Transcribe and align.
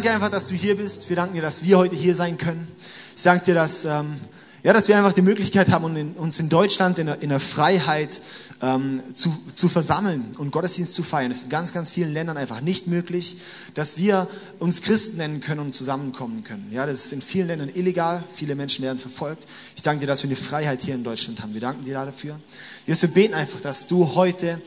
Danke 0.00 0.14
einfach, 0.14 0.30
dass 0.30 0.46
du 0.46 0.54
hier 0.54 0.78
bist. 0.78 1.10
Wir 1.10 1.16
danken 1.16 1.34
dir, 1.34 1.42
dass 1.42 1.62
wir 1.62 1.76
heute 1.76 1.94
hier 1.94 2.16
sein 2.16 2.38
können. 2.38 2.66
Ich 3.14 3.22
danke 3.22 3.44
dir, 3.44 3.54
dass, 3.54 3.84
ähm, 3.84 4.16
ja, 4.62 4.72
dass 4.72 4.88
wir 4.88 4.96
einfach 4.96 5.12
die 5.12 5.20
Möglichkeit 5.20 5.68
haben, 5.68 6.14
uns 6.16 6.40
in 6.40 6.48
Deutschland 6.48 6.98
in 6.98 7.04
der, 7.04 7.20
in 7.20 7.28
der 7.28 7.38
Freiheit 7.38 8.18
ähm, 8.62 9.02
zu, 9.12 9.30
zu 9.52 9.68
versammeln 9.68 10.32
und 10.38 10.52
Gottesdienst 10.52 10.94
zu 10.94 11.02
feiern. 11.02 11.30
Es 11.30 11.38
ist 11.38 11.44
in 11.44 11.50
ganz, 11.50 11.74
ganz 11.74 11.90
vielen 11.90 12.14
Ländern 12.14 12.38
einfach 12.38 12.62
nicht 12.62 12.86
möglich, 12.86 13.42
dass 13.74 13.98
wir 13.98 14.26
uns 14.58 14.80
Christen 14.80 15.18
nennen 15.18 15.40
können 15.40 15.60
und 15.60 15.74
zusammenkommen 15.74 16.44
können. 16.44 16.68
Ja, 16.70 16.86
das 16.86 17.04
ist 17.04 17.12
in 17.12 17.20
vielen 17.20 17.48
Ländern 17.48 17.68
illegal. 17.68 18.24
Viele 18.34 18.54
Menschen 18.54 18.82
werden 18.82 18.98
verfolgt. 18.98 19.46
Ich 19.76 19.82
danke 19.82 20.00
dir, 20.00 20.06
dass 20.06 20.22
wir 20.22 20.30
eine 20.30 20.36
Freiheit 20.36 20.80
hier 20.80 20.94
in 20.94 21.04
Deutschland 21.04 21.42
haben. 21.42 21.52
Wir 21.52 21.60
danken 21.60 21.84
dir 21.84 21.92
dafür. 21.92 22.40
Jesus, 22.86 23.02
wir 23.02 23.10
beten 23.10 23.34
einfach, 23.34 23.60
dass 23.60 23.86
du 23.86 24.14
heute 24.14 24.62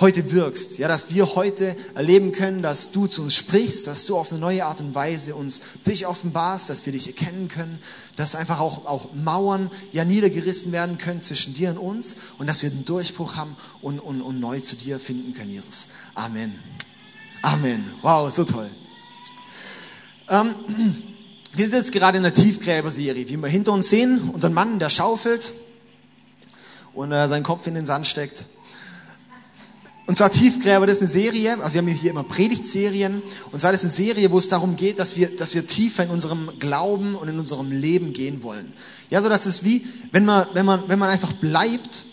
heute 0.00 0.32
wirkst. 0.32 0.78
Ja, 0.78 0.88
dass 0.88 1.14
wir 1.14 1.34
heute 1.34 1.76
erleben 1.94 2.32
können, 2.32 2.62
dass 2.62 2.92
du 2.92 3.06
zu 3.06 3.22
uns 3.22 3.34
sprichst, 3.34 3.86
dass 3.86 4.06
du 4.06 4.16
auf 4.16 4.30
eine 4.30 4.40
neue 4.40 4.64
Art 4.64 4.80
und 4.80 4.94
Weise 4.94 5.34
uns 5.34 5.60
dich 5.86 6.06
offenbarst, 6.06 6.70
dass 6.70 6.84
wir 6.86 6.92
dich 6.92 7.06
erkennen 7.06 7.48
können, 7.48 7.78
dass 8.16 8.34
einfach 8.34 8.60
auch, 8.60 8.86
auch 8.86 9.12
Mauern 9.14 9.70
ja 9.92 10.04
niedergerissen 10.04 10.72
werden 10.72 10.98
können 10.98 11.20
zwischen 11.20 11.54
dir 11.54 11.70
und 11.70 11.78
uns 11.78 12.16
und 12.38 12.46
dass 12.46 12.62
wir 12.62 12.70
den 12.70 12.84
Durchbruch 12.84 13.36
haben 13.36 13.56
und, 13.82 14.00
und, 14.00 14.22
und 14.22 14.40
neu 14.40 14.60
zu 14.60 14.76
dir 14.76 14.98
finden 14.98 15.34
können, 15.34 15.50
Jesus. 15.50 15.88
Amen. 16.14 16.58
Amen. 17.42 17.84
Wow, 18.02 18.34
so 18.34 18.44
toll. 18.44 18.70
Ähm, 20.28 20.54
wir 21.52 21.64
sind 21.66 21.74
jetzt 21.74 21.92
gerade 21.92 22.16
in 22.16 22.22
der 22.22 22.34
Tiefgräberserie, 22.34 23.28
wie 23.28 23.36
wir 23.36 23.48
hinter 23.48 23.72
uns 23.72 23.90
sehen, 23.90 24.30
unseren 24.30 24.54
Mann, 24.54 24.78
der 24.78 24.88
schaufelt 24.88 25.52
und 26.94 27.12
äh, 27.12 27.28
seinen 27.28 27.42
Kopf 27.42 27.66
in 27.66 27.74
den 27.74 27.86
Sand 27.86 28.06
steckt. 28.06 28.46
Und 30.06 30.18
zwar 30.18 30.30
Tiefgräber, 30.30 30.86
das 30.86 30.96
ist 30.96 31.02
eine 31.02 31.10
Serie, 31.10 31.58
also 31.62 31.74
wir 31.74 31.80
haben 31.80 31.88
hier 31.88 32.10
immer 32.10 32.24
Predigtserien, 32.24 33.22
und 33.50 33.58
zwar 33.58 33.72
das 33.72 33.84
ist 33.84 33.98
eine 33.98 34.06
Serie, 34.06 34.30
wo 34.30 34.38
es 34.38 34.48
darum 34.48 34.76
geht, 34.76 34.98
dass 34.98 35.16
wir, 35.16 35.34
dass 35.34 35.54
wir 35.54 35.66
tiefer 35.66 36.04
in 36.04 36.10
unserem 36.10 36.50
Glauben 36.58 37.14
und 37.14 37.28
in 37.28 37.38
unserem 37.38 37.72
Leben 37.72 38.12
gehen 38.12 38.42
wollen. 38.42 38.74
Ja, 39.08 39.22
so 39.22 39.30
dass 39.30 39.46
es 39.46 39.64
wie, 39.64 39.86
wenn 40.12 40.26
man, 40.26 40.46
wenn 40.52 40.66
man, 40.66 40.88
wenn 40.88 40.98
man 40.98 41.08
einfach 41.08 41.32
bleibt, 41.32 42.04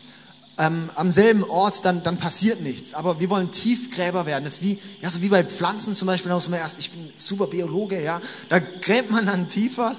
ähm, 0.58 0.90
am 0.96 1.12
selben 1.12 1.44
Ort, 1.44 1.84
dann, 1.84 2.02
dann 2.04 2.18
passiert 2.18 2.62
nichts. 2.62 2.94
Aber 2.94 3.20
wir 3.20 3.30
wollen 3.30 3.52
Tiefgräber 3.52 4.26
werden. 4.26 4.46
Das 4.46 4.56
ist 4.56 4.64
wie, 4.64 4.78
ja, 5.02 5.10
so 5.10 5.22
wie 5.22 5.30
bei 5.30 5.44
Pflanzen 5.44 5.94
zum 5.94 6.06
Beispiel, 6.06 6.30
da 6.30 6.36
muss 6.36 6.48
man 6.48 6.60
erst, 6.60 6.80
ich 6.80 6.92
bin 6.92 7.10
super 7.18 7.48
Biologe, 7.48 8.02
ja, 8.02 8.22
da 8.48 8.60
gräbt 8.60 9.12
man 9.12 9.26
dann 9.26 9.50
tiefer 9.50 9.96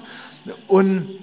und 0.67 1.19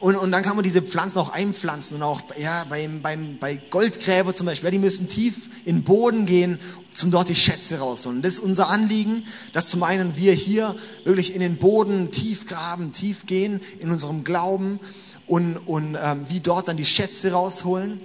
und, 0.00 0.16
und 0.16 0.30
dann 0.30 0.42
kann 0.42 0.54
man 0.54 0.62
diese 0.62 0.82
Pflanzen 0.82 1.18
auch 1.18 1.30
einpflanzen 1.30 1.96
und 1.96 2.02
auch 2.02 2.22
ja, 2.38 2.64
beim, 2.68 3.02
beim, 3.02 3.38
bei 3.38 3.56
Goldgräber 3.56 4.32
zum 4.32 4.46
Beispiel, 4.46 4.68
ja, 4.68 4.70
die 4.70 4.78
müssen 4.78 5.08
tief 5.08 5.50
in 5.64 5.76
den 5.76 5.84
Boden 5.84 6.26
gehen, 6.26 6.58
zum 6.90 7.10
dort 7.10 7.28
die 7.28 7.34
Schätze 7.34 7.78
rausholen. 7.78 8.22
Das 8.22 8.34
ist 8.34 8.40
unser 8.40 8.68
Anliegen, 8.68 9.24
dass 9.52 9.66
zum 9.66 9.82
einen 9.82 10.16
wir 10.16 10.32
hier 10.32 10.76
wirklich 11.04 11.34
in 11.34 11.40
den 11.40 11.56
Boden 11.56 12.10
tief 12.12 12.46
graben, 12.46 12.92
tief 12.92 13.26
gehen 13.26 13.60
in 13.80 13.90
unserem 13.90 14.24
Glauben 14.24 14.78
und, 15.26 15.56
und 15.56 15.96
ähm, 16.00 16.26
wie 16.28 16.40
dort 16.40 16.68
dann 16.68 16.76
die 16.76 16.84
Schätze 16.84 17.32
rausholen 17.32 18.00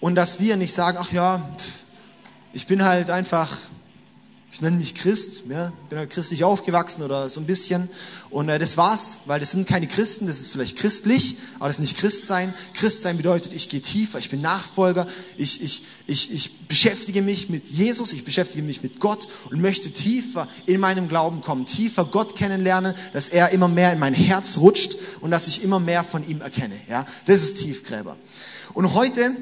und 0.00 0.14
dass 0.14 0.40
wir 0.40 0.56
nicht 0.56 0.74
sagen, 0.74 0.98
ach 1.00 1.12
ja, 1.12 1.48
ich 2.52 2.66
bin 2.66 2.84
halt 2.84 3.10
einfach 3.10 3.56
ich 4.50 4.62
nenne 4.62 4.78
mich 4.78 4.94
Christ, 4.94 5.42
ja, 5.50 5.72
bin 5.90 5.98
halt 5.98 6.08
christlich 6.08 6.42
aufgewachsen 6.42 7.02
oder 7.02 7.28
so 7.28 7.38
ein 7.38 7.46
bisschen. 7.46 7.88
Und 8.30 8.48
äh, 8.48 8.58
das 8.58 8.78
war's, 8.78 9.20
weil 9.26 9.40
das 9.40 9.50
sind 9.50 9.68
keine 9.68 9.86
Christen, 9.86 10.26
das 10.26 10.40
ist 10.40 10.52
vielleicht 10.52 10.78
christlich, 10.78 11.36
aber 11.58 11.68
das 11.68 11.76
ist 11.76 11.82
nicht 11.82 11.98
Christsein. 11.98 12.54
Christsein 12.72 13.18
bedeutet, 13.18 13.52
ich 13.52 13.68
gehe 13.68 13.82
tiefer, 13.82 14.18
ich 14.18 14.30
bin 14.30 14.40
Nachfolger, 14.40 15.06
ich, 15.36 15.62
ich, 15.62 15.82
ich, 16.06 16.32
ich 16.32 16.66
beschäftige 16.66 17.20
mich 17.20 17.50
mit 17.50 17.68
Jesus, 17.68 18.14
ich 18.14 18.24
beschäftige 18.24 18.64
mich 18.64 18.82
mit 18.82 19.00
Gott 19.00 19.28
und 19.50 19.60
möchte 19.60 19.90
tiefer 19.90 20.48
in 20.64 20.80
meinem 20.80 21.08
Glauben 21.08 21.42
kommen, 21.42 21.66
tiefer 21.66 22.06
Gott 22.06 22.34
kennenlernen, 22.34 22.94
dass 23.12 23.28
er 23.28 23.50
immer 23.50 23.68
mehr 23.68 23.92
in 23.92 23.98
mein 23.98 24.14
Herz 24.14 24.56
rutscht 24.56 24.96
und 25.20 25.30
dass 25.30 25.46
ich 25.46 25.62
immer 25.62 25.78
mehr 25.78 26.04
von 26.04 26.26
ihm 26.26 26.40
erkenne. 26.40 26.76
Ja, 26.88 27.04
das 27.26 27.42
ist 27.42 27.58
Tiefgräber. 27.58 28.16
Und 28.72 28.94
heute 28.94 29.36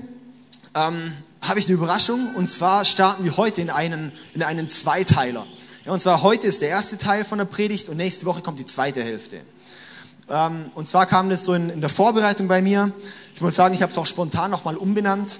ähm, 0.74 1.12
habe 1.48 1.60
ich 1.60 1.66
eine 1.66 1.74
Überraschung 1.74 2.34
und 2.34 2.50
zwar 2.50 2.84
starten 2.84 3.24
wir 3.24 3.36
heute 3.36 3.60
in 3.60 3.70
einen, 3.70 4.12
in 4.34 4.42
einen 4.42 4.70
Zweiteiler. 4.70 5.46
Ja, 5.84 5.92
und 5.92 6.00
zwar 6.00 6.22
heute 6.22 6.46
ist 6.48 6.62
der 6.62 6.68
erste 6.68 6.98
Teil 6.98 7.24
von 7.24 7.38
der 7.38 7.44
Predigt 7.44 7.88
und 7.88 7.96
nächste 7.96 8.26
Woche 8.26 8.42
kommt 8.42 8.58
die 8.58 8.66
zweite 8.66 9.02
Hälfte. 9.02 9.40
Ähm, 10.28 10.70
und 10.74 10.88
zwar 10.88 11.06
kam 11.06 11.30
das 11.30 11.44
so 11.44 11.54
in, 11.54 11.70
in 11.70 11.80
der 11.80 11.90
Vorbereitung 11.90 12.48
bei 12.48 12.60
mir. 12.60 12.92
Ich 13.34 13.40
muss 13.40 13.54
sagen, 13.54 13.74
ich 13.74 13.82
habe 13.82 13.92
es 13.92 13.98
auch 13.98 14.06
spontan 14.06 14.50
nochmal 14.50 14.76
umbenannt. 14.76 15.38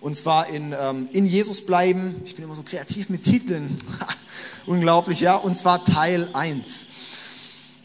Und 0.00 0.16
zwar 0.16 0.48
in, 0.48 0.74
ähm, 0.78 1.08
in 1.12 1.26
Jesus 1.26 1.66
bleiben. 1.66 2.22
Ich 2.24 2.34
bin 2.34 2.44
immer 2.44 2.54
so 2.54 2.62
kreativ 2.62 3.10
mit 3.10 3.24
Titeln. 3.24 3.76
Unglaublich, 4.66 5.20
ja. 5.20 5.36
Und 5.36 5.56
zwar 5.56 5.84
Teil 5.84 6.28
1. 6.32 6.86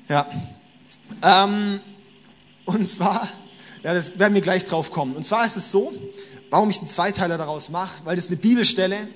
Ja. 0.07 0.25
Ähm, 1.21 1.81
und 2.65 2.89
zwar, 2.89 3.27
ja, 3.83 3.93
das 3.93 4.19
werden 4.19 4.33
wir 4.33 4.41
gleich 4.41 4.63
drauf 4.63 4.91
kommen. 4.91 5.15
Und 5.15 5.25
zwar 5.25 5.45
ist 5.45 5.57
es 5.57 5.71
so, 5.71 5.93
warum 6.49 6.69
ich 6.69 6.79
einen 6.79 6.89
Zweiteiler 6.89 7.37
daraus 7.37 7.69
mache, 7.69 8.05
weil 8.05 8.15
das 8.15 8.27
eine 8.27 8.37
Bibelstelle 8.37 9.07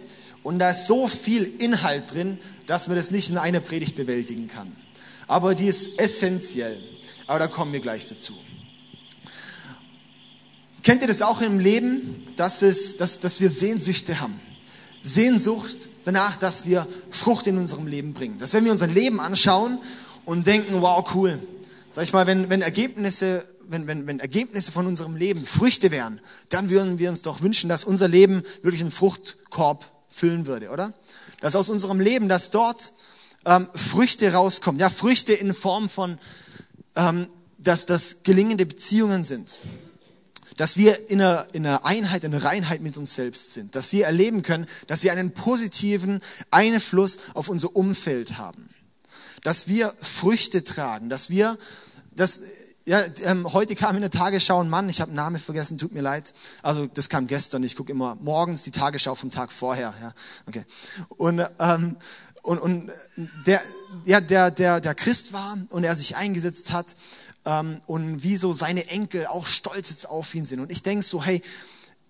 und 0.44 0.59
da 0.59 0.71
ist 0.71 0.88
so 0.88 1.07
viel 1.07 1.44
Inhalt 1.44 2.13
drin, 2.13 2.38
dass 2.67 2.88
man 2.88 2.97
das 2.97 3.11
nicht 3.11 3.29
in 3.29 3.38
einer 3.38 3.59
Predigt 3.59 3.95
bewältigen 3.95 4.47
kann. 4.47 4.71
Aber 5.27 5.55
die 5.55 5.67
ist 5.67 5.99
essentiell. 5.99 6.77
Aber 7.27 7.39
da 7.39 7.47
kommen 7.47 7.71
wir 7.71 7.79
gleich 7.79 8.07
dazu. 8.07 8.33
Kennt 10.83 11.01
ihr 11.01 11.07
das 11.07 11.21
auch 11.21 11.39
im 11.39 11.59
Leben, 11.59 12.27
dass, 12.35 12.61
es, 12.61 12.97
dass, 12.97 13.21
dass 13.21 13.39
wir 13.39 13.50
Sehnsüchte 13.50 14.19
haben? 14.19 14.39
Sehnsucht 15.01 15.89
danach, 16.03 16.35
dass 16.35 16.65
wir 16.65 16.85
Frucht 17.09 17.47
in 17.47 17.57
unserem 17.57 17.88
Leben 17.88 18.13
bringen. 18.13 18.38
Dass 18.39 18.53
wenn 18.53 18.65
wir 18.65 18.71
unser 18.73 18.88
Leben 18.88 19.21
anschauen 19.21 19.79
und 20.25 20.45
denken, 20.45 20.81
wow, 20.81 21.05
cool. 21.15 21.39
Sag 21.91 22.03
ich 22.03 22.11
mal, 22.11 22.27
wenn, 22.27 22.50
wenn 22.50 22.61
Ergebnisse 22.61 23.45
wenn, 23.68 23.88
wenn, 23.88 24.07
wenn 24.07 24.19
Ergebnisse 24.19 24.72
von 24.72 24.88
unserem 24.88 25.16
Leben 25.16 25.46
Früchte 25.46 25.91
wären, 25.91 26.22
dann 26.50 26.69
würden 26.69 27.00
wir 27.00 27.09
uns 27.09 27.22
doch 27.22 27.41
wünschen, 27.41 27.69
dass 27.69 27.85
unser 27.85 28.07
Leben 28.07 28.44
wirklich 28.62 28.81
einen 28.81 28.91
Fruchtkorb 28.91 29.85
füllen 30.07 30.46
würde, 30.46 30.69
oder? 30.69 30.94
Dass 31.41 31.56
aus 31.56 31.69
unserem 31.69 32.00
Leben, 32.00 32.29
dass 32.29 32.51
dort 32.51 32.94
ähm, 33.46 33.68
Früchte 33.75 34.31
rauskommen. 34.34 34.79
Ja, 34.79 34.90
Früchte 34.90 35.34
in 35.34 35.53
Form 35.53 35.90
von, 35.90 36.18
ähm, 36.96 37.28
dass 37.57 37.85
das 37.85 38.24
gelingende 38.24 38.66
Beziehungen 38.66 39.24
sind. 39.24 39.59
Dass 40.57 40.78
wir 40.78 41.09
in 41.09 41.19
einer, 41.19 41.47
in 41.53 41.66
einer 41.66 41.84
Einheit, 41.85 42.24
in 42.24 42.34
einer 42.34 42.44
Reinheit 42.44 42.81
mit 42.81 42.97
uns 42.97 43.16
selbst 43.16 43.53
sind. 43.53 43.75
Dass 43.75 43.91
wir 43.91 44.06
erleben 44.06 44.44
können, 44.44 44.68
dass 44.88 45.03
wir 45.03 45.12
einen 45.12 45.34
positiven 45.34 46.22
Einfluss 46.51 47.18
auf 47.34 47.50
unser 47.50 47.75
Umfeld 47.75 48.38
haben. 48.38 48.69
Dass 49.41 49.68
wir 49.68 49.94
Früchte 50.00 50.63
tragen. 50.63 51.09
Dass 51.09 51.30
wir, 51.30 51.57
dass 52.16 52.44
ja, 52.85 53.01
ähm, 53.23 53.51
heute 53.53 53.75
kam 53.75 53.95
in 53.95 54.01
der 54.01 54.11
Tagesschau 54.11 54.61
ein 54.61 54.69
Mann, 54.69 54.89
ich 54.89 54.99
habe 54.99 55.13
Namen 55.13 55.39
vergessen, 55.39 55.77
tut 55.77 55.94
mir 55.94 56.01
leid. 56.01 56.33
Also 56.61 56.85
das 56.88 57.07
kam 57.07 57.27
gestern, 57.27 57.63
ich 57.63 57.75
gucke 57.75 57.91
immer 57.91 58.16
morgens 58.16 58.63
die 58.63 58.71
Tagesschau 58.71 59.16
vom 59.16 59.31
Tag 59.31 59.53
vorher. 59.53 59.94
Ja, 60.01 60.13
okay. 60.47 60.66
Und, 61.17 61.45
ähm, 61.59 61.97
und, 62.41 62.59
und 62.59 62.91
der, 63.45 63.61
ja, 64.03 64.19
der, 64.19 64.51
der, 64.51 64.81
der 64.81 64.95
Christ 64.95 65.31
war 65.31 65.57
und 65.69 65.85
er 65.85 65.95
sich 65.95 66.17
eingesetzt 66.17 66.73
hat 66.73 66.95
ähm, 67.45 67.79
und 67.85 68.21
wie 68.21 68.35
so 68.35 68.51
seine 68.51 68.88
Enkel 68.89 69.27
auch 69.27 69.47
stolz 69.47 69.89
jetzt 69.89 70.09
auf 70.09 70.35
ihn 70.35 70.44
sind. 70.44 70.59
Und 70.59 70.69
ich 70.69 70.83
denke 70.83 71.05
so, 71.05 71.23
hey, 71.23 71.41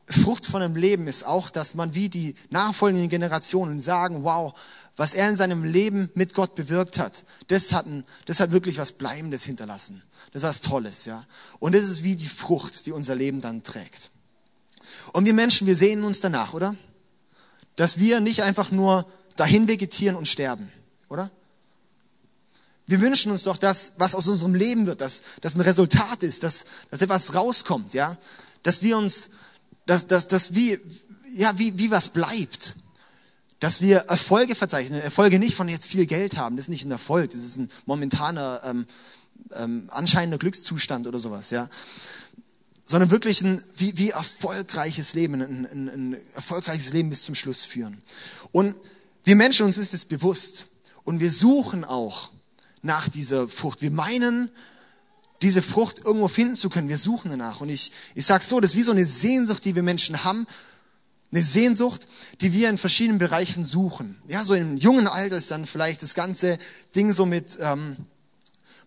Frucht 0.09 0.45
von 0.45 0.61
einem 0.61 0.75
Leben 0.75 1.07
ist 1.07 1.25
auch, 1.25 1.49
dass 1.49 1.75
man 1.75 1.95
wie 1.95 2.09
die 2.09 2.35
nachfolgenden 2.49 3.09
Generationen 3.09 3.79
sagen, 3.79 4.23
wow, 4.23 4.53
was 4.97 5.13
er 5.13 5.29
in 5.29 5.35
seinem 5.35 5.63
Leben 5.63 6.09
mit 6.13 6.33
Gott 6.33 6.55
bewirkt 6.55 6.99
hat, 6.99 7.23
das 7.47 7.71
hat, 7.71 7.85
ein, 7.85 8.03
das 8.25 8.39
hat 8.39 8.51
wirklich 8.51 8.77
was 8.77 8.91
Bleibendes 8.91 9.43
hinterlassen. 9.43 10.03
Das 10.33 10.41
ist 10.41 10.49
was 10.49 10.61
Tolles, 10.61 11.05
ja. 11.05 11.25
Und 11.59 11.75
das 11.75 11.85
ist 11.85 12.03
wie 12.03 12.15
die 12.15 12.27
Frucht, 12.27 12.87
die 12.87 12.91
unser 12.91 13.13
Leben 13.15 13.39
dann 13.39 13.61
trägt. 13.61 14.09
Und 15.13 15.25
wir 15.25 15.33
Menschen, 15.33 15.67
wir 15.67 15.77
sehen 15.77 16.03
uns 16.03 16.19
danach, 16.19 16.53
oder? 16.53 16.75
Dass 17.75 17.99
wir 17.99 18.19
nicht 18.19 18.41
einfach 18.41 18.71
nur 18.71 19.05
dahin 19.35 19.67
vegetieren 19.67 20.15
und 20.15 20.27
sterben, 20.27 20.71
oder? 21.07 21.31
Wir 22.87 22.99
wünschen 22.99 23.31
uns 23.31 23.43
doch, 23.43 23.57
dass 23.57 23.93
was 23.97 24.15
aus 24.15 24.27
unserem 24.27 24.55
Leben 24.55 24.87
wird, 24.87 25.01
dass 25.01 25.21
das 25.41 25.55
ein 25.55 25.61
Resultat 25.61 26.23
ist, 26.23 26.43
dass, 26.43 26.65
dass 26.89 27.01
etwas 27.01 27.35
rauskommt, 27.35 27.93
ja? 27.93 28.17
Dass 28.63 28.81
wir 28.81 28.97
uns, 28.97 29.29
dass, 29.85 30.07
dass, 30.07 30.27
dass 30.27 30.55
wie, 30.55 30.79
ja, 31.35 31.57
wie, 31.59 31.77
wie 31.77 31.91
was 31.91 32.09
bleibt. 32.09 32.75
Dass 33.59 33.81
wir 33.81 33.99
Erfolge 33.99 34.55
verzeichnen. 34.55 34.99
Erfolge 34.99 35.39
nicht 35.39 35.55
von 35.55 35.69
jetzt 35.69 35.87
viel 35.87 36.05
Geld 36.05 36.35
haben. 36.37 36.57
Das 36.57 36.65
ist 36.65 36.69
nicht 36.69 36.85
ein 36.85 36.91
Erfolg. 36.91 37.31
Das 37.31 37.41
ist 37.41 37.57
ein 37.57 37.69
momentaner, 37.85 38.61
ähm, 38.65 38.85
ähm, 39.51 39.89
anscheinender 39.91 40.37
Glückszustand 40.37 41.07
oder 41.07 41.19
sowas, 41.19 41.49
ja. 41.49 41.69
Sondern 42.85 43.11
wirklich 43.11 43.41
ein 43.41 43.63
wie, 43.77 43.97
wie 43.97 44.09
erfolgreiches 44.09 45.13
Leben, 45.13 45.41
ein, 45.41 45.65
ein, 45.65 45.89
ein 45.89 46.17
erfolgreiches 46.35 46.91
Leben 46.91 47.09
bis 47.09 47.23
zum 47.23 47.35
Schluss 47.35 47.65
führen. 47.65 48.01
Und 48.51 48.75
wir 49.23 49.35
Menschen, 49.35 49.65
uns 49.65 49.77
ist 49.77 49.93
es 49.93 50.05
bewusst. 50.05 50.67
Und 51.03 51.19
wir 51.19 51.31
suchen 51.31 51.83
auch 51.83 52.31
nach 52.81 53.07
dieser 53.07 53.47
Frucht. 53.47 53.81
Wir 53.81 53.91
meinen, 53.91 54.49
diese 55.41 55.61
Frucht 55.61 55.99
irgendwo 55.99 56.27
finden 56.27 56.55
zu 56.55 56.69
können. 56.69 56.89
Wir 56.89 56.97
suchen 56.97 57.31
danach. 57.31 57.61
Und 57.61 57.69
ich, 57.69 57.91
ich 58.15 58.25
sage 58.25 58.43
so, 58.43 58.59
das 58.59 58.71
ist 58.71 58.77
wie 58.77 58.83
so 58.83 58.91
eine 58.91 59.05
Sehnsucht, 59.05 59.63
die 59.65 59.75
wir 59.75 59.83
Menschen 59.83 60.23
haben, 60.23 60.45
eine 61.31 61.41
Sehnsucht, 61.41 62.07
die 62.41 62.53
wir 62.53 62.69
in 62.69 62.77
verschiedenen 62.77 63.17
Bereichen 63.17 63.63
suchen. 63.63 64.19
Ja, 64.27 64.43
so 64.43 64.53
im 64.53 64.77
jungen 64.77 65.07
Alter 65.07 65.37
ist 65.37 65.49
dann 65.49 65.65
vielleicht 65.65 66.03
das 66.03 66.13
ganze 66.13 66.57
Ding 66.95 67.11
so 67.11 67.25
mit, 67.25 67.57
ähm, 67.59 67.97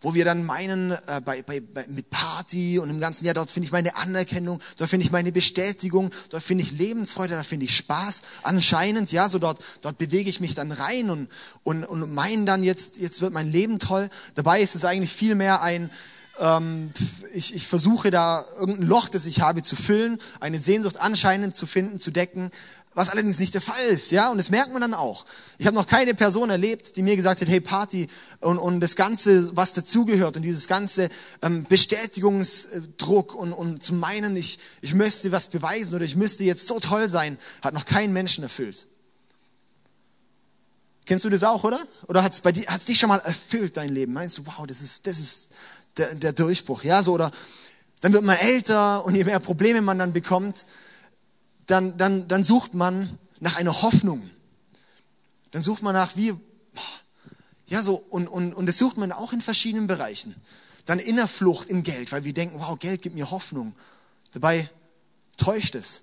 wo 0.07 0.15
wir 0.15 0.25
dann 0.25 0.47
meinen, 0.47 0.93
äh, 0.93 1.21
bei, 1.25 1.43
bei, 1.43 1.59
bei, 1.59 1.85
mit 1.89 2.11
Party 2.11 2.79
und 2.79 2.91
im 2.91 3.01
ganzen 3.01 3.25
Jahr, 3.25 3.35
dort 3.35 3.51
finde 3.51 3.67
ich 3.67 3.73
meine 3.73 3.97
Anerkennung, 3.97 4.61
dort 4.77 4.89
finde 4.89 5.05
ich 5.05 5.11
meine 5.11 5.33
Bestätigung, 5.33 6.11
dort 6.31 6.45
finde 6.45 6.63
ich 6.63 6.71
Lebensfreude, 6.71 7.35
da 7.35 7.43
finde 7.43 7.65
ich 7.65 7.77
Spaß. 7.77 8.23
Anscheinend, 8.45 9.11
ja, 9.11 9.29
so 9.29 9.41
dort, 9.41 9.59
dort 9.83 9.99
bewege 9.99 10.31
ich 10.31 10.39
mich 10.39 10.55
dann 10.55 10.71
rein 10.71 11.11
und, 11.11 11.29
und, 11.65 11.83
und 11.83 12.15
meinen 12.15 12.47
dann, 12.47 12.63
jetzt, 12.63 12.99
jetzt 12.99 13.21
wird 13.21 13.33
mein 13.33 13.51
Leben 13.51 13.81
toll. 13.81 14.09
Dabei 14.37 14.61
ist 14.61 14.77
es 14.77 14.85
eigentlich 14.85 15.13
viel 15.13 15.35
mehr 15.35 15.61
ein, 15.61 15.91
ähm, 16.39 16.93
ich, 17.33 17.55
ich 17.55 17.67
versuche 17.67 18.11
da 18.11 18.45
irgendein 18.61 18.87
Loch, 18.87 19.09
das 19.09 19.27
ich 19.27 19.41
habe, 19.41 19.63
zu 19.63 19.77
füllen, 19.77 20.19
eine 20.41 20.61
Sehnsucht 20.61 21.01
anscheinend 21.01 21.57
zu 21.57 21.67
finden, 21.67 21.99
zu 21.99 22.11
decken, 22.11 22.51
was 22.97 23.11
allerdings 23.11 23.39
nicht 23.39 23.53
der 23.53 23.61
Fall 23.61 23.85
ist, 23.89 24.11
ja, 24.11 24.31
und 24.31 24.39
das 24.39 24.49
merkt 24.49 24.73
man 24.73 24.81
dann 24.81 24.95
auch. 24.95 25.27
Ich 25.59 25.67
habe 25.67 25.77
noch 25.77 25.87
keine 25.87 26.15
Person 26.15 26.49
erlebt, 26.49 26.97
die 26.97 27.03
mir 27.03 27.15
gesagt 27.15 27.43
hat, 27.43 27.49
hey 27.49 27.61
Party 27.61 28.07
und, 28.41 28.57
und 28.57 28.81
das 28.81 28.97
Ganze, 28.97 29.55
was 29.55 29.75
dazugehört 29.75 30.37
und 30.37 30.43
dieses 30.43 30.67
ganze 30.67 31.11
ähm, 31.43 31.65
Bestätigungsdruck 31.69 33.35
und, 33.35 33.53
und 33.53 33.83
zu 33.83 33.93
meinen, 33.93 34.35
ich, 34.35 34.59
ich 34.81 34.95
müsste 34.95 35.31
was 35.31 35.49
beweisen 35.49 35.95
oder 35.95 36.07
ich 36.07 36.17
müsste 36.17 36.45
jetzt 36.45 36.69
so 36.69 36.81
toll 36.81 37.11
sein, 37.11 37.37
hat 37.61 37.75
noch 37.75 37.85
keinen 37.85 38.15
Menschen 38.15 38.43
erfüllt. 38.43 38.87
Kennst 41.05 41.27
du 41.27 41.29
das 41.29 41.45
auch, 41.45 41.65
oder? 41.65 41.87
Oder 42.09 42.23
hat 42.23 42.33
es 42.33 42.41
bei 42.41 42.51
dir, 42.51 42.65
hat's 42.67 42.87
dich 42.87 42.99
schon 42.99 43.11
mal 43.11 43.19
erfüllt, 43.19 43.77
dein 43.77 43.91
Leben? 43.91 44.15
Meinst 44.15 44.39
du, 44.39 44.47
wow, 44.47 44.67
das 44.67 44.81
ist, 44.81 45.07
das 45.07 45.19
ist 45.19 45.51
der, 45.99 46.15
der 46.15 46.33
Durchbruch, 46.33 46.83
ja, 46.83 47.03
so, 47.03 47.13
oder 47.13 47.31
dann 48.01 48.15
wird 48.15 48.25
man 48.25 48.39
älter 48.39 49.05
und 49.05 49.15
je 49.15 49.25
mehr 49.25 49.39
Probleme 49.39 49.83
man 49.83 49.99
dann 49.99 50.15
bekommt, 50.15 50.65
dann, 51.67 51.99
dann, 51.99 52.29
dann 52.29 52.45
sucht 52.45 52.75
man 52.75 53.19
nach 53.41 53.57
einer 53.57 53.83
Hoffnung. 53.83 54.29
Dann 55.51 55.63
sucht 55.63 55.83
man 55.83 55.95
nach 55.95 56.17
wie, 56.17 56.35
ja 57.67 57.83
so, 57.83 57.97
und, 58.11 58.29
und, 58.29 58.55
und 58.55 58.67
das 58.67 58.79
sucht 58.79 58.97
man 58.97 59.13
auch 59.13 59.33
in 59.33 59.41
verschiedenen 59.41 59.87
Bereichen. 59.87 60.35
Dann 60.85 60.99
Innerflucht 60.99 61.69
in 61.69 61.83
Geld, 61.83 62.13
weil 62.13 62.25
wir 62.25 62.33
denken, 62.33 62.61
wow, 62.61 62.79
Geld 62.79 63.03
gibt 63.03 63.17
mir 63.17 63.31
Hoffnung. 63.31 63.75
Dabei 64.33 64.71
täuscht 65.37 65.75
es. 65.75 66.03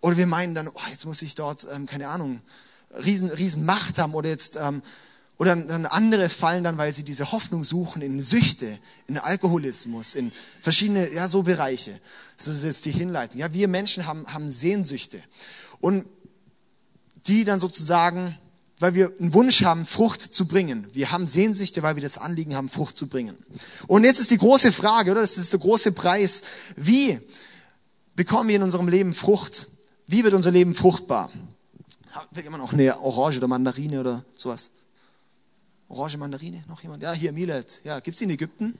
Oder 0.00 0.16
wir 0.16 0.26
meinen 0.26 0.54
dann, 0.54 0.68
oh, 0.68 0.80
jetzt 0.88 1.04
muss 1.04 1.22
ich 1.22 1.34
dort, 1.34 1.66
ähm, 1.70 1.86
keine 1.86 2.08
Ahnung, 2.08 2.40
riesen, 3.04 3.30
riesen 3.30 3.64
Macht 3.64 3.98
haben 3.98 4.14
oder 4.14 4.28
jetzt, 4.28 4.56
ähm, 4.56 4.82
oder 5.38 5.54
dann 5.54 5.84
andere 5.86 6.28
fallen 6.30 6.64
dann, 6.64 6.78
weil 6.78 6.94
sie 6.94 7.02
diese 7.02 7.30
Hoffnung 7.30 7.62
suchen 7.62 8.00
in 8.00 8.22
Süchte, 8.22 8.78
in 9.06 9.18
Alkoholismus, 9.18 10.14
in 10.14 10.32
verschiedene, 10.62 11.12
ja, 11.12 11.28
so 11.28 11.42
Bereiche. 11.42 11.98
So 12.38 12.50
ist 12.50 12.64
jetzt 12.64 12.86
die 12.86 12.90
Hinleitung. 12.90 13.40
Ja, 13.40 13.52
wir 13.52 13.68
Menschen 13.68 14.06
haben, 14.06 14.26
haben 14.32 14.50
Sehnsüchte. 14.50 15.20
Und 15.80 16.06
die 17.26 17.44
dann 17.44 17.60
sozusagen, 17.60 18.38
weil 18.78 18.94
wir 18.94 19.12
einen 19.18 19.34
Wunsch 19.34 19.62
haben, 19.62 19.84
Frucht 19.84 20.22
zu 20.22 20.48
bringen. 20.48 20.86
Wir 20.92 21.10
haben 21.10 21.26
Sehnsüchte, 21.26 21.82
weil 21.82 21.96
wir 21.96 22.02
das 22.02 22.16
Anliegen 22.16 22.54
haben, 22.54 22.70
Frucht 22.70 22.96
zu 22.96 23.08
bringen. 23.08 23.36
Und 23.86 24.04
jetzt 24.04 24.20
ist 24.20 24.30
die 24.30 24.38
große 24.38 24.72
Frage, 24.72 25.10
oder? 25.10 25.20
Das 25.20 25.36
ist 25.36 25.52
der 25.52 25.60
große 25.60 25.92
Preis. 25.92 26.42
Wie 26.76 27.20
bekommen 28.14 28.48
wir 28.48 28.56
in 28.56 28.62
unserem 28.62 28.88
Leben 28.88 29.12
Frucht? 29.12 29.68
Wie 30.06 30.24
wird 30.24 30.32
unser 30.32 30.50
Leben 30.50 30.74
fruchtbar? 30.74 31.30
Will 32.30 32.44
jemand 32.44 32.62
noch 32.62 32.72
eine 32.72 32.98
Orange 33.00 33.38
oder 33.38 33.48
Mandarine 33.48 34.00
oder 34.00 34.24
sowas? 34.36 34.70
Orange 35.88 36.16
Mandarine? 36.16 36.64
Noch 36.68 36.82
jemand? 36.82 37.02
Ja, 37.02 37.12
hier 37.12 37.32
Milet. 37.32 37.80
Ja, 37.84 38.00
die 38.00 38.24
in 38.24 38.30
Ägypten? 38.30 38.78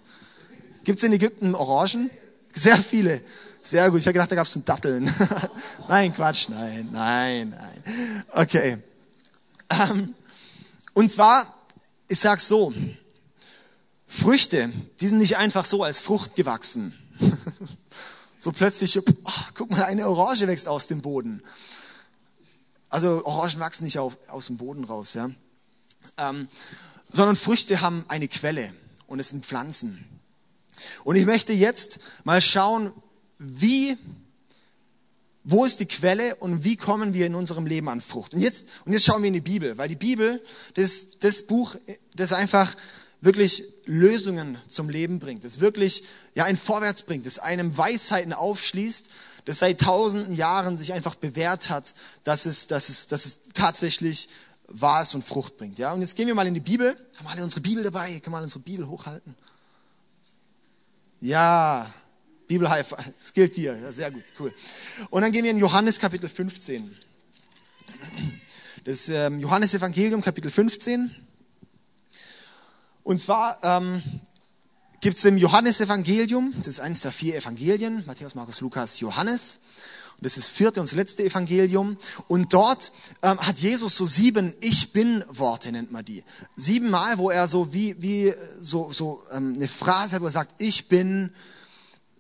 Gibt's 0.84 1.02
in 1.02 1.12
Ägypten 1.12 1.54
Orangen? 1.54 2.10
Sehr 2.52 2.76
viele. 2.78 3.20
Sehr 3.62 3.90
gut. 3.90 4.00
Ich 4.00 4.06
habe 4.06 4.14
gedacht, 4.14 4.30
da 4.30 4.36
gab's 4.36 4.54
es 4.54 4.64
Datteln. 4.64 5.12
nein, 5.88 6.12
Quatsch. 6.14 6.48
Nein, 6.48 6.88
nein, 6.92 7.50
nein. 7.50 8.24
Okay. 8.32 8.78
Ähm, 9.70 10.14
und 10.94 11.10
zwar, 11.10 11.46
ich 12.08 12.18
sag's 12.18 12.48
so. 12.48 12.72
Früchte, 14.06 14.72
die 15.00 15.08
sind 15.08 15.18
nicht 15.18 15.36
einfach 15.36 15.64
so 15.64 15.82
als 15.82 16.00
Frucht 16.00 16.36
gewachsen. 16.36 16.94
so 18.38 18.52
plötzlich, 18.52 18.98
oh, 18.98 19.32
guck 19.54 19.70
mal, 19.70 19.84
eine 19.84 20.08
Orange 20.08 20.46
wächst 20.46 20.68
aus 20.68 20.86
dem 20.86 21.02
Boden. 21.02 21.42
Also 22.88 23.24
Orangen 23.26 23.58
wachsen 23.58 23.84
nicht 23.84 23.98
auf, 23.98 24.16
aus 24.28 24.46
dem 24.46 24.56
Boden 24.56 24.84
raus, 24.84 25.14
ja. 25.14 25.30
Ähm, 26.18 26.48
sondern 27.10 27.36
Früchte 27.36 27.80
haben 27.80 28.04
eine 28.08 28.28
Quelle 28.28 28.72
und 29.06 29.20
es 29.20 29.30
sind 29.30 29.46
Pflanzen. 29.46 30.04
Und 31.04 31.16
ich 31.16 31.26
möchte 31.26 31.52
jetzt 31.52 32.00
mal 32.24 32.40
schauen, 32.40 32.92
wie, 33.38 33.96
wo 35.44 35.64
ist 35.64 35.80
die 35.80 35.86
Quelle 35.86 36.36
und 36.36 36.64
wie 36.64 36.76
kommen 36.76 37.14
wir 37.14 37.26
in 37.26 37.34
unserem 37.34 37.66
Leben 37.66 37.88
an 37.88 38.00
Frucht. 38.00 38.34
Und 38.34 38.40
jetzt, 38.40 38.68
und 38.84 38.92
jetzt 38.92 39.04
schauen 39.04 39.22
wir 39.22 39.28
in 39.28 39.34
die 39.34 39.40
Bibel, 39.40 39.78
weil 39.78 39.88
die 39.88 39.96
Bibel, 39.96 40.42
das, 40.74 41.18
das 41.20 41.46
Buch, 41.46 41.76
das 42.14 42.32
einfach 42.32 42.74
wirklich 43.20 43.64
Lösungen 43.86 44.58
zum 44.68 44.90
Leben 44.90 45.18
bringt, 45.18 45.44
das 45.44 45.60
wirklich 45.60 46.04
ja 46.34 46.44
ein 46.44 46.56
Vorwärts 46.56 47.02
bringt, 47.02 47.26
das 47.26 47.38
einem 47.38 47.76
Weisheiten 47.76 48.32
aufschließt, 48.32 49.10
das 49.46 49.60
seit 49.60 49.80
tausenden 49.80 50.34
Jahren 50.34 50.76
sich 50.76 50.92
einfach 50.92 51.14
bewährt 51.14 51.70
hat, 51.70 51.94
dass 52.24 52.46
es, 52.46 52.66
dass 52.66 52.88
es, 52.88 53.06
dass 53.06 53.24
es 53.24 53.40
tatsächlich 53.54 54.28
wahr 54.68 55.02
ist 55.02 55.14
und 55.14 55.24
Frucht 55.24 55.56
bringt. 55.56 55.78
Ja? 55.78 55.92
Und 55.92 56.00
jetzt 56.00 56.16
gehen 56.16 56.26
wir 56.26 56.34
mal 56.34 56.46
in 56.46 56.54
die 56.54 56.60
Bibel. 56.60 56.96
Haben 57.16 57.26
wir 57.26 57.30
alle 57.30 57.44
unsere 57.44 57.60
Bibel 57.60 57.82
dabei? 57.82 58.08
Können 58.08 58.22
wir 58.24 58.30
mal 58.30 58.42
unsere 58.42 58.60
Bibel 58.60 58.88
hochhalten? 58.88 59.34
Ja, 61.20 61.92
Bibel 62.46 62.68
High 62.68 62.86
Five. 62.86 63.12
Das 63.18 63.32
gilt 63.32 63.56
dir. 63.56 63.76
Ja, 63.76 63.92
sehr 63.92 64.10
gut, 64.10 64.24
cool. 64.38 64.52
Und 65.10 65.22
dann 65.22 65.32
gehen 65.32 65.44
wir 65.44 65.50
in 65.50 65.58
Johannes 65.58 65.98
Kapitel 65.98 66.28
15. 66.28 66.96
Das 68.84 69.08
ähm, 69.08 69.40
Johannes 69.40 69.74
Evangelium 69.74 70.20
Kapitel 70.20 70.50
15. 70.50 71.10
Und 73.02 73.20
zwar 73.20 73.58
ähm, 73.62 74.02
gibt 75.00 75.18
es 75.18 75.24
im 75.24 75.38
Johannes 75.38 75.80
Evangelium, 75.80 76.52
das 76.56 76.66
ist 76.66 76.80
eines 76.80 77.00
der 77.00 77.12
vier 77.12 77.36
Evangelien, 77.36 78.04
Matthäus, 78.06 78.34
Markus, 78.34 78.60
Lukas, 78.60 79.00
Johannes. 79.00 79.58
Und 80.16 80.24
das 80.24 80.36
ist 80.38 80.48
das 80.48 80.56
vierte 80.56 80.80
und 80.80 80.88
das 80.88 80.96
letzte 80.96 81.24
Evangelium. 81.24 81.98
Und 82.26 82.54
dort 82.54 82.90
ähm, 83.22 83.38
hat 83.38 83.58
Jesus 83.58 83.96
so 83.96 84.06
sieben 84.06 84.54
Ich 84.60 84.92
bin 84.92 85.22
Worte, 85.28 85.70
nennt 85.72 85.92
man 85.92 86.04
die. 86.04 86.24
Siebenmal, 86.56 87.18
wo 87.18 87.30
er 87.30 87.48
so 87.48 87.72
wie, 87.74 88.00
wie 88.00 88.32
so, 88.60 88.90
so 88.92 89.22
ähm, 89.32 89.54
eine 89.56 89.68
Phrase 89.68 90.16
hat, 90.16 90.22
wo 90.22 90.26
er 90.26 90.32
sagt, 90.32 90.54
ich 90.58 90.88
bin 90.88 91.30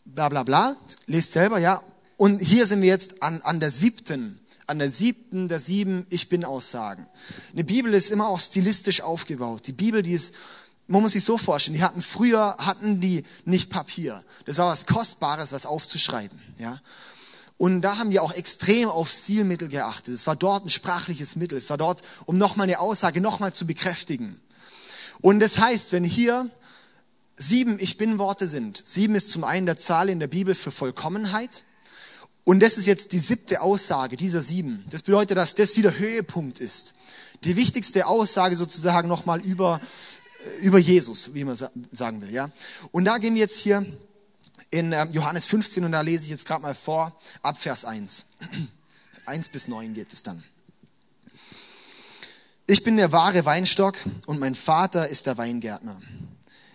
bla 0.04 0.28
bla 0.28 0.42
bla. 0.42 0.76
Lest 1.06 1.32
selber, 1.32 1.58
ja. 1.58 1.82
Und 2.18 2.40
hier 2.40 2.66
sind 2.66 2.82
wir 2.82 2.88
jetzt 2.88 3.22
an, 3.22 3.40
an 3.42 3.60
der 3.60 3.70
siebten, 3.70 4.40
an 4.66 4.78
der 4.78 4.90
siebten 4.90 5.48
der 5.48 5.60
sieben 5.60 6.06
Ich 6.10 6.28
bin 6.28 6.44
Aussagen. 6.44 7.06
Eine 7.54 7.64
Bibel 7.64 7.94
ist 7.94 8.10
immer 8.10 8.28
auch 8.28 8.40
stilistisch 8.40 9.00
aufgebaut. 9.00 9.66
Die 9.66 9.72
Bibel, 9.72 10.02
die 10.02 10.12
ist 10.12 10.34
man 10.88 11.02
muss 11.02 11.12
sich 11.12 11.24
so 11.24 11.36
vorstellen, 11.36 11.76
die 11.76 11.82
hatten 11.82 12.00
früher 12.00 12.56
hatten 12.58 13.00
die 13.00 13.24
nicht 13.44 13.70
Papier. 13.70 14.22
Das 14.44 14.58
war 14.58 14.68
was 14.68 14.86
Kostbares, 14.86 15.50
was 15.50 15.66
aufzuschreiben, 15.66 16.40
ja. 16.58 16.80
Und 17.58 17.82
da 17.82 17.96
haben 17.96 18.10
die 18.10 18.20
auch 18.20 18.32
extrem 18.32 18.88
auf 18.88 19.10
Stilmittel 19.10 19.68
geachtet. 19.68 20.14
Es 20.14 20.26
war 20.26 20.36
dort 20.36 20.66
ein 20.66 20.70
sprachliches 20.70 21.36
Mittel. 21.36 21.56
Es 21.56 21.70
war 21.70 21.78
dort, 21.78 22.02
um 22.26 22.36
nochmal 22.36 22.64
eine 22.64 22.80
Aussage 22.80 23.20
nochmal 23.20 23.54
zu 23.54 23.66
bekräftigen. 23.66 24.40
Und 25.22 25.40
das 25.40 25.58
heißt, 25.58 25.92
wenn 25.92 26.04
hier 26.04 26.50
sieben 27.36 27.78
Ich 27.78 27.96
bin 27.96 28.18
Worte 28.18 28.48
sind, 28.48 28.82
sieben 28.84 29.14
ist 29.14 29.30
zum 29.30 29.44
einen 29.44 29.66
der 29.66 29.78
Zahl 29.78 30.08
in 30.10 30.20
der 30.20 30.26
Bibel 30.26 30.54
für 30.54 30.70
Vollkommenheit. 30.70 31.62
Und 32.44 32.60
das 32.60 32.78
ist 32.78 32.86
jetzt 32.86 33.12
die 33.12 33.18
siebte 33.18 33.60
Aussage 33.60 34.16
dieser 34.16 34.42
sieben. 34.42 34.84
Das 34.90 35.02
bedeutet, 35.02 35.36
dass 35.36 35.54
das 35.54 35.76
wieder 35.76 35.98
Höhepunkt 35.98 36.58
ist. 36.58 36.94
Die 37.44 37.56
wichtigste 37.56 38.06
Aussage 38.06 38.54
sozusagen 38.54 39.08
nochmal 39.08 39.40
über, 39.40 39.80
über 40.60 40.78
Jesus, 40.78 41.34
wie 41.34 41.44
man 41.44 41.56
sagen 41.90 42.20
will, 42.20 42.32
ja. 42.32 42.50
Und 42.92 43.06
da 43.06 43.18
gehen 43.18 43.34
wir 43.34 43.40
jetzt 43.40 43.58
hier 43.58 43.84
in 44.70 44.92
ähm, 44.92 45.12
Johannes 45.12 45.46
15 45.46 45.84
und 45.84 45.92
da 45.92 46.00
lese 46.00 46.24
ich 46.24 46.30
jetzt 46.30 46.46
gerade 46.46 46.62
mal 46.62 46.74
vor, 46.74 47.16
ab 47.42 47.58
Vers 47.60 47.84
1. 47.84 48.26
1 49.26 49.48
bis 49.52 49.68
9 49.68 49.94
geht 49.94 50.12
es 50.12 50.22
dann. 50.22 50.42
Ich 52.66 52.82
bin 52.82 52.96
der 52.96 53.12
wahre 53.12 53.44
Weinstock 53.44 53.96
und 54.26 54.40
mein 54.40 54.54
Vater 54.56 55.08
ist 55.08 55.26
der 55.26 55.38
Weingärtner. 55.38 56.00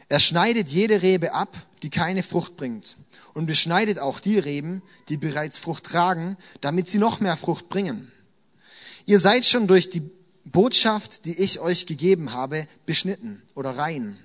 Er 0.08 0.20
schneidet 0.20 0.70
jede 0.70 1.02
Rebe 1.02 1.34
ab, 1.34 1.56
die 1.84 1.90
keine 1.90 2.24
Frucht 2.24 2.56
bringt 2.56 2.98
und 3.34 3.46
beschneidet 3.46 4.00
auch 4.00 4.20
die 4.20 4.40
Reben, 4.40 4.82
die 5.10 5.18
bereits 5.18 5.58
Frucht 5.58 5.86
tragen, 5.86 6.38
damit 6.62 6.90
sie 6.90 6.98
noch 6.98 7.20
mehr 7.20 7.38
Frucht 7.38 7.70
bringen. 7.70 8.12
Ihr 9.06 9.20
seid 9.20 9.46
schon 9.46 9.68
durch 9.68 9.90
die 9.90 10.10
Botschaft, 10.46 11.26
die 11.26 11.38
ich 11.40 11.60
euch 11.60 11.86
gegeben 11.86 12.34
habe, 12.34 12.68
beschnitten 12.86 13.42
oder 13.56 13.78
rein. 13.78 14.18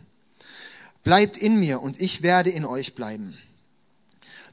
Bleibt 1.03 1.37
in 1.37 1.59
mir 1.59 1.83
und 1.83 2.01
ich 2.01 2.23
werde 2.23 2.51
in 2.51 2.65
euch 2.65 2.95
bleiben. 2.95 3.37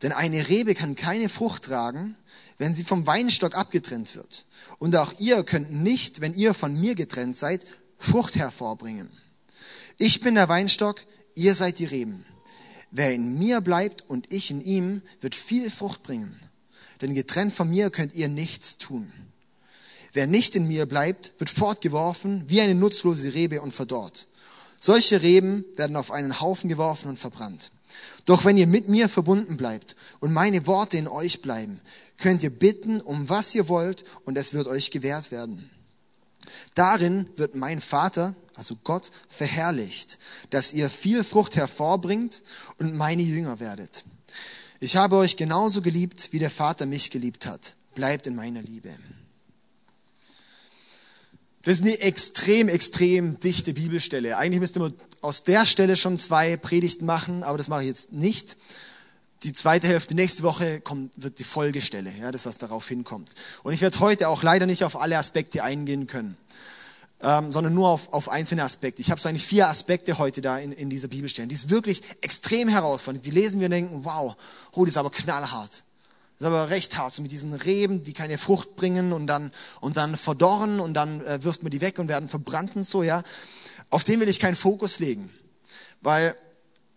Denn 0.03 0.11
eine 0.11 0.49
Rebe 0.49 0.75
kann 0.75 0.95
keine 0.95 1.29
Frucht 1.29 1.63
tragen, 1.63 2.15
wenn 2.57 2.73
sie 2.73 2.83
vom 2.83 3.07
Weinstock 3.07 3.55
abgetrennt 3.55 4.15
wird. 4.15 4.45
Und 4.77 4.95
auch 4.95 5.13
ihr 5.17 5.43
könnt 5.43 5.71
nicht, 5.71 6.21
wenn 6.21 6.33
ihr 6.33 6.53
von 6.53 6.79
mir 6.79 6.93
getrennt 6.93 7.37
seid, 7.37 7.65
Frucht 7.97 8.35
hervorbringen. 8.35 9.09
Ich 9.97 10.19
bin 10.19 10.35
der 10.35 10.49
Weinstock, 10.49 11.01
ihr 11.35 11.55
seid 11.55 11.79
die 11.79 11.85
Reben. 11.85 12.25
Wer 12.91 13.13
in 13.13 13.39
mir 13.39 13.61
bleibt 13.61 14.07
und 14.07 14.31
ich 14.31 14.51
in 14.51 14.61
ihm, 14.61 15.01
wird 15.21 15.35
viel 15.35 15.71
Frucht 15.71 16.03
bringen. 16.03 16.39
denn 17.01 17.15
getrennt 17.15 17.53
von 17.53 17.69
mir 17.69 17.89
könnt 17.89 18.13
ihr 18.13 18.29
nichts 18.29 18.77
tun. 18.77 19.11
Wer 20.13 20.27
nicht 20.27 20.55
in 20.55 20.67
mir 20.67 20.85
bleibt, 20.85 21.33
wird 21.39 21.49
fortgeworfen 21.49 22.45
wie 22.47 22.61
eine 22.61 22.75
nutzlose 22.75 23.33
Rebe 23.33 23.61
und 23.61 23.73
verdorrt. 23.73 24.27
Solche 24.77 25.21
Reben 25.21 25.65
werden 25.75 25.95
auf 25.95 26.11
einen 26.11 26.39
Haufen 26.39 26.69
geworfen 26.69 27.09
und 27.09 27.19
verbrannt. 27.19 27.71
Doch 28.25 28.45
wenn 28.45 28.57
ihr 28.57 28.67
mit 28.67 28.87
mir 28.87 29.09
verbunden 29.09 29.57
bleibt 29.57 29.95
und 30.19 30.31
meine 30.31 30.65
Worte 30.65 30.97
in 30.97 31.07
euch 31.07 31.41
bleiben, 31.41 31.81
könnt 32.17 32.43
ihr 32.43 32.49
bitten, 32.49 33.01
um 33.01 33.27
was 33.29 33.53
ihr 33.53 33.67
wollt, 33.67 34.05
und 34.25 34.37
es 34.37 34.53
wird 34.53 34.67
euch 34.67 34.91
gewährt 34.91 35.31
werden. 35.31 35.69
Darin 36.75 37.29
wird 37.37 37.55
mein 37.55 37.81
Vater, 37.81 38.35
also 38.55 38.77
Gott, 38.83 39.11
verherrlicht, 39.27 40.19
dass 40.49 40.73
ihr 40.73 40.89
viel 40.89 41.23
Frucht 41.23 41.55
hervorbringt 41.55 42.43
und 42.79 42.95
meine 42.95 43.23
Jünger 43.23 43.59
werdet. 43.59 44.05
Ich 44.79 44.95
habe 44.95 45.15
euch 45.17 45.37
genauso 45.37 45.81
geliebt, 45.81 46.29
wie 46.31 46.39
der 46.39 46.51
Vater 46.51 46.85
mich 46.85 47.09
geliebt 47.09 47.45
hat. 47.45 47.75
Bleibt 47.95 48.27
in 48.27 48.35
meiner 48.35 48.61
Liebe. 48.61 48.89
Das 51.63 51.75
ist 51.75 51.83
eine 51.83 51.97
extrem, 51.99 52.67
extrem 52.67 53.39
dichte 53.39 53.73
Bibelstelle. 53.73 54.37
Eigentlich 54.37 54.59
müsste 54.59 54.79
man 54.79 54.93
aus 55.23 55.43
der 55.43 55.65
Stelle 55.65 55.95
schon 55.95 56.17
zwei 56.17 56.57
Predigten 56.57 57.05
machen, 57.05 57.43
aber 57.43 57.57
das 57.57 57.69
mache 57.69 57.81
ich 57.81 57.87
jetzt 57.87 58.11
nicht. 58.11 58.57
Die 59.43 59.53
zweite 59.53 59.87
Hälfte 59.87 60.15
nächste 60.15 60.43
Woche 60.43 60.81
kommt, 60.81 61.11
wird 61.15 61.39
die 61.39 61.43
Folgestelle, 61.43 62.11
ja, 62.19 62.31
das 62.31 62.45
was 62.45 62.57
darauf 62.57 62.87
hinkommt. 62.87 63.31
Und 63.63 63.73
ich 63.73 63.81
werde 63.81 63.99
heute 63.99 64.29
auch 64.29 64.43
leider 64.43 64.65
nicht 64.65 64.83
auf 64.83 64.99
alle 64.99 65.17
Aspekte 65.17 65.63
eingehen 65.63 66.07
können, 66.07 66.37
ähm, 67.21 67.51
sondern 67.51 67.73
nur 67.73 67.89
auf, 67.89 68.11
auf 68.13 68.29
einzelne 68.29 68.63
Aspekte. 68.63 69.01
Ich 69.01 69.11
habe 69.11 69.19
so 69.19 69.29
eigentlich 69.29 69.45
vier 69.45 69.67
Aspekte 69.67 70.17
heute 70.17 70.41
da 70.41 70.59
in, 70.59 70.71
in 70.71 70.89
dieser 70.89 71.07
Bibelstelle. 71.07 71.47
Die 71.47 71.55
ist 71.55 71.69
wirklich 71.69 72.01
extrem 72.21 72.67
herausfordernd. 72.67 73.25
Die 73.25 73.31
lesen 73.31 73.59
wir 73.59 73.65
und 73.65 73.71
denken, 73.71 74.05
wow, 74.05 74.35
oh, 74.73 74.85
die 74.85 74.89
ist 74.89 74.97
aber 74.97 75.11
knallhart. 75.11 75.83
Das 76.39 76.41
ist 76.41 76.47
aber 76.47 76.69
recht 76.69 76.97
hart, 76.97 77.13
so 77.13 77.21
mit 77.21 77.31
diesen 77.31 77.53
Reben, 77.53 78.03
die 78.03 78.13
keine 78.13 78.37
Frucht 78.37 78.75
bringen 78.75 79.13
und 79.13 79.27
dann, 79.27 79.51
und 79.81 79.97
dann 79.97 80.17
verdorren 80.17 80.79
und 80.79 80.93
dann 80.93 81.21
äh, 81.21 81.43
wirft 81.43 81.63
man 81.63 81.71
die 81.71 81.79
weg 81.79 81.99
und 81.99 82.07
werden 82.07 82.27
verbrannt 82.27 82.75
und 82.75 82.85
so, 82.85 83.03
ja. 83.03 83.23
Auf 83.93 84.03
den 84.03 84.19
will 84.19 84.27
ich 84.27 84.39
keinen 84.39 84.55
Fokus 84.55 84.99
legen. 84.99 85.29
Weil 86.01 86.35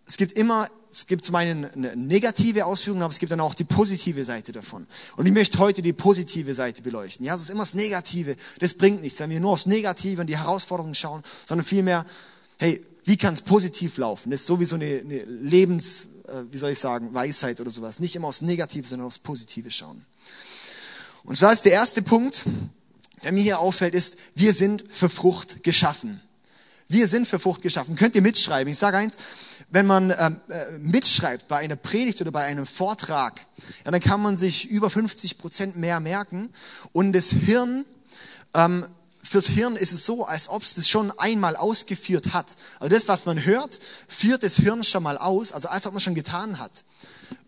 es 0.06 0.16
gibt 0.16 0.38
immer, 0.38 0.66
es 0.90 1.06
gibt 1.06 1.26
zum 1.26 1.34
einen 1.34 1.66
eine 1.66 1.94
negative 1.94 2.64
Ausführung, 2.64 3.02
aber 3.02 3.12
es 3.12 3.18
gibt 3.18 3.32
dann 3.32 3.40
auch 3.40 3.52
die 3.52 3.64
positive 3.64 4.24
Seite 4.24 4.52
davon. 4.52 4.86
Und 5.16 5.26
ich 5.26 5.32
möchte 5.32 5.58
heute 5.58 5.82
die 5.82 5.92
positive 5.92 6.54
Seite 6.54 6.80
beleuchten. 6.80 7.26
Ja, 7.26 7.34
es 7.34 7.42
ist 7.42 7.50
immer 7.50 7.64
das 7.64 7.74
Negative. 7.74 8.34
Das 8.60 8.72
bringt 8.72 9.02
nichts, 9.02 9.20
wenn 9.20 9.28
wir 9.28 9.40
nur 9.40 9.52
aufs 9.52 9.66
Negative 9.66 10.22
und 10.22 10.26
die 10.28 10.38
Herausforderungen 10.38 10.94
schauen, 10.94 11.22
sondern 11.44 11.66
vielmehr, 11.66 12.06
hey, 12.58 12.82
wie 13.04 13.18
kann 13.18 13.34
es 13.34 13.42
positiv 13.42 13.98
laufen? 13.98 14.30
Das 14.30 14.40
ist 14.40 14.46
sowieso 14.46 14.76
eine, 14.76 15.00
eine 15.00 15.24
Lebens, 15.24 16.08
äh, 16.26 16.44
wie 16.50 16.56
soll 16.56 16.70
ich 16.70 16.78
sagen, 16.78 17.12
Weisheit 17.12 17.60
oder 17.60 17.70
sowas. 17.70 18.00
Nicht 18.00 18.16
immer 18.16 18.28
aufs 18.28 18.40
Negative, 18.40 18.88
sondern 18.88 19.06
aufs 19.06 19.18
Positive 19.18 19.70
schauen. 19.70 20.06
Und 21.24 21.36
zwar 21.36 21.52
ist 21.52 21.66
der 21.66 21.72
erste 21.72 22.00
Punkt, 22.00 22.44
der 23.22 23.32
mir 23.32 23.42
hier 23.42 23.58
auffällt, 23.58 23.94
ist, 23.94 24.16
wir 24.34 24.54
sind 24.54 24.84
für 24.88 25.10
Frucht 25.10 25.62
geschaffen. 25.62 26.22
Wir 26.88 27.08
sind 27.08 27.26
für 27.26 27.40
Frucht 27.40 27.62
geschaffen. 27.62 27.96
Könnt 27.96 28.14
ihr 28.14 28.22
mitschreiben? 28.22 28.72
Ich 28.72 28.78
sage 28.78 28.96
eins, 28.96 29.16
wenn 29.70 29.86
man 29.86 30.14
ähm, 30.16 30.40
äh, 30.48 30.78
mitschreibt 30.78 31.48
bei 31.48 31.58
einer 31.58 31.74
Predigt 31.74 32.20
oder 32.20 32.30
bei 32.30 32.44
einem 32.44 32.64
Vortrag, 32.66 33.44
ja, 33.84 33.90
dann 33.90 34.00
kann 34.00 34.20
man 34.20 34.36
sich 34.36 34.70
über 34.70 34.88
50 34.88 35.38
Prozent 35.38 35.76
mehr 35.76 35.98
merken 35.98 36.50
und 36.92 37.12
das 37.12 37.30
Hirn 37.30 37.84
ähm, 38.54 38.86
fürs 39.26 39.48
Hirn 39.48 39.74
ist 39.74 39.92
es 39.92 40.06
so, 40.06 40.24
als 40.24 40.48
ob 40.48 40.62
es 40.62 40.74
das 40.74 40.88
schon 40.88 41.10
einmal 41.18 41.56
ausgeführt 41.56 42.32
hat. 42.32 42.54
Also 42.78 42.94
das, 42.94 43.08
was 43.08 43.26
man 43.26 43.44
hört, 43.44 43.80
führt 44.06 44.44
das 44.44 44.56
Hirn 44.56 44.84
schon 44.84 45.02
mal 45.02 45.18
aus, 45.18 45.50
also 45.50 45.68
als 45.68 45.86
ob 45.86 45.92
man 45.94 46.00
schon 46.00 46.14
getan 46.14 46.60
hat, 46.60 46.84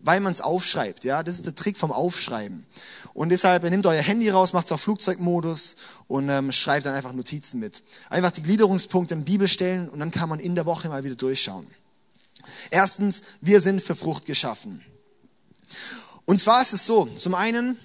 weil 0.01 0.19
man 0.19 0.31
es 0.31 0.41
aufschreibt. 0.41 1.03
Ja, 1.03 1.23
das 1.23 1.35
ist 1.35 1.45
der 1.45 1.55
Trick 1.55 1.77
vom 1.77 1.91
Aufschreiben. 1.91 2.65
Und 3.13 3.29
deshalb 3.29 3.63
nehmt 3.63 3.85
euer 3.85 4.01
Handy 4.01 4.29
raus, 4.29 4.53
macht 4.53 4.65
es 4.65 4.71
auf 4.71 4.81
Flugzeugmodus 4.81 5.75
und 6.07 6.29
ähm, 6.29 6.51
schreibt 6.51 6.85
dann 6.85 6.95
einfach 6.95 7.13
Notizen 7.13 7.59
mit. 7.59 7.83
Einfach 8.09 8.31
die 8.31 8.43
Gliederungspunkte 8.43 9.13
in 9.13 9.25
Bibel 9.25 9.47
stellen 9.47 9.89
und 9.89 9.99
dann 9.99 10.11
kann 10.11 10.29
man 10.29 10.39
in 10.39 10.55
der 10.55 10.65
Woche 10.65 10.89
mal 10.89 11.03
wieder 11.03 11.15
durchschauen. 11.15 11.67
Erstens, 12.71 13.23
wir 13.41 13.61
sind 13.61 13.81
für 13.81 13.95
Frucht 13.95 14.25
geschaffen. 14.25 14.83
Und 16.25 16.39
zwar 16.39 16.61
ist 16.61 16.73
es 16.73 16.85
so, 16.85 17.05
zum 17.05 17.35
einen 17.35 17.77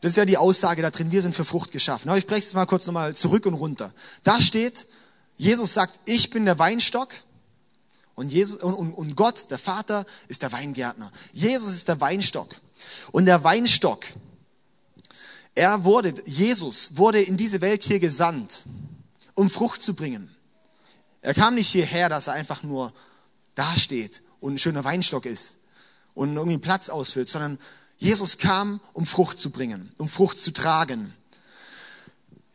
das 0.00 0.12
ist 0.12 0.16
ja 0.16 0.24
die 0.24 0.36
Aussage 0.36 0.82
da 0.82 0.90
drin, 0.90 1.10
wir 1.10 1.22
sind 1.22 1.34
für 1.34 1.44
Frucht 1.44 1.72
geschaffen. 1.72 2.08
Aber 2.08 2.18
ich 2.18 2.26
breche 2.26 2.42
es 2.42 2.54
mal 2.54 2.66
kurz 2.66 2.86
nochmal 2.86 3.16
zurück 3.16 3.46
und 3.46 3.54
runter. 3.54 3.92
Da 4.22 4.40
steht, 4.40 4.86
Jesus 5.36 5.74
sagt, 5.74 5.98
ich 6.04 6.30
bin 6.30 6.44
der 6.44 6.58
Weinstock 6.58 7.14
und, 8.18 8.32
Jesus, 8.32 8.60
und, 8.60 8.74
und, 8.94 9.14
Gott, 9.14 9.48
der 9.48 9.60
Vater, 9.60 10.04
ist 10.26 10.42
der 10.42 10.50
Weingärtner. 10.50 11.08
Jesus 11.32 11.72
ist 11.72 11.86
der 11.86 12.00
Weinstock. 12.00 12.52
Und 13.12 13.26
der 13.26 13.44
Weinstock, 13.44 14.06
er 15.54 15.84
wurde, 15.84 16.12
Jesus 16.26 16.96
wurde 16.96 17.22
in 17.22 17.36
diese 17.36 17.60
Welt 17.60 17.84
hier 17.84 18.00
gesandt, 18.00 18.64
um 19.34 19.48
Frucht 19.48 19.82
zu 19.82 19.94
bringen. 19.94 20.34
Er 21.22 21.32
kam 21.32 21.54
nicht 21.54 21.68
hierher, 21.68 22.08
dass 22.08 22.26
er 22.26 22.32
einfach 22.32 22.64
nur 22.64 22.92
dasteht 23.54 24.20
und 24.40 24.54
ein 24.54 24.58
schöner 24.58 24.82
Weinstock 24.82 25.24
ist 25.24 25.58
und 26.14 26.34
irgendwie 26.34 26.54
einen 26.54 26.60
Platz 26.60 26.88
ausfüllt, 26.88 27.28
sondern 27.28 27.56
Jesus 27.98 28.36
kam, 28.36 28.80
um 28.94 29.06
Frucht 29.06 29.38
zu 29.38 29.50
bringen, 29.50 29.92
um 29.96 30.08
Frucht 30.08 30.38
zu 30.38 30.52
tragen. 30.52 31.14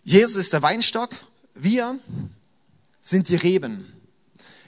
Jesus 0.03 0.35
ist 0.35 0.51
der 0.51 0.61
Weinstock, 0.61 1.11
wir 1.55 1.97
sind 3.01 3.29
die 3.29 3.37
Reben. 3.37 3.92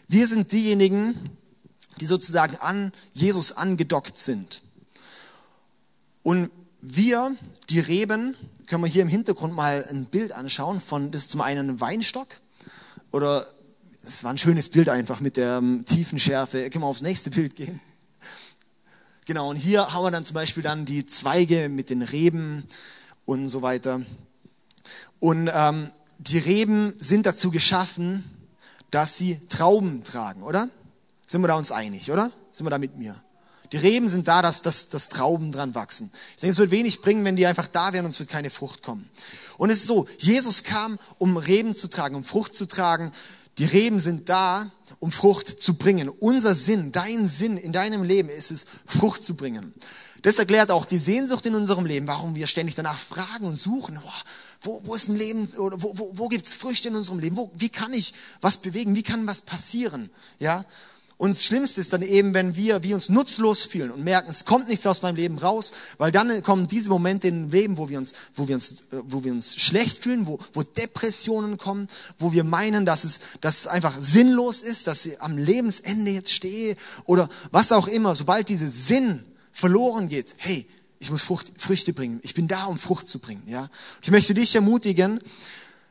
Wir 0.07 0.27
sind 0.27 0.51
diejenigen, 0.51 1.15
die 2.00 2.05
sozusagen 2.05 2.57
an 2.57 2.91
Jesus 3.13 3.51
angedockt 3.53 4.17
sind. 4.17 4.62
Und 6.24 6.50
wir, 6.81 7.35
die 7.69 7.79
Reben, 7.79 8.35
können 8.67 8.83
wir 8.83 8.89
hier 8.89 9.01
im 9.01 9.07
Hintergrund 9.07 9.53
mal 9.53 9.85
ein 9.89 10.05
Bild 10.05 10.31
anschauen 10.31 10.81
von, 10.81 11.12
das 11.12 11.21
ist 11.21 11.31
zum 11.31 11.41
einen 11.41 11.69
ein 11.69 11.81
Weinstock 11.81 12.27
oder 13.12 13.47
es 14.05 14.24
war 14.24 14.31
ein 14.31 14.38
schönes 14.38 14.69
Bild 14.69 14.89
einfach 14.89 15.19
mit 15.19 15.38
der 15.38 15.57
ähm, 15.57 15.83
tiefen 15.85 16.19
Schärfe. 16.19 16.69
Können 16.69 16.83
wir 16.83 16.88
aufs 16.88 17.01
nächste 17.01 17.31
Bild 17.31 17.55
gehen? 17.55 17.79
Genau, 19.25 19.50
und 19.50 19.55
hier 19.55 19.91
haben 19.93 20.03
wir 20.03 20.12
dann 20.12 20.25
zum 20.25 20.35
Beispiel 20.35 20.62
dann 20.62 20.85
die 20.85 21.07
Zweige 21.07 21.69
mit 21.69 21.89
den 21.89 22.03
Reben 22.03 22.65
und 23.25 23.50
so 23.50 23.63
weiter. 23.63 24.01
Und 25.19 25.50
ähm, 25.51 25.91
die 26.19 26.38
Reben 26.38 26.93
sind 27.00 27.25
dazu 27.25 27.50
geschaffen, 27.50 28.24
dass 28.91 29.17
sie 29.17 29.39
Trauben 29.47 30.03
tragen, 30.03 30.43
oder? 30.43 30.69
Sind 31.27 31.41
wir 31.41 31.47
da 31.47 31.55
uns 31.55 31.71
einig, 31.71 32.11
oder? 32.11 32.31
Sind 32.51 32.65
wir 32.65 32.69
da 32.69 32.77
mit 32.77 32.97
mir? 32.97 33.15
Die 33.71 33.77
Reben 33.77 34.09
sind 34.09 34.27
da, 34.27 34.41
dass, 34.41 34.61
dass, 34.61 34.89
dass 34.89 35.09
Trauben 35.09 35.51
dran 35.51 35.75
wachsen. 35.75 36.11
Ich 36.35 36.41
denke, 36.41 36.51
es 36.51 36.59
wird 36.59 36.71
wenig 36.71 37.01
bringen, 37.01 37.25
wenn 37.25 37.35
die 37.35 37.45
einfach 37.45 37.67
da 37.67 37.93
wären 37.93 38.05
und 38.05 38.11
es 38.11 38.19
wird 38.19 38.29
keine 38.29 38.49
Frucht 38.49 38.83
kommen. 38.83 39.09
Und 39.57 39.69
es 39.69 39.79
ist 39.79 39.87
so, 39.87 40.07
Jesus 40.19 40.63
kam, 40.63 40.99
um 41.17 41.37
Reben 41.37 41.75
zu 41.75 41.89
tragen, 41.89 42.15
um 42.15 42.23
Frucht 42.23 42.55
zu 42.55 42.67
tragen. 42.67 43.11
Die 43.57 43.65
Reben 43.65 43.99
sind 43.99 44.29
da, 44.29 44.69
um 44.99 45.11
Frucht 45.11 45.59
zu 45.59 45.77
bringen. 45.77 46.09
Unser 46.09 46.55
Sinn, 46.55 46.91
dein 46.91 47.27
Sinn 47.27 47.57
in 47.57 47.71
deinem 47.71 48.03
Leben 48.03 48.29
ist 48.29 48.51
es, 48.51 48.65
Frucht 48.85 49.23
zu 49.23 49.35
bringen. 49.35 49.73
Das 50.21 50.39
erklärt 50.39 50.71
auch 50.71 50.85
die 50.85 50.97
Sehnsucht 50.97 51.45
in 51.45 51.55
unserem 51.55 51.85
Leben, 51.85 52.07
warum 52.07 52.35
wir 52.35 52.47
ständig 52.47 52.75
danach 52.75 52.97
fragen 52.97 53.45
und 53.45 53.57
suchen. 53.57 53.99
Oh, 54.03 54.11
wo, 54.65 54.81
wo 54.84 54.95
ist 54.95 55.10
ein 55.10 55.15
Leben 55.15 55.48
oder 55.57 55.81
wo, 55.81 55.98
wo, 55.98 56.12
wo 56.13 56.27
gibt 56.27 56.48
es 56.48 56.55
Früchte 56.55 56.88
in 56.88 56.95
unserem 56.95 57.19
Leben? 57.19 57.38
Wo, 57.38 57.51
wie 57.55 57.69
kann 57.69 57.93
ich 57.93 58.13
was 58.41 58.57
bewegen? 58.57 58.95
Wie 58.95 59.03
kann 59.03 59.25
was 59.27 59.41
passieren? 59.41 60.10
Ja, 60.39 60.65
und 61.17 61.29
das 61.29 61.45
Schlimmste 61.45 61.79
ist 61.79 61.93
dann 61.93 62.01
eben, 62.01 62.34
wenn 62.34 62.57
wir, 62.57 62.84
wir 62.84 62.93
uns 62.93 63.07
nutzlos 63.07 63.63
fühlen 63.63 63.91
und 63.91 64.03
merken, 64.03 64.29
es 64.29 64.43
kommt 64.43 64.67
nichts 64.67 64.86
aus 64.86 65.01
meinem 65.01 65.15
Leben 65.15 65.38
raus, 65.38 65.72
weil 65.98 66.12
dann 66.12 66.41
kommen 66.41 66.67
diese 66.67 66.89
Momente 66.89 67.29
in 67.29 67.50
Leben, 67.50 67.77
wo 67.77 67.88
wir 67.88 67.98
uns, 67.98 68.12
wo 68.36 68.50
wir 68.50 68.55
uns, 68.55 68.81
äh, 68.91 68.98
wo 69.07 69.24
wir 69.24 69.31
uns 69.31 69.55
schlecht 69.55 70.03
fühlen, 70.03 70.27
wo, 70.27 70.38
wo 70.53 70.63
Depressionen 70.63 71.57
kommen, 71.57 71.88
wo 72.19 72.34
wir 72.34 72.43
meinen, 72.43 72.86
dass 72.86 73.05
es, 73.05 73.19
dass 73.39 73.60
es 73.60 73.67
einfach 73.67 73.95
sinnlos 74.01 74.62
ist, 74.62 74.88
dass 74.88 75.05
ich 75.05 75.22
am 75.22 75.38
Lebensende 75.38 76.12
jetzt 76.12 76.34
stehe 76.34 76.75
oder 77.05 77.29
was 77.51 77.72
auch 77.72 77.88
immer. 77.88 78.13
Sobald 78.13 78.50
dieser 78.50 78.69
Sinn 78.69 79.24
verloren 79.53 80.10
geht, 80.10 80.36
hey, 80.38 80.67
ich 80.99 81.11
muss 81.11 81.23
Frucht, 81.23 81.53
Früchte 81.57 81.93
bringen. 81.93 82.19
Ich 82.23 82.33
bin 82.33 82.47
da, 82.47 82.65
um 82.65 82.77
Frucht 82.77 83.07
zu 83.07 83.19
bringen, 83.19 83.43
ja. 83.47 83.69
Ich 84.01 84.11
möchte 84.11 84.33
dich 84.33 84.55
ermutigen, 84.55 85.19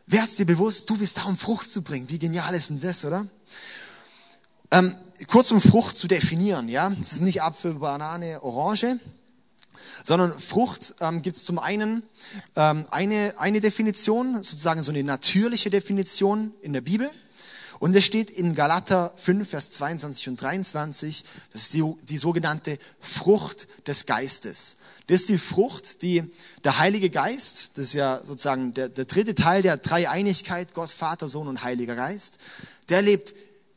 wärst 0.07 0.39
dir 0.39 0.47
bewusst, 0.47 0.89
du 0.91 0.97
bist 0.97 1.19
da, 1.19 1.25
um 1.25 1.37
Frucht 1.37 1.71
zu 1.71 1.83
bringen. 1.83 2.11
Wie 2.11 2.19
genial 2.19 2.55
ist 2.55 2.71
denn 2.71 2.81
das, 2.81 3.05
oder? 3.05 3.27
Ähm, 4.71 4.95
kurz 5.27 5.51
um 5.51 5.61
Frucht 5.61 5.97
zu 5.97 6.09
definieren, 6.09 6.69
ja. 6.69 6.93
Es 7.01 7.13
ist 7.13 7.21
nicht 7.21 7.43
Apfel, 7.43 7.75
Banane, 7.75 8.43
Orange, 8.43 8.99
sondern 10.05 10.33
Frucht 10.39 10.95
ähm, 11.01 11.23
gibt 11.23 11.37
es 11.37 11.45
zum 11.45 11.59
einen 11.59 12.03
ähm, 12.57 12.87
eine, 12.91 13.35
eine 13.39 13.61
Definition, 13.61 14.35
sozusagen 14.43 14.83
so 14.83 14.91
eine 14.91 15.05
natürliche 15.05 15.71
Definition 15.71 16.55
in 16.63 16.73
der 16.73 16.81
Bibel. 16.81 17.11
Und 17.85 17.95
es 17.95 18.07
steht 18.07 18.31
in 18.31 18.55
Galater 18.55 19.13
5, 19.15 19.47
Vers 19.47 19.73
22 19.73 20.31
und 20.31 20.41
23, 20.41 21.23
das 21.53 21.65
ist 21.65 21.75
die, 21.75 21.85
die 22.09 22.17
sogenannte 22.17 22.79
Frucht 22.99 23.69
des 23.87 24.07
Geistes. 24.07 24.79
Das 25.07 25.21
ist 25.21 25.29
die 25.29 25.37
Frucht, 25.37 26.01
die 26.01 26.25
der 26.65 26.79
Heilige 26.79 27.11
Geist, 27.11 27.73
das 27.77 27.89
ist 27.89 27.93
ja 27.93 28.23
sozusagen 28.25 28.73
der, 28.73 28.89
der 28.89 29.05
dritte 29.05 29.35
Teil 29.35 29.61
der 29.61 29.77
Dreieinigkeit, 29.77 30.73
Gott, 30.73 30.91
Vater, 30.91 31.29
Sohn 31.29 31.47
und 31.47 31.63
Heiliger 31.63 31.95
Geist, 31.95 32.39
der 32.89 33.03
lebt 33.03 33.35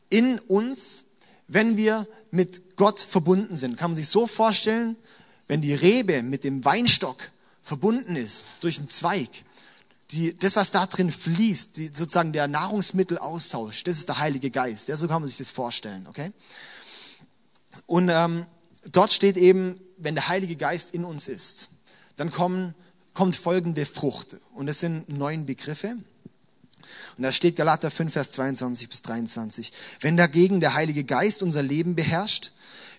in 0.08 0.38
uns, 0.38 1.04
wenn 1.46 1.76
wir 1.76 2.08
mit 2.30 2.78
Gott 2.78 3.00
verbunden 3.00 3.58
sind. 3.58 3.76
Kann 3.76 3.90
man 3.90 3.96
sich 3.96 4.08
so 4.08 4.26
vorstellen, 4.26 4.96
wenn 5.48 5.60
die 5.60 5.74
Rebe 5.74 6.22
mit 6.22 6.44
dem 6.44 6.64
Weinstock 6.64 7.30
verbunden 7.62 8.16
ist 8.16 8.56
durch 8.62 8.78
einen 8.78 8.88
Zweig, 8.88 9.44
die, 10.10 10.36
das, 10.38 10.56
was 10.56 10.70
da 10.70 10.86
drin 10.86 11.10
fließt, 11.10 11.76
die, 11.76 11.86
sozusagen 11.88 12.32
der 12.32 12.48
Nahrungsmittelaustausch, 12.48 13.84
das 13.84 13.98
ist 13.98 14.08
der 14.08 14.18
Heilige 14.18 14.50
Geist. 14.50 14.88
Ja, 14.88 14.96
so 14.96 15.06
kann 15.06 15.20
man 15.20 15.28
sich 15.28 15.36
das 15.36 15.50
vorstellen, 15.50 16.06
okay? 16.06 16.32
Und 17.86 18.08
ähm, 18.08 18.46
dort 18.90 19.12
steht 19.12 19.36
eben, 19.36 19.80
wenn 19.98 20.14
der 20.14 20.28
Heilige 20.28 20.56
Geist 20.56 20.94
in 20.94 21.04
uns 21.04 21.28
ist, 21.28 21.68
dann 22.16 22.30
kommen, 22.30 22.74
kommt 23.12 23.36
folgende 23.36 23.84
Frucht. 23.84 24.36
Und 24.54 24.66
das 24.66 24.80
sind 24.80 25.08
neun 25.08 25.44
Begriffe. 25.46 25.96
Und 27.16 27.22
da 27.22 27.32
steht 27.32 27.56
Galater 27.56 27.90
5, 27.90 28.12
Vers 28.12 28.30
22 28.32 28.88
bis 28.88 29.02
23. 29.02 29.72
Wenn 30.00 30.16
dagegen 30.16 30.60
der 30.60 30.74
Heilige 30.74 31.04
Geist 31.04 31.42
unser 31.42 31.62
Leben 31.62 31.94
beherrscht, 31.94 32.52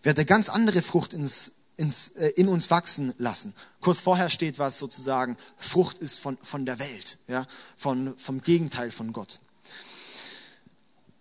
wird 0.04 0.18
er 0.18 0.26
ganz 0.26 0.50
andere 0.50 0.82
Frucht 0.82 1.14
ins, 1.14 1.54
ins, 1.80 2.10
äh, 2.10 2.28
in 2.36 2.50
uns 2.50 2.70
wachsen 2.70 3.14
lassen. 3.18 3.54
Kurz 3.80 4.02
vorher 4.02 4.30
steht 4.30 4.60
was 4.60 4.78
sozusagen, 4.78 5.38
Frucht 5.58 6.00
ist 6.00 6.20
von, 6.20 6.38
von 6.38 6.66
der 6.66 6.78
Welt, 6.78 7.18
ja, 7.28 7.48
von, 7.78 8.18
vom 8.18 8.42
Gegenteil 8.42 8.92
von 8.92 9.14
Gott. 9.14 9.40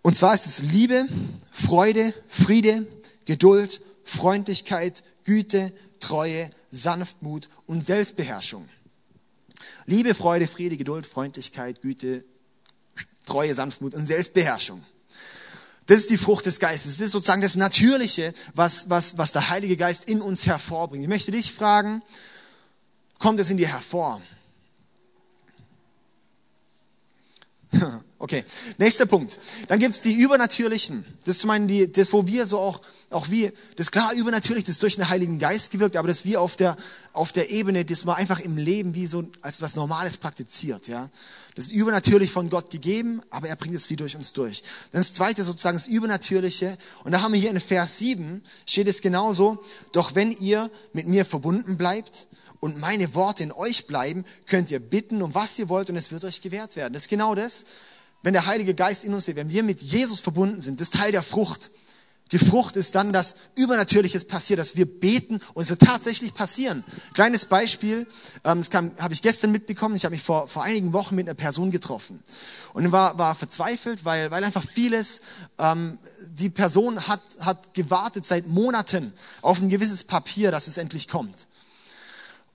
Und 0.01 0.15
zwar 0.15 0.33
ist 0.33 0.45
es 0.45 0.61
Liebe, 0.61 1.05
Freude, 1.51 2.13
Friede, 2.27 2.85
Geduld, 3.25 3.81
Freundlichkeit, 4.03 5.03
Güte, 5.23 5.73
Treue, 5.99 6.49
Sanftmut 6.71 7.47
und 7.65 7.85
Selbstbeherrschung. 7.85 8.67
Liebe, 9.85 10.13
Freude, 10.13 10.47
Friede, 10.47 10.77
Geduld, 10.77 11.05
Freundlichkeit, 11.05 11.81
Güte, 11.81 12.25
Treue, 13.25 13.55
Sanftmut 13.55 13.93
und 13.93 14.07
Selbstbeherrschung. 14.07 14.83
Das 15.89 16.01
ist 16.01 16.11
die 16.11 16.17
Frucht 16.17 16.45
des 16.45 16.59
Geistes. 16.59 16.97
Das 16.97 17.05
ist 17.07 17.13
sozusagen 17.13 17.41
das 17.41 17.55
Natürliche, 17.55 18.31
was, 18.53 18.91
was, 18.91 19.17
was 19.17 19.31
der 19.31 19.49
Heilige 19.49 19.75
Geist 19.75 20.07
in 20.07 20.21
uns 20.21 20.45
hervorbringt. 20.45 21.01
Ich 21.01 21.09
möchte 21.09 21.31
dich 21.31 21.51
fragen, 21.51 22.03
kommt 23.17 23.39
es 23.39 23.49
in 23.49 23.57
dir 23.57 23.69
hervor? 23.69 24.21
Okay, 28.21 28.43
nächster 28.77 29.05
Punkt. 29.05 29.39
Dann 29.69 29.79
gibt's 29.79 30.01
die 30.01 30.13
Übernatürlichen. 30.13 31.05
Das 31.23 31.45
meinen 31.45 31.69
die, 31.69 31.89
das, 31.89 32.11
wo 32.11 32.27
wir 32.27 32.45
so 32.45 32.59
auch, 32.59 32.81
auch 33.09 33.29
wir, 33.29 33.53
das 33.77 33.87
ist 33.87 33.91
klar 33.93 34.11
übernatürlich, 34.13 34.65
das 34.65 34.75
ist 34.75 34.83
durch 34.83 34.97
den 34.97 35.07
Heiligen 35.07 35.39
Geist 35.39 35.71
gewirkt, 35.71 35.95
aber 35.95 36.09
das 36.09 36.25
wir 36.25 36.41
auf 36.41 36.57
der, 36.57 36.75
auf 37.13 37.31
der 37.31 37.49
Ebene, 37.49 37.85
das 37.85 38.03
man 38.03 38.17
einfach 38.17 38.41
im 38.41 38.57
Leben 38.57 38.93
wie 38.93 39.07
so 39.07 39.23
als 39.41 39.61
was 39.61 39.75
Normales 39.75 40.17
praktiziert, 40.17 40.89
ja. 40.89 41.09
Das 41.55 41.67
ist 41.67 41.71
übernatürlich 41.71 42.29
von 42.31 42.49
Gott 42.49 42.71
gegeben, 42.71 43.21
aber 43.29 43.47
er 43.47 43.55
bringt 43.55 43.75
es 43.75 43.89
wie 43.89 43.95
durch 43.95 44.17
uns 44.17 44.33
durch. 44.33 44.63
Dann 44.91 45.01
das 45.01 45.13
zweite 45.13 45.45
sozusagen 45.45 45.77
das 45.77 45.87
Übernatürliche. 45.87 46.77
Und 47.03 47.13
da 47.13 47.21
haben 47.21 47.33
wir 47.33 47.39
hier 47.39 47.49
in 47.49 47.59
Vers 47.59 47.99
7 47.99 48.41
steht 48.65 48.87
es 48.87 49.01
genauso. 49.01 49.63
Doch 49.93 50.15
wenn 50.15 50.31
ihr 50.31 50.69
mit 50.93 51.07
mir 51.07 51.25
verbunden 51.25 51.77
bleibt, 51.77 52.27
und 52.59 52.77
meine 52.77 53.13
Worte 53.15 53.43
in 53.43 53.51
euch 53.51 53.87
bleiben, 53.87 54.25
könnt 54.45 54.71
ihr 54.71 54.79
bitten, 54.79 55.21
um 55.21 55.33
was 55.33 55.57
ihr 55.59 55.69
wollt, 55.69 55.89
und 55.89 55.95
es 55.95 56.11
wird 56.11 56.25
euch 56.25 56.41
gewährt 56.41 56.75
werden. 56.75 56.93
Das 56.93 57.03
ist 57.03 57.09
genau 57.09 57.35
das, 57.35 57.65
wenn 58.21 58.33
der 58.33 58.45
Heilige 58.45 58.73
Geist 58.73 59.03
in 59.03 59.13
uns 59.13 59.27
lebt, 59.27 59.37
wenn 59.37 59.49
wir 59.49 59.63
mit 59.63 59.81
Jesus 59.81 60.19
verbunden 60.19 60.61
sind, 60.61 60.79
das 60.79 60.89
ist 60.89 60.95
Teil 60.95 61.11
der 61.11 61.23
Frucht. 61.23 61.71
Die 62.31 62.37
Frucht 62.37 62.75
ist 62.75 62.93
dann, 62.93 63.11
dass 63.11 63.35
Übernatürliches 63.55 64.25
passiert, 64.25 64.59
dass 64.59 64.75
wir 64.75 64.85
beten 64.85 65.39
und 65.55 65.63
es 65.63 65.69
wird 65.69 65.81
tatsächlich 65.81 66.35
passieren. 66.35 66.83
Kleines 67.13 67.47
Beispiel, 67.47 68.05
ähm, 68.43 68.63
das 68.63 68.71
habe 68.73 69.13
ich 69.13 69.23
gestern 69.23 69.51
mitbekommen. 69.51 69.95
Ich 69.95 70.05
habe 70.05 70.13
mich 70.13 70.21
vor, 70.21 70.47
vor 70.47 70.63
einigen 70.63 70.93
Wochen 70.93 71.15
mit 71.15 71.27
einer 71.27 71.33
Person 71.33 71.71
getroffen 71.71 72.21
und 72.73 72.91
war, 72.91 73.17
war 73.17 73.33
verzweifelt, 73.33 74.05
weil, 74.05 74.29
weil 74.29 74.43
einfach 74.43 74.63
vieles, 74.63 75.21
ähm, 75.57 75.97
die 76.29 76.51
Person 76.51 77.07
hat, 77.07 77.21
hat 77.39 77.73
gewartet 77.73 78.25
seit 78.25 78.45
Monaten 78.47 79.11
auf 79.41 79.59
ein 79.59 79.69
gewisses 79.69 80.03
Papier, 80.03 80.51
dass 80.51 80.67
es 80.67 80.77
endlich 80.77 81.07
kommt. 81.07 81.47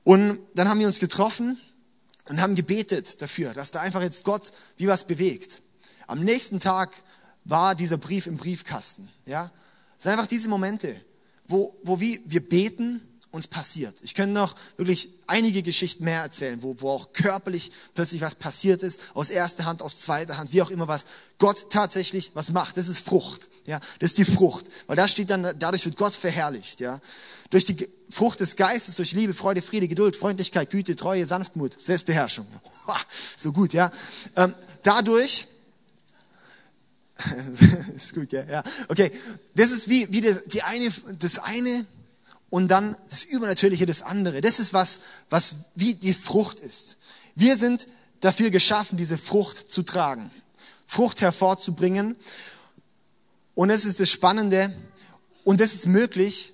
Und 0.04 0.38
dann 0.54 0.68
haben 0.68 0.78
wir 0.78 0.86
uns 0.86 1.00
getroffen 1.00 1.58
und 2.28 2.40
haben 2.40 2.54
gebetet 2.54 3.20
dafür, 3.20 3.54
dass 3.54 3.70
da 3.70 3.80
einfach 3.80 4.02
jetzt 4.02 4.24
Gott 4.24 4.52
wie 4.76 4.86
was 4.86 5.06
bewegt. 5.06 5.62
Am 6.06 6.20
nächsten 6.20 6.60
Tag 6.60 6.94
war 7.44 7.74
dieser 7.74 7.96
Brief 7.96 8.26
im 8.26 8.36
Briefkasten. 8.36 9.08
Ja, 9.26 9.50
es 9.96 10.04
sind 10.04 10.12
einfach 10.12 10.26
diese 10.26 10.48
Momente, 10.48 10.94
wo, 11.48 11.78
wo 11.82 12.00
wir, 12.00 12.18
wir 12.26 12.46
beten 12.46 13.00
uns 13.34 13.46
passiert. 13.46 13.96
Ich 14.02 14.14
könnte 14.14 14.32
noch 14.32 14.54
wirklich 14.76 15.10
einige 15.26 15.62
Geschichten 15.62 16.04
mehr 16.04 16.22
erzählen, 16.22 16.62
wo, 16.62 16.76
wo 16.78 16.90
auch 16.90 17.12
körperlich 17.12 17.70
plötzlich 17.94 18.20
was 18.20 18.34
passiert 18.34 18.82
ist, 18.82 19.00
aus 19.14 19.30
erster 19.30 19.64
Hand, 19.64 19.82
aus 19.82 19.98
zweiter 19.98 20.38
Hand, 20.38 20.52
wie 20.52 20.62
auch 20.62 20.70
immer 20.70 20.88
was. 20.88 21.04
Gott 21.38 21.66
tatsächlich 21.70 22.30
was 22.34 22.50
macht. 22.50 22.76
Das 22.76 22.88
ist 22.88 23.00
Frucht. 23.00 23.50
Ja, 23.66 23.80
das 23.98 24.10
ist 24.10 24.18
die 24.18 24.24
Frucht. 24.24 24.66
Weil 24.86 24.96
da 24.96 25.08
steht 25.08 25.30
dann, 25.30 25.54
dadurch 25.58 25.84
wird 25.84 25.96
Gott 25.96 26.14
verherrlicht. 26.14 26.80
Ja, 26.80 27.00
durch 27.50 27.64
die 27.64 27.88
Frucht 28.08 28.40
des 28.40 28.56
Geistes, 28.56 28.96
durch 28.96 29.12
Liebe, 29.12 29.34
Freude, 29.34 29.62
Friede, 29.62 29.88
Geduld, 29.88 30.16
Freundlichkeit, 30.16 30.70
Güte, 30.70 30.96
Treue, 30.96 31.26
Sanftmut, 31.26 31.80
Selbstbeherrschung. 31.80 32.46
So 33.36 33.52
gut, 33.52 33.72
ja. 33.72 33.90
Ähm, 34.36 34.54
dadurch, 34.82 35.48
ist 37.94 38.14
gut, 38.14 38.32
ja. 38.32 38.62
Okay, 38.88 39.10
das 39.54 39.70
ist 39.70 39.88
wie, 39.88 40.10
wie 40.12 40.20
die 40.20 40.62
eine, 40.62 40.88
das 41.18 41.38
eine 41.38 41.86
und 42.50 42.68
dann 42.68 42.96
das 43.08 43.22
Übernatürliche 43.22 43.86
das 43.86 44.02
andere. 44.02 44.40
Das 44.40 44.58
ist 44.58 44.72
was, 44.72 45.00
was 45.28 45.56
wie 45.74 45.94
die 45.94 46.14
Frucht 46.14 46.60
ist. 46.60 46.98
Wir 47.34 47.56
sind 47.56 47.88
dafür 48.20 48.50
geschaffen, 48.50 48.96
diese 48.96 49.18
Frucht 49.18 49.70
zu 49.70 49.82
tragen, 49.82 50.30
Frucht 50.86 51.20
hervorzubringen. 51.20 52.16
Und 53.54 53.70
es 53.70 53.84
ist 53.84 54.00
das 54.00 54.10
Spannende. 54.10 54.74
Und 55.44 55.60
das 55.60 55.74
ist 55.74 55.86
möglich, 55.86 56.52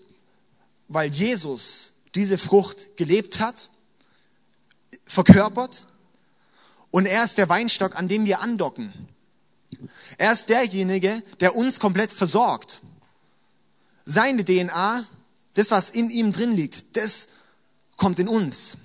weil 0.89 1.11
Jesus 1.11 1.93
diese 2.15 2.39
Frucht 2.39 2.97
gelebt 2.97 3.39
hat, 3.41 3.69
verkörpert. 5.05 5.87
Und 6.91 7.07
er 7.07 7.25
ist 7.25 7.39
der 7.39 7.49
Weinstock, 7.49 7.97
an 7.97 8.09
dem 8.09 8.25
wir 8.25 8.41
andocken. 8.41 8.93
Er 10.19 10.33
ist 10.33 10.49
derjenige, 10.49 11.23
der 11.39 11.55
uns 11.55 11.79
komplett 11.79 12.11
versorgt. 12.11 12.83
Seine 14.05 14.45
DNA 14.45 15.07
das, 15.55 15.71
was 15.71 15.91
in 15.91 16.11
ihm 16.11 16.33
drin 16.33 16.53
liegt, 16.53 16.97
das 16.97 17.29
kommt 17.97 18.19
in 18.19 18.29
uns. 18.29 18.77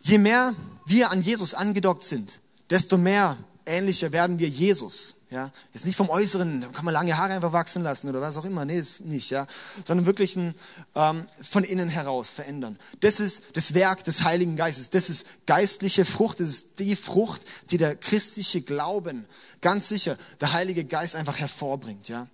Je 0.00 0.18
mehr 0.18 0.54
wir 0.86 1.10
an 1.10 1.22
Jesus 1.22 1.54
angedockt 1.54 2.04
sind, 2.04 2.40
desto 2.70 2.98
mehr 2.98 3.36
ähnlicher 3.66 4.12
werden 4.12 4.38
wir 4.38 4.48
Jesus. 4.48 5.14
Ja, 5.28 5.50
jetzt 5.74 5.84
nicht 5.84 5.96
vom 5.96 6.08
Äußeren, 6.08 6.72
kann 6.72 6.84
man 6.84 6.94
lange 6.94 7.16
Haare 7.16 7.32
einfach 7.32 7.52
wachsen 7.52 7.82
lassen 7.82 8.08
oder 8.08 8.20
was 8.20 8.36
auch 8.36 8.44
immer, 8.44 8.64
nee, 8.64 8.78
ist 8.78 9.04
nicht, 9.04 9.30
ja, 9.30 9.48
sondern 9.84 10.06
wirklich 10.06 10.36
ein, 10.36 10.54
ähm, 10.94 11.26
von 11.42 11.64
innen 11.64 11.88
heraus 11.88 12.30
verändern. 12.30 12.78
Das 13.00 13.18
ist 13.18 13.56
das 13.56 13.74
Werk 13.74 14.04
des 14.04 14.22
Heiligen 14.22 14.54
Geistes. 14.54 14.90
Das 14.90 15.10
ist 15.10 15.26
geistliche 15.46 16.04
Frucht. 16.04 16.38
Das 16.38 16.48
ist 16.48 16.78
die 16.78 16.94
Frucht, 16.94 17.42
die 17.72 17.76
der 17.76 17.96
christliche 17.96 18.60
Glauben 18.60 19.26
ganz 19.60 19.88
sicher 19.88 20.16
der 20.40 20.52
Heilige 20.52 20.84
Geist 20.84 21.16
einfach 21.16 21.38
hervorbringt. 21.38 22.08
Ja, 22.08 22.28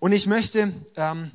und 0.00 0.10
ich 0.10 0.26
möchte 0.26 0.72
ähm, 0.96 1.30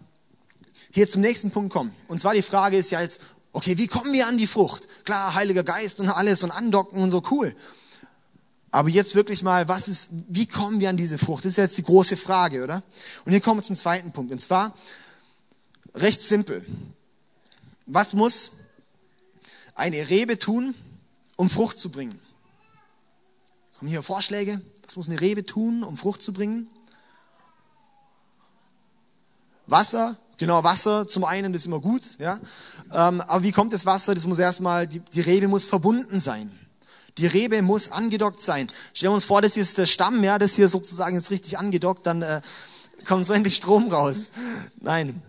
hier 0.91 1.07
zum 1.07 1.21
nächsten 1.21 1.51
Punkt 1.51 1.71
kommen. 1.71 1.95
Und 2.09 2.19
zwar 2.19 2.33
die 2.33 2.41
Frage 2.41 2.75
ist 2.75 2.91
ja 2.91 3.01
jetzt, 3.01 3.21
okay, 3.53 3.77
wie 3.77 3.87
kommen 3.87 4.11
wir 4.11 4.27
an 4.27 4.37
die 4.37 4.47
Frucht? 4.47 4.87
Klar, 5.05 5.33
Heiliger 5.35 5.63
Geist 5.63 6.01
und 6.01 6.09
alles 6.09 6.43
und 6.43 6.51
andocken 6.51 7.01
und 7.01 7.11
so 7.11 7.23
cool. 7.31 7.55
Aber 8.77 8.89
jetzt 8.89 9.15
wirklich 9.15 9.41
mal, 9.41 9.67
was 9.67 9.87
ist, 9.87 10.09
wie 10.29 10.45
kommen 10.45 10.79
wir 10.79 10.91
an 10.91 10.97
diese 10.97 11.17
Frucht? 11.17 11.45
Das 11.45 11.53
ist 11.53 11.57
jetzt 11.57 11.79
die 11.79 11.83
große 11.83 12.15
Frage, 12.15 12.63
oder? 12.63 12.83
Und 13.25 13.31
hier 13.31 13.41
kommen 13.41 13.59
wir 13.59 13.63
zum 13.63 13.75
zweiten 13.75 14.11
Punkt. 14.11 14.31
Und 14.31 14.39
zwar 14.39 14.71
recht 15.95 16.21
simpel. 16.21 16.63
Was 17.87 18.13
muss 18.13 18.51
eine 19.73 20.07
Rebe 20.11 20.37
tun, 20.37 20.75
um 21.37 21.49
Frucht 21.49 21.79
zu 21.79 21.89
bringen? 21.89 22.21
Kommen 23.79 23.89
hier 23.89 24.03
Vorschläge? 24.03 24.61
Was 24.85 24.95
muss 24.95 25.09
eine 25.09 25.19
Rebe 25.21 25.43
tun, 25.43 25.81
um 25.81 25.97
Frucht 25.97 26.21
zu 26.21 26.31
bringen? 26.31 26.69
Wasser, 29.65 30.19
genau 30.37 30.63
Wasser 30.63 31.07
zum 31.07 31.25
einen, 31.25 31.51
das 31.51 31.63
ist 31.63 31.65
immer 31.65 31.79
gut, 31.79 32.19
ja. 32.19 32.39
Ähm, 32.93 33.21
aber 33.21 33.41
wie 33.41 33.51
kommt 33.51 33.73
das 33.73 33.87
Wasser? 33.87 34.13
Das 34.13 34.27
muss 34.27 34.37
erstmal, 34.37 34.85
die, 34.85 34.99
die 34.99 35.21
Rebe 35.21 35.47
muss 35.47 35.65
verbunden 35.65 36.19
sein. 36.19 36.51
Die 37.17 37.25
Rebe 37.25 37.61
muss 37.61 37.91
angedockt 37.91 38.41
sein. 38.41 38.67
Stellen 38.93 39.11
wir 39.11 39.15
uns 39.15 39.25
vor, 39.25 39.41
das 39.41 39.55
hier 39.55 39.63
ist 39.63 39.77
der 39.77 39.85
Stamm, 39.85 40.23
ja, 40.23 40.37
das 40.37 40.55
hier 40.55 40.67
sozusagen 40.67 41.15
jetzt 41.15 41.31
richtig 41.31 41.57
angedockt, 41.57 42.05
dann 42.05 42.21
äh, 42.21 42.41
kommt 43.05 43.25
so 43.25 43.33
endlich 43.33 43.55
Strom 43.55 43.91
raus. 43.91 44.15
Nein. 44.79 45.21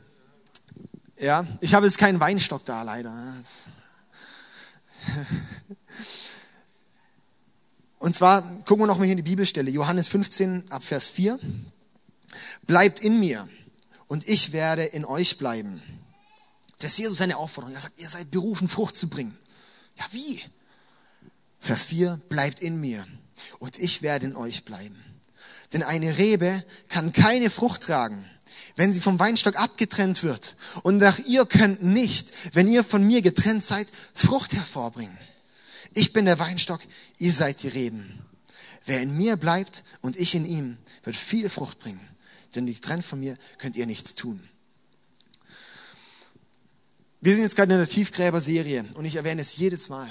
Ja, 1.18 1.46
ich 1.60 1.74
habe 1.74 1.86
jetzt 1.86 1.98
keinen 1.98 2.20
Weinstock 2.20 2.64
da, 2.64 2.82
leider. 2.82 3.12
Und 7.98 8.14
zwar 8.14 8.42
gucken 8.64 8.80
wir 8.80 8.86
nochmal 8.86 9.06
hier 9.06 9.12
in 9.12 9.24
die 9.24 9.28
Bibelstelle, 9.28 9.70
Johannes 9.70 10.08
15 10.08 10.70
ab 10.70 10.84
Vers 10.84 11.08
4. 11.08 11.38
Bleibt 12.66 13.00
in 13.00 13.18
mir 13.18 13.48
und 14.06 14.28
ich 14.28 14.52
werde 14.52 14.84
in 14.84 15.04
euch 15.04 15.38
bleiben. 15.38 15.82
Das 16.78 16.92
ist 16.92 16.98
Jesus 16.98 17.18
seine 17.18 17.36
Aufforderung. 17.36 17.74
Er 17.74 17.80
sagt, 17.80 17.98
ihr 17.98 18.08
seid 18.08 18.30
berufen, 18.30 18.68
Frucht 18.68 18.94
zu 18.94 19.08
bringen. 19.08 19.36
Ja, 19.96 20.04
wie? 20.12 20.40
Vers 21.60 21.84
4, 21.84 22.20
bleibt 22.28 22.60
in 22.60 22.80
mir 22.80 23.06
und 23.58 23.78
ich 23.78 24.02
werde 24.02 24.26
in 24.26 24.36
euch 24.36 24.64
bleiben. 24.64 25.02
Denn 25.72 25.82
eine 25.82 26.18
Rebe 26.18 26.64
kann 26.88 27.12
keine 27.12 27.50
Frucht 27.50 27.82
tragen, 27.82 28.24
wenn 28.76 28.92
sie 28.92 29.00
vom 29.00 29.18
Weinstock 29.18 29.56
abgetrennt 29.56 30.22
wird. 30.22 30.56
Und 30.82 31.02
auch 31.04 31.18
ihr 31.18 31.44
könnt 31.46 31.82
nicht, 31.82 32.54
wenn 32.54 32.68
ihr 32.68 32.84
von 32.84 33.04
mir 33.04 33.22
getrennt 33.22 33.64
seid, 33.64 33.88
Frucht 34.14 34.54
hervorbringen. 34.54 35.16
Ich 35.94 36.12
bin 36.12 36.24
der 36.24 36.38
Weinstock, 36.38 36.80
ihr 37.18 37.32
seid 37.32 37.62
die 37.62 37.68
Reben. 37.68 38.24
Wer 38.86 39.02
in 39.02 39.16
mir 39.16 39.36
bleibt 39.36 39.84
und 40.00 40.16
ich 40.16 40.34
in 40.34 40.46
ihm, 40.46 40.78
wird 41.02 41.16
viel 41.16 41.50
Frucht 41.50 41.78
bringen. 41.78 42.00
Denn 42.54 42.66
getrennt 42.66 43.04
von 43.04 43.20
mir 43.20 43.36
könnt 43.58 43.76
ihr 43.76 43.86
nichts 43.86 44.14
tun. 44.14 44.42
Wir 47.20 47.34
sind 47.34 47.42
jetzt 47.42 47.56
gerade 47.56 47.72
in 47.72 47.78
der 47.78 47.88
Tiefgräber-Serie 47.88 48.86
und 48.94 49.04
ich 49.04 49.16
erwähne 49.16 49.42
es 49.42 49.56
jedes 49.56 49.88
Mal. 49.88 50.10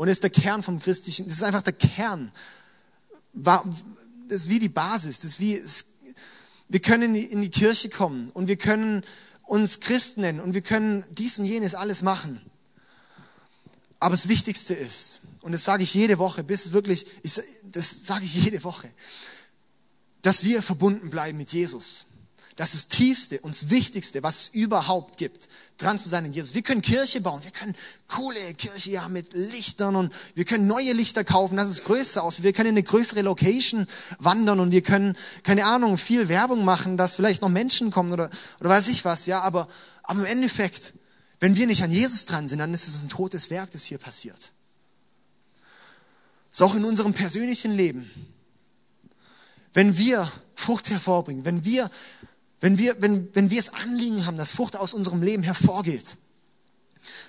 Und 0.00 0.08
es 0.08 0.14
ist 0.14 0.22
der 0.22 0.30
Kern 0.30 0.62
vom 0.62 0.78
Christlichen, 0.78 1.28
das 1.28 1.36
ist 1.36 1.42
einfach 1.42 1.60
der 1.60 1.74
Kern. 1.74 2.32
Das 3.34 3.66
ist 4.30 4.48
wie 4.48 4.58
die 4.58 4.70
Basis, 4.70 5.20
das 5.20 5.32
ist 5.32 5.40
wie, 5.40 5.62
wir 6.70 6.80
können 6.80 7.14
in 7.14 7.42
die 7.42 7.50
Kirche 7.50 7.90
kommen 7.90 8.30
und 8.30 8.48
wir 8.48 8.56
können 8.56 9.04
uns 9.42 9.78
Christen 9.78 10.22
nennen 10.22 10.40
und 10.40 10.54
wir 10.54 10.62
können 10.62 11.04
dies 11.10 11.38
und 11.38 11.44
jenes 11.44 11.74
alles 11.74 12.00
machen. 12.00 12.40
Aber 13.98 14.16
das 14.16 14.26
Wichtigste 14.26 14.72
ist, 14.72 15.20
und 15.42 15.52
das 15.52 15.64
sage 15.64 15.82
ich 15.82 15.92
jede 15.92 16.16
Woche, 16.16 16.44
bis 16.44 16.64
es 16.64 16.72
wirklich, 16.72 17.04
ich, 17.22 17.38
das 17.64 18.06
sage 18.06 18.24
ich 18.24 18.34
jede 18.34 18.64
Woche, 18.64 18.90
dass 20.22 20.44
wir 20.44 20.62
verbunden 20.62 21.10
bleiben 21.10 21.36
mit 21.36 21.52
Jesus 21.52 22.06
das 22.60 22.74
ist 22.74 22.90
Tiefste 22.90 23.40
und 23.40 23.54
das 23.54 23.70
Wichtigste, 23.70 24.22
was 24.22 24.36
es 24.42 24.48
überhaupt 24.48 25.16
gibt, 25.16 25.48
dran 25.78 25.98
zu 25.98 26.10
sein 26.10 26.26
in 26.26 26.34
Jesus. 26.34 26.52
Wir 26.52 26.60
können 26.60 26.82
Kirche 26.82 27.22
bauen, 27.22 27.42
wir 27.42 27.52
können 27.52 27.74
coole 28.06 28.38
Kirche 28.52 28.90
ja 28.90 29.08
mit 29.08 29.32
Lichtern 29.32 29.96
und 29.96 30.12
wir 30.34 30.44
können 30.44 30.66
neue 30.66 30.92
Lichter 30.92 31.24
kaufen, 31.24 31.56
das 31.56 31.70
ist 31.70 31.84
größer 31.84 32.22
aus. 32.22 32.42
Wir 32.42 32.52
können 32.52 32.68
in 32.68 32.74
eine 32.74 32.82
größere 32.82 33.22
Location 33.22 33.86
wandern 34.18 34.60
und 34.60 34.72
wir 34.72 34.82
können, 34.82 35.16
keine 35.42 35.64
Ahnung, 35.64 35.96
viel 35.96 36.28
Werbung 36.28 36.62
machen, 36.66 36.98
dass 36.98 37.14
vielleicht 37.14 37.40
noch 37.40 37.48
Menschen 37.48 37.90
kommen 37.90 38.12
oder, 38.12 38.28
oder 38.60 38.68
weiß 38.68 38.88
ich 38.88 39.06
was, 39.06 39.24
ja, 39.24 39.40
aber, 39.40 39.66
aber 40.02 40.20
im 40.20 40.26
Endeffekt, 40.26 40.92
wenn 41.38 41.56
wir 41.56 41.66
nicht 41.66 41.82
an 41.82 41.90
Jesus 41.90 42.26
dran 42.26 42.46
sind, 42.46 42.58
dann 42.58 42.74
ist 42.74 42.86
es 42.86 43.00
ein 43.00 43.08
totes 43.08 43.48
Werk, 43.48 43.70
das 43.70 43.84
hier 43.84 43.96
passiert. 43.96 44.52
So 46.50 46.66
auch 46.66 46.74
in 46.74 46.84
unserem 46.84 47.14
persönlichen 47.14 47.72
Leben. 47.72 48.10
Wenn 49.72 49.96
wir 49.96 50.30
Frucht 50.56 50.90
hervorbringen, 50.90 51.46
wenn 51.46 51.64
wir 51.64 51.88
wenn 52.60 52.78
wir, 52.78 53.00
wenn, 53.00 53.34
wenn 53.34 53.50
wir 53.50 53.58
es 53.58 53.70
Anliegen 53.70 54.26
haben, 54.26 54.36
dass 54.36 54.52
Frucht 54.52 54.76
aus 54.76 54.94
unserem 54.94 55.22
Leben 55.22 55.42
hervorgeht, 55.42 56.16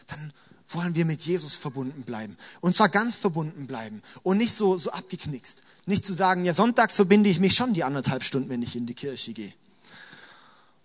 dann 0.07 0.33
wollen 0.69 0.95
wir 0.95 1.05
mit 1.05 1.23
Jesus 1.23 1.55
verbunden 1.55 2.03
bleiben. 2.03 2.37
Und 2.59 2.75
zwar 2.75 2.89
ganz 2.89 3.17
verbunden 3.17 3.67
bleiben. 3.67 4.01
Und 4.23 4.37
nicht 4.37 4.53
so, 4.53 4.77
so 4.77 4.91
abgeknickst. 4.91 5.63
Nicht 5.85 6.05
zu 6.05 6.13
sagen, 6.13 6.45
ja, 6.45 6.53
sonntags 6.53 6.95
verbinde 6.95 7.29
ich 7.29 7.39
mich 7.39 7.55
schon 7.55 7.73
die 7.73 7.83
anderthalb 7.83 8.23
Stunden, 8.23 8.49
wenn 8.49 8.61
ich 8.61 8.75
in 8.75 8.85
die 8.85 8.93
Kirche 8.93 9.33
gehe. 9.33 9.53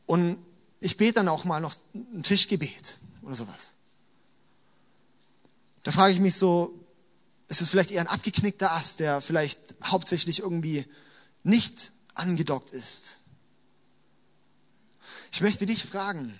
Und 0.07 0.39
ich 0.81 0.97
bete 0.97 1.15
dann 1.15 1.29
auch 1.29 1.45
mal 1.45 1.61
noch 1.61 1.75
ein 1.95 2.23
Tischgebet 2.23 2.99
oder 3.23 3.35
sowas. 3.35 3.75
Da 5.83 5.93
frage 5.93 6.15
ich 6.15 6.21
mich 6.21 6.35
so, 6.35 6.75
ist 7.49 7.61
es 7.61 7.69
vielleicht 7.69 7.91
eher 7.91 8.01
ein 8.01 8.09
abgeknickter 8.09 8.73
Ast, 8.73 9.01
der 9.01 9.21
vielleicht 9.21 9.77
hauptsächlich 9.85 10.41
irgendwie 10.41 10.85
nicht 11.43 11.93
angedockt 12.15 12.71
ist? 12.71 13.19
Ich 15.37 15.42
möchte 15.42 15.66
dich 15.66 15.85
fragen, 15.85 16.33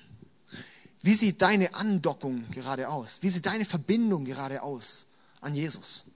wie 1.03 1.13
sieht 1.13 1.43
deine 1.43 1.75
Andockung 1.75 2.49
gerade 2.51 2.89
aus? 2.89 3.19
Wie 3.21 3.29
sieht 3.29 3.45
deine 3.45 3.67
Verbindung 3.67 4.25
gerade 4.25 4.63
aus 4.63 5.09
an 5.43 5.55
Jesus? 5.55 6.13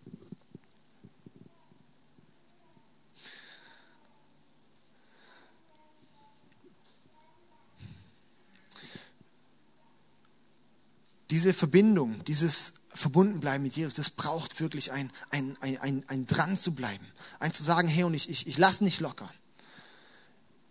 Diese 11.28 11.52
Verbindung, 11.52 12.24
dieses 12.24 12.72
Verbundenbleiben 12.88 13.62
mit 13.62 13.76
Jesus, 13.76 13.96
das 13.96 14.08
braucht 14.08 14.58
wirklich 14.58 14.90
ein, 14.90 15.12
ein, 15.28 15.54
ein, 15.60 15.76
ein, 15.76 16.08
ein 16.08 16.26
dran 16.26 16.56
zu 16.56 16.74
bleiben. 16.74 17.06
Ein 17.40 17.52
zu 17.52 17.62
sagen, 17.62 17.88
hey, 17.88 18.04
und 18.04 18.14
ich, 18.14 18.30
ich, 18.30 18.46
ich 18.46 18.56
lasse 18.56 18.84
nicht 18.84 19.00
locker. 19.00 19.30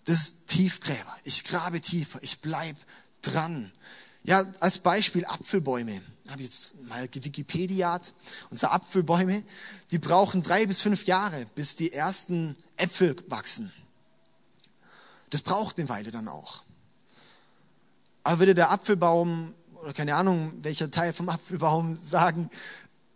Das 0.10 0.22
ist 0.22 0.48
Tiefgräber. 0.48 1.16
Ich 1.24 1.44
grabe 1.44 1.82
tiefer. 1.82 2.18
Ich 2.24 2.40
bleib 2.40 2.76
dran. 3.22 3.72
Ja, 4.24 4.44
als 4.60 4.80
Beispiel 4.80 5.24
Apfelbäume. 5.24 6.02
Habe 6.30 6.42
ich 6.42 6.48
jetzt 6.48 6.82
mal 6.88 7.08
Wikipediat. 7.14 8.12
Unsere 8.50 8.72
Apfelbäume, 8.72 9.44
die 9.92 10.00
brauchen 10.00 10.42
drei 10.42 10.66
bis 10.66 10.82
fünf 10.82 11.06
Jahre, 11.06 11.46
bis 11.54 11.76
die 11.76 11.94
ersten 11.94 12.56
Äpfel 12.76 13.16
wachsen. 13.28 13.72
Das 15.30 15.44
braucht 15.44 15.78
eine 15.78 15.90
Weile 15.90 16.10
dann 16.10 16.28
auch. 16.28 16.64
Aber 18.24 18.40
würde 18.40 18.56
der 18.56 18.72
Apfelbaum, 18.72 19.54
oder 19.76 19.94
keine 19.94 20.16
Ahnung, 20.16 20.54
welcher 20.64 20.90
Teil 20.90 21.14
vom 21.14 21.30
Apfelbaum 21.30 22.00
sagen, 22.10 22.50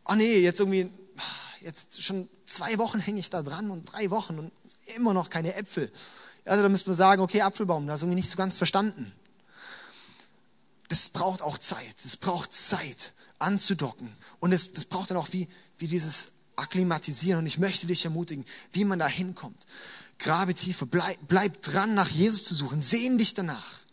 oh 0.06 0.14
nee, 0.14 0.38
jetzt 0.38 0.60
irgendwie, 0.60 0.92
jetzt 1.62 2.04
schon 2.04 2.30
zwei 2.46 2.78
Wochen 2.78 3.00
hänge 3.00 3.20
ich 3.20 3.32
da 3.32 3.42
dran 3.42 3.72
und 3.72 3.92
drei 3.92 4.12
Wochen 4.12 4.38
und 4.38 4.52
immer 4.96 5.16
noch 5.16 5.32
keine 5.32 5.56
Äpfel. 5.56 5.92
Also 6.46 6.64
da 6.64 6.70
müsste 6.70 6.90
man 6.90 6.98
sagen, 6.98 7.22
okay, 7.22 7.42
Apfelbaum, 7.42 7.88
das 7.88 8.00
ist 8.00 8.04
irgendwie 8.04 8.22
nicht 8.22 8.30
so 8.30 8.38
ganz 8.38 8.58
verstanden. 8.58 9.14
Das 10.90 11.10
braucht 11.10 11.42
auch 11.42 11.58
Zeit. 11.58 11.96
Das 12.04 12.18
braucht 12.18 12.54
Zeit 12.54 13.14
anzudocken. 13.40 14.14
Und 14.40 14.52
das, 14.52 14.74
das 14.74 14.86
braucht 14.86 15.12
dann 15.12 15.18
auch 15.18 15.30
wie, 15.32 15.48
wie 15.78 15.88
dieses 15.88 16.34
Akklimatisieren. 16.56 17.40
Und 17.40 17.48
ich 17.48 17.58
möchte 17.58 17.88
dich 17.88 18.06
ermutigen, 18.06 18.46
wie 18.74 18.86
man 18.86 19.00
da 19.00 19.08
hinkommt. 19.08 19.66
Grabe 20.20 20.54
tiefer, 20.54 20.86
bleib, 20.86 21.18
bleib 21.28 21.62
dran, 21.62 21.96
nach 21.96 22.10
Jesus 22.10 22.44
zu 22.44 22.56
suchen. 22.56 22.82
Sehn 22.82 23.18
dich 23.18 23.34
danach. 23.34 23.84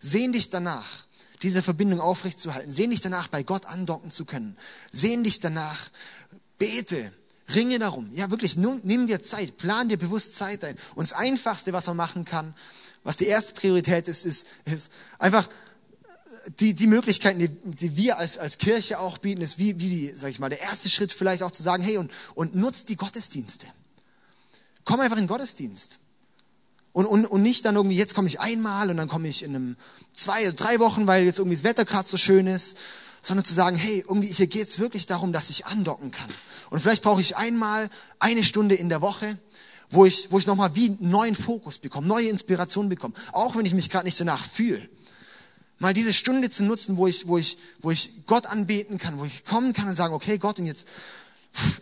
Sehn 0.00 0.32
dich 0.32 0.50
danach, 0.50 1.04
diese 1.42 1.62
Verbindung 1.62 2.00
aufrechtzuerhalten. 2.00 2.70
Sehn 2.70 2.90
dich 2.90 3.00
danach, 3.00 3.28
bei 3.28 3.42
Gott 3.42 3.66
andocken 3.66 4.10
zu 4.10 4.24
können. 4.24 4.56
Sehn 4.92 5.24
dich 5.24 5.40
danach, 5.40 5.90
bete, 6.58 7.12
Ringe 7.54 7.78
darum. 7.78 8.10
Ja, 8.12 8.30
wirklich, 8.30 8.56
nimm 8.56 9.06
dir 9.06 9.22
Zeit, 9.22 9.56
plan 9.56 9.88
dir 9.88 9.98
bewusst 9.98 10.36
Zeit 10.36 10.64
ein. 10.64 10.76
Und 10.94 11.08
das 11.08 11.12
Einfachste, 11.12 11.72
was 11.72 11.86
man 11.86 11.96
machen 11.96 12.24
kann, 12.24 12.54
was 13.04 13.16
die 13.16 13.26
erste 13.26 13.54
Priorität 13.54 14.08
ist, 14.08 14.26
ist, 14.26 14.46
ist 14.64 14.90
einfach 15.18 15.48
die, 16.60 16.74
die 16.74 16.86
Möglichkeiten, 16.86 17.38
die, 17.38 17.48
die 17.48 17.96
wir 17.96 18.18
als, 18.18 18.38
als 18.38 18.58
Kirche 18.58 18.98
auch 18.98 19.18
bieten, 19.18 19.42
ist 19.42 19.58
wie, 19.58 19.78
wie 19.78 19.88
die, 19.88 20.12
sag 20.14 20.30
ich 20.30 20.38
mal, 20.38 20.48
der 20.48 20.60
erste 20.60 20.88
Schritt 20.88 21.12
vielleicht 21.12 21.42
auch 21.42 21.50
zu 21.50 21.62
sagen, 21.62 21.82
hey, 21.82 21.98
und, 21.98 22.10
und 22.34 22.54
nutzt 22.54 22.88
die 22.88 22.96
Gottesdienste. 22.96 23.66
Komm 24.84 25.00
einfach 25.00 25.16
in 25.16 25.24
den 25.24 25.28
Gottesdienst. 25.28 26.00
Und, 26.92 27.06
und, 27.06 27.26
und 27.26 27.42
nicht 27.42 27.64
dann 27.64 27.76
irgendwie, 27.76 27.96
jetzt 27.96 28.14
komme 28.14 28.28
ich 28.28 28.40
einmal 28.40 28.90
und 28.90 28.96
dann 28.96 29.08
komme 29.08 29.28
ich 29.28 29.42
in 29.42 29.54
einem 29.54 29.76
zwei 30.14 30.42
oder 30.44 30.52
drei 30.52 30.78
Wochen, 30.78 31.06
weil 31.06 31.24
jetzt 31.24 31.38
irgendwie 31.38 31.56
das 31.56 31.64
Wetter 31.64 31.84
gerade 31.84 32.08
so 32.08 32.16
schön 32.16 32.46
ist, 32.46 32.78
sondern 33.26 33.44
zu 33.44 33.54
sagen, 33.54 33.76
hey, 33.76 34.04
irgendwie 34.06 34.28
hier 34.28 34.46
geht 34.46 34.68
es 34.68 34.78
wirklich 34.78 35.06
darum, 35.06 35.32
dass 35.32 35.50
ich 35.50 35.66
andocken 35.66 36.12
kann. 36.12 36.30
Und 36.70 36.80
vielleicht 36.80 37.02
brauche 37.02 37.20
ich 37.20 37.36
einmal 37.36 37.90
eine 38.20 38.44
Stunde 38.44 38.76
in 38.76 38.88
der 38.88 39.00
Woche, 39.00 39.36
wo 39.90 40.06
ich, 40.06 40.30
wo 40.30 40.38
ich 40.38 40.46
nochmal 40.46 40.76
wie 40.76 40.90
einen 40.90 41.10
neuen 41.10 41.34
Fokus 41.34 41.78
bekomme, 41.78 42.06
neue 42.06 42.28
Inspiration 42.28 42.88
bekomme, 42.88 43.14
auch 43.32 43.56
wenn 43.56 43.66
ich 43.66 43.74
mich 43.74 43.90
gerade 43.90 44.04
nicht 44.04 44.20
danach 44.20 44.44
fühle. 44.44 44.88
Mal 45.78 45.92
diese 45.92 46.12
Stunde 46.12 46.50
zu 46.50 46.62
nutzen, 46.64 46.96
wo 46.96 47.08
ich, 47.08 47.26
wo 47.26 47.36
ich, 47.36 47.58
wo 47.80 47.90
ich 47.90 48.26
Gott 48.26 48.46
anbeten 48.46 48.96
kann, 48.96 49.18
wo 49.18 49.24
ich 49.24 49.44
kommen 49.44 49.72
kann 49.72 49.88
und 49.88 49.94
sagen, 49.94 50.14
okay, 50.14 50.38
Gott, 50.38 50.60
und 50.60 50.66
jetzt, 50.66 50.86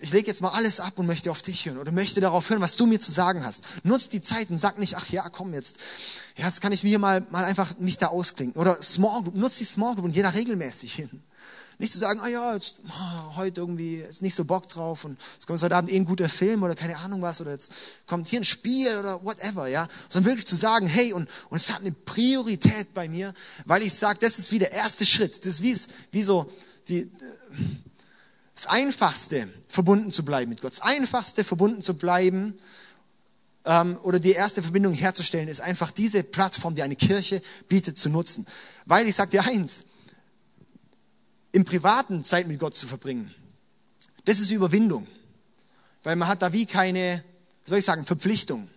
ich 0.00 0.12
lege 0.12 0.26
jetzt 0.26 0.40
mal 0.40 0.48
alles 0.48 0.80
ab 0.80 0.98
und 0.98 1.06
möchte 1.06 1.30
auf 1.30 1.42
dich 1.42 1.66
hören 1.66 1.76
oder 1.76 1.92
möchte 1.92 2.22
darauf 2.22 2.48
hören, 2.48 2.62
was 2.62 2.76
du 2.76 2.86
mir 2.86 3.00
zu 3.00 3.12
sagen 3.12 3.44
hast. 3.44 3.64
Nutz 3.84 4.08
die 4.08 4.22
Zeit 4.22 4.48
und 4.48 4.58
sag 4.58 4.78
nicht, 4.78 4.96
ach 4.96 5.08
ja, 5.10 5.28
komm 5.28 5.52
jetzt, 5.52 5.76
jetzt 6.36 6.62
kann 6.62 6.72
ich 6.72 6.84
mir 6.84 6.98
mal, 6.98 7.26
mal 7.30 7.44
einfach 7.44 7.78
nicht 7.78 8.00
da 8.00 8.06
ausklinken. 8.06 8.58
Oder 8.58 8.82
Small 8.82 9.22
Group, 9.22 9.34
nutz 9.34 9.58
die 9.58 9.64
Small 9.64 9.94
Group 9.94 10.06
und 10.06 10.16
da 10.16 10.30
regelmäßig 10.30 10.94
hin. 10.94 11.22
Nicht 11.78 11.92
zu 11.92 11.98
sagen, 11.98 12.20
ah 12.20 12.28
ja, 12.28 12.54
jetzt, 12.54 12.76
oh, 12.86 13.36
heute 13.36 13.60
irgendwie 13.60 13.96
ist 13.96 14.22
nicht 14.22 14.34
so 14.34 14.44
Bock 14.44 14.68
drauf 14.68 15.04
und 15.04 15.18
es 15.38 15.46
kommt 15.46 15.60
heute 15.62 15.74
Abend 15.74 15.90
eh 15.90 15.96
ein 15.96 16.04
guter 16.04 16.28
Film 16.28 16.62
oder 16.62 16.74
keine 16.74 16.96
Ahnung 16.98 17.20
was 17.22 17.40
oder 17.40 17.50
jetzt 17.50 17.72
kommt 18.06 18.28
hier 18.28 18.40
ein 18.40 18.44
Spiel 18.44 18.96
oder 18.98 19.24
whatever, 19.24 19.66
ja. 19.66 19.88
Sondern 20.08 20.30
wirklich 20.30 20.46
zu 20.46 20.56
sagen, 20.56 20.86
hey, 20.86 21.12
und, 21.12 21.28
und 21.50 21.56
es 21.56 21.72
hat 21.72 21.80
eine 21.80 21.92
Priorität 21.92 22.94
bei 22.94 23.08
mir, 23.08 23.34
weil 23.64 23.82
ich 23.82 23.94
sage, 23.94 24.18
das 24.20 24.38
ist 24.38 24.52
wie 24.52 24.60
der 24.60 24.72
erste 24.72 25.04
Schritt. 25.04 25.44
Das 25.44 25.60
ist 25.60 25.62
wie, 25.62 25.76
wie 26.12 26.22
so 26.22 26.50
die, 26.88 27.10
das 28.54 28.66
Einfachste, 28.66 29.48
verbunden 29.68 30.10
zu 30.10 30.24
bleiben 30.24 30.50
mit 30.50 30.60
Gott. 30.60 30.72
Das 30.72 30.80
Einfachste, 30.80 31.42
verbunden 31.42 31.82
zu 31.82 31.98
bleiben 31.98 32.54
ähm, 33.64 33.98
oder 34.02 34.20
die 34.20 34.32
erste 34.32 34.62
Verbindung 34.62 34.92
herzustellen, 34.92 35.48
ist 35.48 35.60
einfach 35.60 35.90
diese 35.90 36.22
Plattform, 36.22 36.74
die 36.74 36.82
eine 36.82 36.96
Kirche 36.96 37.42
bietet, 37.68 37.98
zu 37.98 38.10
nutzen. 38.10 38.46
Weil 38.86 39.08
ich 39.08 39.16
sage 39.16 39.32
dir 39.32 39.44
eins, 39.44 39.84
im 41.54 41.64
Privaten 41.64 42.24
Zeit 42.24 42.46
mit 42.46 42.58
Gott 42.58 42.74
zu 42.74 42.86
verbringen, 42.86 43.34
das 44.24 44.38
ist 44.38 44.50
Überwindung. 44.50 45.06
Weil 46.02 46.16
man 46.16 46.28
hat 46.28 46.42
da 46.42 46.52
wie 46.52 46.66
keine, 46.66 47.24
soll 47.64 47.78
ich 47.78 47.84
sagen, 47.84 48.04
Verpflichtung. 48.04 48.68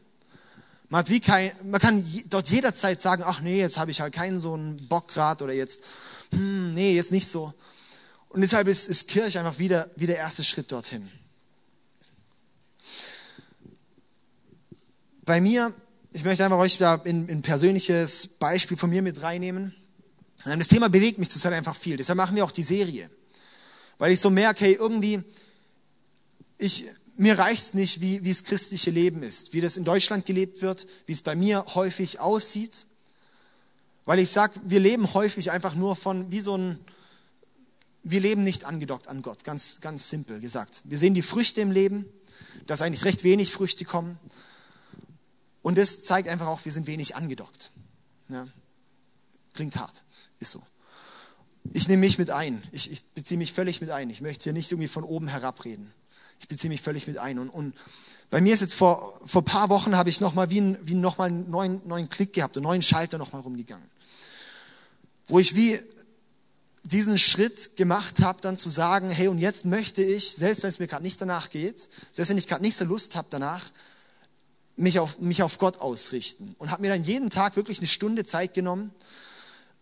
Man, 0.90 1.00
hat 1.00 1.10
wie 1.10 1.20
kein, 1.20 1.52
man 1.64 1.82
kann 1.82 2.06
dort 2.30 2.50
jederzeit 2.50 3.02
sagen, 3.02 3.24
ach 3.26 3.42
nee, 3.42 3.60
jetzt 3.60 3.78
habe 3.78 3.92
ich 3.92 4.00
halt 4.00 4.14
keinen 4.14 4.40
so 4.40 4.54
einen 4.54 4.88
Bock 4.88 5.10
grad 5.10 5.42
oder 5.42 5.54
jetzt, 5.54 5.84
hm, 6.32 6.74
nee, 6.74 6.96
jetzt 6.96 7.12
nicht 7.12 7.28
so. 7.28 7.54
Und 8.30 8.42
deshalb 8.42 8.68
ist, 8.68 8.88
ist 8.88 9.08
Kirche 9.08 9.40
einfach 9.40 9.60
wieder, 9.60 9.90
wieder 9.96 10.14
der 10.14 10.22
erste 10.22 10.44
Schritt 10.44 10.72
dorthin. 10.72 11.10
Bei 15.26 15.42
mir 15.42 15.74
ich 16.18 16.24
möchte 16.24 16.44
einfach 16.44 16.58
euch 16.58 16.80
da 16.80 16.96
ein, 17.06 17.30
ein 17.30 17.42
persönliches 17.44 18.28
Beispiel 18.28 18.76
von 18.76 18.90
mir 18.90 19.04
mit 19.04 19.22
reinnehmen. 19.22 19.76
Das 20.44 20.68
Thema 20.68 20.90
bewegt 20.90 21.20
mich 21.20 21.30
zurzeit 21.30 21.54
einfach 21.54 21.76
viel. 21.76 21.98
Deshalb 21.98 22.18
machen 22.18 22.36
wir 22.36 22.46
auch 22.46 22.52
die 22.52 22.64
Serie. 22.64 23.10
Weil 23.98 24.12
ich 24.12 24.20
so 24.20 24.30
merke, 24.30 24.66
hey, 24.66 24.74
irgendwie, 24.74 25.24
ich, 26.58 26.86
mir 27.16 27.38
reicht's 27.38 27.74
nicht, 27.74 28.00
wie, 28.00 28.24
wie 28.24 28.30
das 28.30 28.44
christliche 28.44 28.92
Leben 28.92 29.24
ist, 29.24 29.54
wie 29.54 29.62
das 29.62 29.78
in 29.78 29.84
Deutschland 29.84 30.26
gelebt 30.26 30.62
wird, 30.62 30.88
wie 31.08 31.14
es 31.14 31.22
bei 31.22 31.36
mir 31.36 31.66
häufig 31.74 32.20
aussieht. 32.20 32.86
Weil 34.06 34.20
ich 34.20 34.30
sag, 34.30 34.58
wir 34.64 34.80
leben 34.80 35.14
häufig 35.14 35.52
einfach 35.52 35.76
nur 35.76 35.96
von, 35.96 36.32
wie 36.32 36.42
so 36.42 36.56
ein, 36.56 36.80
wir 38.04 38.22
leben 38.22 38.44
nicht 38.44 38.64
angedockt 38.64 39.08
an 39.08 39.22
Gott, 39.22 39.44
ganz, 39.44 39.82
ganz 39.82 40.10
simpel 40.10 40.40
gesagt. 40.40 40.82
Wir 40.86 40.98
sehen 40.98 41.14
die 41.14 41.24
Früchte 41.24 41.60
im 41.62 41.72
Leben, 41.72 42.06
dass 42.68 42.82
eigentlich 42.82 43.04
recht 43.04 43.24
wenig 43.24 43.52
Früchte 43.52 43.84
kommen. 43.84 44.18
Und 45.62 45.78
das 45.78 46.04
zeigt 46.04 46.30
einfach 46.30 46.48
auch, 46.48 46.64
wir 46.64 46.72
sind 46.72 46.88
wenig 46.88 47.16
angedockt. 47.16 47.72
Ja. 48.30 48.48
Klingt 49.54 49.76
hart, 49.76 50.04
ist 50.40 50.52
so. 50.52 50.62
Ich 51.74 51.88
nehme 51.88 52.02
mich 52.02 52.18
mit 52.18 52.30
ein. 52.30 52.64
Ich, 52.72 52.92
ich 52.92 53.04
beziehe 53.14 53.38
mich 53.38 53.54
völlig 53.54 53.82
mit 53.82 53.90
ein. 53.90 54.10
Ich 54.10 54.22
möchte 54.22 54.46
hier 54.46 54.54
nicht 54.54 54.72
irgendwie 54.72 54.88
von 54.88 55.04
oben 55.04 55.28
herabreden. 55.28 55.94
Ich 56.40 56.48
beziehe 56.48 56.70
mich 56.70 56.82
völlig 56.82 57.08
mit 57.08 57.18
ein. 57.18 57.40
Und, 57.40 57.50
und 57.50 57.76
bei 58.30 58.42
mir 58.42 58.54
ist 58.54 58.62
jetzt 58.62 58.76
vor, 58.76 59.20
vor 59.26 59.44
paar 59.44 59.70
Wochen 59.70 59.96
habe 59.96 60.10
ich 60.10 60.22
nochmal 60.22 60.50
wie, 60.50 60.78
wie 60.84 60.94
nochmal 60.94 61.30
einen 61.30 61.50
neuen, 61.50 61.86
neuen 61.88 62.10
Klick 62.10 62.34
gehabt, 62.34 62.58
einen 62.58 62.64
neuen 62.64 62.82
Schalter 62.82 63.18
nochmal 63.18 63.42
rumgegangen. 63.42 63.88
Wo 65.28 65.40
ich 65.40 65.56
wie 65.56 65.80
diesen 66.84 67.18
Schritt 67.18 67.76
gemacht 67.76 68.22
habe, 68.22 68.40
dann 68.42 68.58
zu 68.58 68.70
sagen, 68.70 69.10
hey, 69.10 69.28
und 69.28 69.40
jetzt 69.40 69.66
möchte 69.66 70.02
ich, 70.02 70.32
selbst 70.32 70.64
wenn 70.64 70.70
es 70.70 70.80
mir 70.80 70.88
gerade 70.88 71.04
nicht 71.04 71.20
danach 71.20 71.50
geht, 71.50 71.90
selbst 72.14 72.30
wenn 72.30 72.38
ich 72.38 72.48
gerade 72.48 72.62
nicht 72.62 72.78
so 72.78 72.86
Lust 72.86 73.16
habe 73.16 73.28
danach, 73.30 73.66
mich 74.78 75.00
auf, 75.00 75.20
mich 75.20 75.44
auf 75.44 75.58
Gott 75.58 75.78
ausrichten. 75.78 76.56
Und 76.60 76.72
habe 76.72 76.84
mir 76.84 76.90
dann 76.90 77.04
jeden 77.04 77.30
Tag 77.30 77.56
wirklich 77.56 77.80
eine 77.80 77.88
Stunde 77.88 78.24
Zeit 78.24 78.54
genommen, 78.54 78.94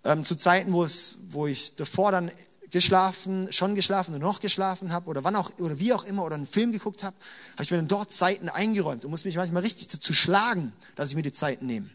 ähm, 0.06 0.24
zu 0.24 0.36
Zeiten, 0.36 0.72
wo, 0.72 0.84
es, 0.84 1.18
wo 1.32 1.48
ich 1.48 1.76
davor 1.76 2.12
dann 2.12 2.32
geschlafen, 2.70 3.52
schon 3.52 3.76
geschlafen 3.76 4.14
oder 4.14 4.24
noch 4.24 4.40
geschlafen 4.40 4.92
habe 4.92 5.10
oder 5.10 5.24
wann 5.24 5.36
auch 5.36 5.52
oder 5.60 5.80
wie 5.80 5.94
auch 5.94 6.04
immer 6.04 6.24
oder 6.24 6.36
einen 6.36 6.48
Film 6.48 6.72
geguckt 6.72 7.04
habe, 7.04 7.16
habe 7.54 7.64
ich 7.64 7.72
mir 7.72 7.78
dann 7.78 7.88
dort 7.88 8.12
Zeiten 8.12 8.50
eingeräumt 8.50 9.04
und 9.04 9.12
muss 9.12 9.26
mich 9.26 9.36
manchmal 9.36 9.64
richtig 9.64 9.90
zu, 9.90 10.00
zu 10.00 10.14
schlagen, 10.14 10.74
dass 10.96 11.10
ich 11.10 11.16
mir 11.16 11.24
die 11.24 11.32
Zeit 11.32 11.62
nehme. 11.62 11.90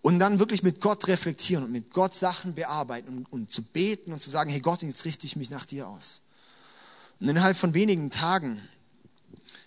Und 0.00 0.18
dann 0.18 0.38
wirklich 0.38 0.62
mit 0.62 0.80
Gott 0.80 1.08
reflektieren 1.08 1.64
und 1.64 1.72
mit 1.72 1.90
Gott 1.90 2.14
Sachen 2.14 2.54
bearbeiten 2.54 3.08
und, 3.08 3.32
und 3.32 3.50
zu 3.50 3.62
beten 3.62 4.12
und 4.12 4.20
zu 4.20 4.30
sagen, 4.30 4.50
hey 4.50 4.60
Gott, 4.60 4.82
jetzt 4.82 5.04
richte 5.04 5.26
ich 5.26 5.36
mich 5.36 5.50
nach 5.50 5.64
dir 5.64 5.88
aus. 5.88 6.22
Und 7.20 7.28
innerhalb 7.28 7.56
von 7.56 7.74
wenigen 7.74 8.10
Tagen 8.10 8.60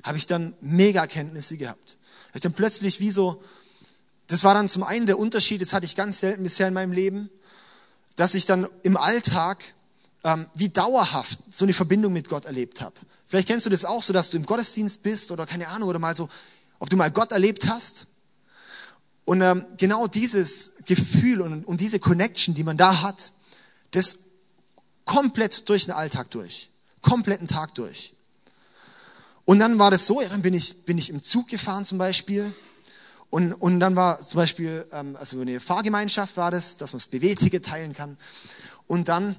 habe 0.04 0.18
ich 0.18 0.26
dann 0.26 0.56
mega 0.62 1.08
Kenntnisse 1.08 1.58
gehabt. 1.58 1.98
Habe 2.28 2.38
ich 2.38 2.42
dann 2.42 2.54
plötzlich 2.54 3.00
wie 3.00 3.12
so, 3.12 3.42
das 4.28 4.44
war 4.44 4.54
dann 4.54 4.70
zum 4.70 4.84
einen 4.84 5.06
der 5.06 5.18
Unterschied, 5.18 5.62
das 5.62 5.74
hatte 5.74 5.86
ich 5.86 5.96
ganz 5.96 6.20
selten 6.20 6.44
bisher 6.44 6.68
in 6.68 6.74
meinem 6.74 6.92
Leben, 6.92 7.30
dass 8.16 8.34
ich 8.36 8.46
dann 8.46 8.68
im 8.84 8.98
Alltag 8.98 9.64
ähm, 10.24 10.48
wie 10.56 10.70
dauerhaft 10.70 11.40
so 11.50 11.66
eine 11.66 11.74
Verbindung 11.74 12.12
mit 12.14 12.28
Gott 12.28 12.46
erlebt 12.46 12.82
habe. 12.82 12.96
Vielleicht 13.28 13.48
kennst 13.48 13.66
du 13.66 13.70
das 13.70 13.86
auch 13.86 14.04
so, 14.04 14.14
dass 14.14 14.30
du 14.30 14.38
im 14.38 14.46
Gottesdienst 14.46 15.04
bist 15.04 15.32
oder 15.32 15.46
keine 15.46 15.68
Ahnung, 15.70 15.90
oder 15.90 16.00
mal 16.00 16.16
so, 16.16 16.30
ob 16.80 16.90
du 16.90 16.98
mal 16.98 17.12
Gott 17.12 17.32
erlebt 17.32 17.68
hast. 17.68 18.08
Und 19.26 19.42
ähm, 19.42 19.66
genau 19.78 20.08
dieses 20.08 20.74
Gefühl 20.86 21.42
und, 21.42 21.66
und 21.66 21.82
diese 21.82 22.00
Connection, 22.00 22.56
die 22.56 22.64
man 22.64 22.78
da 22.78 23.02
hat, 23.02 23.32
das 23.92 24.20
komplett 25.06 25.68
durch 25.70 25.86
den 25.86 25.94
Alltag 25.94 26.32
durch. 26.32 26.70
Kompletten 27.02 27.48
Tag 27.48 27.76
durch. 27.76 28.16
Und 29.46 29.60
dann 29.60 29.80
war 29.80 29.92
das 29.92 30.08
so, 30.08 30.22
ja, 30.22 30.28
dann 30.30 30.42
bin 30.42 30.54
ich, 30.54 30.86
bin 30.86 30.98
ich 30.98 31.10
im 31.10 31.24
Zug 31.24 31.48
gefahren 31.48 31.86
zum 31.86 31.98
Beispiel 31.98 32.54
und, 33.30 33.54
und 33.54 33.80
dann 33.80 33.96
war 33.96 34.20
zum 34.22 34.38
Beispiel, 34.38 34.86
ähm, 34.92 35.16
also 35.18 35.40
eine 35.42 35.60
Fahrgemeinschaft 35.60 36.38
war 36.38 36.52
das, 36.52 36.78
dass 36.78 36.94
man 36.94 37.00
das 37.00 37.08
BW-Ticket 37.08 37.66
teilen 37.66 37.94
kann. 37.94 38.18
Und 38.88 39.10
dann 39.10 39.36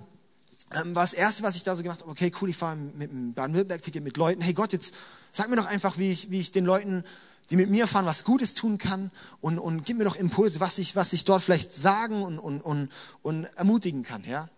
ähm, 0.74 0.94
war 0.94 1.04
das 1.04 1.14
Erste, 1.14 1.42
was 1.42 1.56
ich 1.56 1.62
da 1.62 1.74
so 1.74 1.82
gemacht 1.82 2.02
habe, 2.02 2.10
okay, 2.10 2.30
cool, 2.40 2.50
ich 2.50 2.56
fahre 2.56 2.76
mit 2.76 3.10
dem 3.10 3.32
Baden-Württemberg-Ticket 3.32 4.02
mit 4.02 4.16
Leuten. 4.18 4.42
Hey 4.42 4.52
Gott, 4.52 4.72
jetzt 4.72 4.94
sag 5.32 5.48
mir 5.48 5.56
doch 5.56 5.66
einfach, 5.66 5.96
wie 5.96 6.10
ich, 6.10 6.30
wie 6.30 6.40
ich 6.40 6.52
den 6.52 6.66
Leuten, 6.66 7.02
die 7.48 7.56
mit 7.56 7.70
mir 7.70 7.86
fahren, 7.86 8.04
was 8.04 8.24
Gutes 8.24 8.52
tun 8.52 8.76
kann 8.76 9.10
und, 9.40 9.58
und 9.58 9.86
gib 9.86 9.96
mir 9.96 10.04
doch 10.04 10.16
Impulse, 10.16 10.60
was 10.60 10.78
ich, 10.78 10.94
was 10.96 11.14
ich 11.14 11.24
dort 11.24 11.42
vielleicht 11.42 11.72
sagen 11.72 12.22
und, 12.22 12.38
und, 12.38 12.60
und, 12.60 12.90
und 13.22 13.44
ermutigen 13.56 14.02
kann. 14.02 14.22
Ja? 14.24 14.50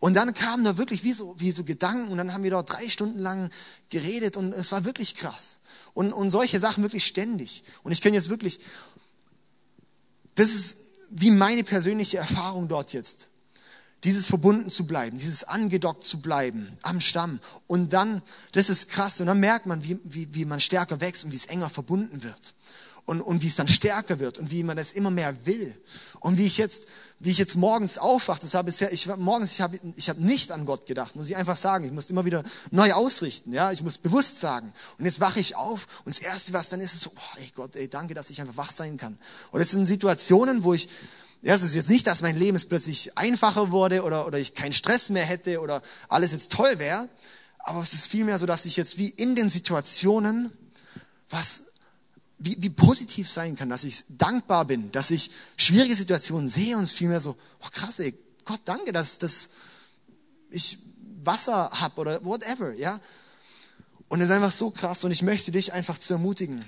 Und 0.00 0.14
dann 0.14 0.32
kamen 0.32 0.64
da 0.64 0.78
wirklich 0.78 1.04
wie 1.04 1.12
so, 1.12 1.34
wie 1.38 1.52
so 1.52 1.62
Gedanken 1.62 2.10
und 2.10 2.16
dann 2.16 2.32
haben 2.32 2.42
wir 2.42 2.50
dort 2.50 2.72
drei 2.72 2.88
Stunden 2.88 3.18
lang 3.18 3.50
geredet 3.90 4.36
und 4.38 4.54
es 4.54 4.72
war 4.72 4.86
wirklich 4.86 5.14
krass. 5.14 5.60
Und, 5.92 6.12
und 6.12 6.30
solche 6.30 6.58
Sachen 6.58 6.82
wirklich 6.82 7.04
ständig. 7.04 7.64
Und 7.82 7.92
ich 7.92 8.00
kann 8.00 8.14
jetzt 8.14 8.30
wirklich, 8.30 8.60
das 10.36 10.50
ist 10.54 10.78
wie 11.10 11.30
meine 11.30 11.64
persönliche 11.64 12.16
Erfahrung 12.16 12.66
dort 12.66 12.94
jetzt. 12.94 13.28
Dieses 14.04 14.24
verbunden 14.24 14.70
zu 14.70 14.86
bleiben, 14.86 15.18
dieses 15.18 15.44
angedockt 15.44 16.02
zu 16.02 16.22
bleiben 16.22 16.78
am 16.80 17.02
Stamm. 17.02 17.38
Und 17.66 17.92
dann, 17.92 18.22
das 18.52 18.70
ist 18.70 18.88
krass. 18.88 19.20
Und 19.20 19.26
dann 19.26 19.40
merkt 19.40 19.66
man, 19.66 19.84
wie, 19.84 20.00
wie, 20.04 20.34
wie 20.34 20.46
man 20.46 20.60
stärker 20.60 21.02
wächst 21.02 21.26
und 21.26 21.32
wie 21.32 21.36
es 21.36 21.44
enger 21.44 21.68
verbunden 21.68 22.22
wird 22.22 22.54
und, 23.04 23.20
und 23.20 23.42
wie 23.42 23.48
es 23.48 23.56
dann 23.56 23.68
stärker 23.68 24.18
wird 24.18 24.38
und 24.38 24.50
wie 24.50 24.62
man 24.62 24.76
das 24.76 24.92
immer 24.92 25.10
mehr 25.10 25.34
will. 25.44 25.76
Und 26.20 26.38
wie 26.38 26.46
ich 26.46 26.58
jetzt, 26.58 26.86
wie 27.20 27.30
ich 27.30 27.38
jetzt 27.38 27.54
morgens 27.56 27.98
aufwache, 27.98 28.40
das 28.40 28.54
war 28.54 28.64
bisher, 28.64 28.92
ich 28.92 29.06
war 29.06 29.18
morgens, 29.18 29.52
ich 29.52 29.60
habe 29.60 29.78
ich 29.94 30.08
hab 30.08 30.18
nicht 30.18 30.52
an 30.52 30.64
Gott 30.64 30.86
gedacht, 30.86 31.16
muss 31.16 31.28
ich 31.28 31.36
einfach 31.36 31.56
sagen. 31.56 31.84
Ich 31.84 31.92
muss 31.92 32.08
immer 32.08 32.24
wieder 32.24 32.42
neu 32.70 32.92
ausrichten, 32.94 33.52
ja. 33.52 33.72
Ich 33.72 33.82
muss 33.82 33.98
bewusst 33.98 34.40
sagen. 34.40 34.72
Und 34.98 35.04
jetzt 35.04 35.20
wache 35.20 35.38
ich 35.38 35.54
auf 35.54 35.86
und 36.04 36.14
das 36.14 36.18
Erste, 36.18 36.54
was 36.54 36.70
dann 36.70 36.80
ist, 36.80 36.94
ist 36.94 37.02
so, 37.02 37.10
oh, 37.14 37.38
ey 37.38 37.50
Gott, 37.54 37.76
ey, 37.76 37.88
danke, 37.88 38.14
dass 38.14 38.30
ich 38.30 38.40
einfach 38.40 38.56
wach 38.56 38.70
sein 38.70 38.96
kann. 38.96 39.18
Und 39.50 39.60
es 39.60 39.70
sind 39.70 39.84
Situationen, 39.84 40.64
wo 40.64 40.72
ich, 40.72 40.88
ja, 41.42 41.54
es 41.54 41.62
ist 41.62 41.74
jetzt 41.74 41.90
nicht, 41.90 42.06
dass 42.06 42.22
mein 42.22 42.36
Leben 42.36 42.56
jetzt 42.56 42.70
plötzlich 42.70 43.16
einfacher 43.18 43.70
wurde 43.70 44.02
oder, 44.02 44.26
oder 44.26 44.38
ich 44.38 44.54
keinen 44.54 44.72
Stress 44.72 45.10
mehr 45.10 45.24
hätte 45.24 45.60
oder 45.60 45.82
alles 46.08 46.32
jetzt 46.32 46.52
toll 46.52 46.78
wäre. 46.78 47.08
Aber 47.58 47.82
es 47.82 47.92
ist 47.92 48.06
vielmehr 48.06 48.38
so, 48.38 48.46
dass 48.46 48.64
ich 48.64 48.78
jetzt 48.78 48.96
wie 48.96 49.10
in 49.10 49.36
den 49.36 49.50
Situationen 49.50 50.50
was 51.28 51.64
wie, 52.40 52.56
wie 52.60 52.70
positiv 52.70 53.30
sein 53.30 53.54
kann, 53.54 53.68
dass 53.68 53.84
ich 53.84 54.02
dankbar 54.08 54.64
bin, 54.64 54.90
dass 54.92 55.10
ich 55.10 55.30
schwierige 55.58 55.94
Situationen 55.94 56.48
sehe 56.48 56.76
und 56.76 56.82
es 56.82 56.92
vielmehr 56.92 57.20
so, 57.20 57.36
oh 57.62 57.68
krass, 57.70 58.00
ey, 58.00 58.14
Gott 58.46 58.62
danke, 58.64 58.92
dass, 58.92 59.18
dass 59.18 59.50
ich 60.48 60.78
Wasser 61.22 61.70
hab 61.70 61.98
oder 61.98 62.24
whatever, 62.24 62.72
ja. 62.72 62.98
Und 64.08 64.20
es 64.20 64.30
ist 64.30 64.32
einfach 64.32 64.50
so 64.50 64.70
krass 64.70 65.04
und 65.04 65.10
ich 65.10 65.22
möchte 65.22 65.52
dich 65.52 65.74
einfach 65.74 65.98
zu 65.98 66.14
ermutigen, 66.14 66.64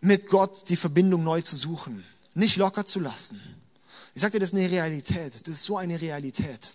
mit 0.00 0.28
Gott 0.28 0.70
die 0.70 0.76
Verbindung 0.76 1.22
neu 1.22 1.42
zu 1.42 1.56
suchen, 1.56 2.02
nicht 2.32 2.56
locker 2.56 2.86
zu 2.86 3.00
lassen. 3.00 3.38
Ich 4.14 4.22
dir, 4.22 4.40
das 4.40 4.50
ist 4.50 4.54
eine 4.54 4.70
Realität, 4.70 5.46
das 5.46 5.56
ist 5.56 5.62
so 5.62 5.76
eine 5.76 6.00
Realität. 6.00 6.74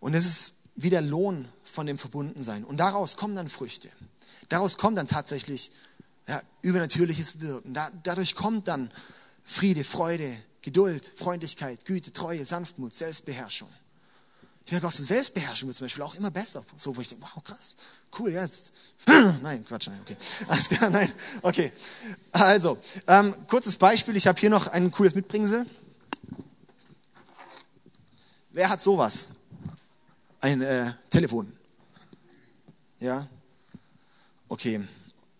Und 0.00 0.14
es 0.14 0.26
ist 0.26 0.54
wie 0.74 0.90
der 0.90 1.02
Lohn 1.02 1.46
von 1.72 1.86
dem 1.86 1.98
Verbundensein. 1.98 2.64
Und 2.64 2.76
daraus 2.76 3.16
kommen 3.16 3.34
dann 3.34 3.48
Früchte. 3.48 3.88
Daraus 4.48 4.76
kommt 4.76 4.98
dann 4.98 5.06
tatsächlich 5.06 5.72
ja, 6.28 6.42
übernatürliches 6.60 7.40
Wirken. 7.40 7.74
Da, 7.74 7.90
dadurch 8.02 8.34
kommt 8.34 8.68
dann 8.68 8.90
Friede, 9.42 9.82
Freude, 9.82 10.30
Geduld, 10.60 11.12
Freundlichkeit, 11.16 11.84
Güte, 11.86 12.12
Treue, 12.12 12.44
Sanftmut, 12.44 12.94
Selbstbeherrschung. 12.94 13.68
Ich 14.64 14.70
merke 14.70 14.86
auch 14.86 14.92
so 14.92 15.02
Selbstbeherrschung 15.02 15.68
wird 15.68 15.76
zum 15.76 15.86
Beispiel 15.86 16.04
auch 16.04 16.14
immer 16.14 16.30
besser. 16.30 16.62
So, 16.76 16.94
wo 16.94 17.00
ich 17.00 17.08
denke, 17.08 17.24
wow, 17.24 17.42
krass, 17.42 17.74
cool, 18.18 18.30
jetzt. 18.30 18.72
nein, 19.42 19.64
Quatsch, 19.66 19.88
nein, 19.88 19.98
okay. 20.02 20.16
Alles 20.48 20.68
klar, 20.68 20.90
nein, 20.90 21.12
okay. 21.42 21.72
Also, 22.30 22.78
ähm, 23.08 23.34
kurzes 23.48 23.76
Beispiel. 23.76 24.14
Ich 24.14 24.26
habe 24.26 24.38
hier 24.38 24.50
noch 24.50 24.68
ein 24.68 24.92
cooles 24.92 25.14
Mitbringsel. 25.14 25.66
Wer 28.50 28.68
hat 28.68 28.82
sowas? 28.82 29.28
Ein 30.40 30.60
äh, 30.60 30.92
Telefon. 31.10 31.52
Ja? 33.02 33.26
Okay, 34.48 34.80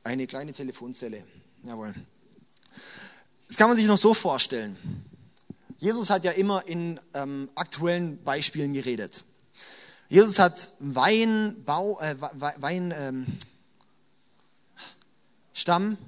eine 0.03 0.27
kleine 0.27 0.51
Telefonzelle. 0.51 1.23
Jawohl. 1.63 1.95
Das 3.47 3.57
kann 3.57 3.69
man 3.69 3.77
sich 3.77 3.87
noch 3.87 3.99
so 3.99 4.15
vorstellen. 4.15 4.77
Jesus 5.79 6.11
hat 6.11 6.25
ja 6.25 6.33
immer 6.33 6.67
in 6.67 6.99
ähm, 7.15 7.49
aktuellen 7.55 8.21
Beispielen 8.25 8.73
geredet. 8.73 9.23
Jesus 10.09 10.41
hat 10.41 10.73
Wein, 10.81 11.63
Bau, 11.65 12.01
äh, 12.01 12.17
Wein, 12.21 12.93
ähm, 12.97 13.27
Stamm, 15.55 15.99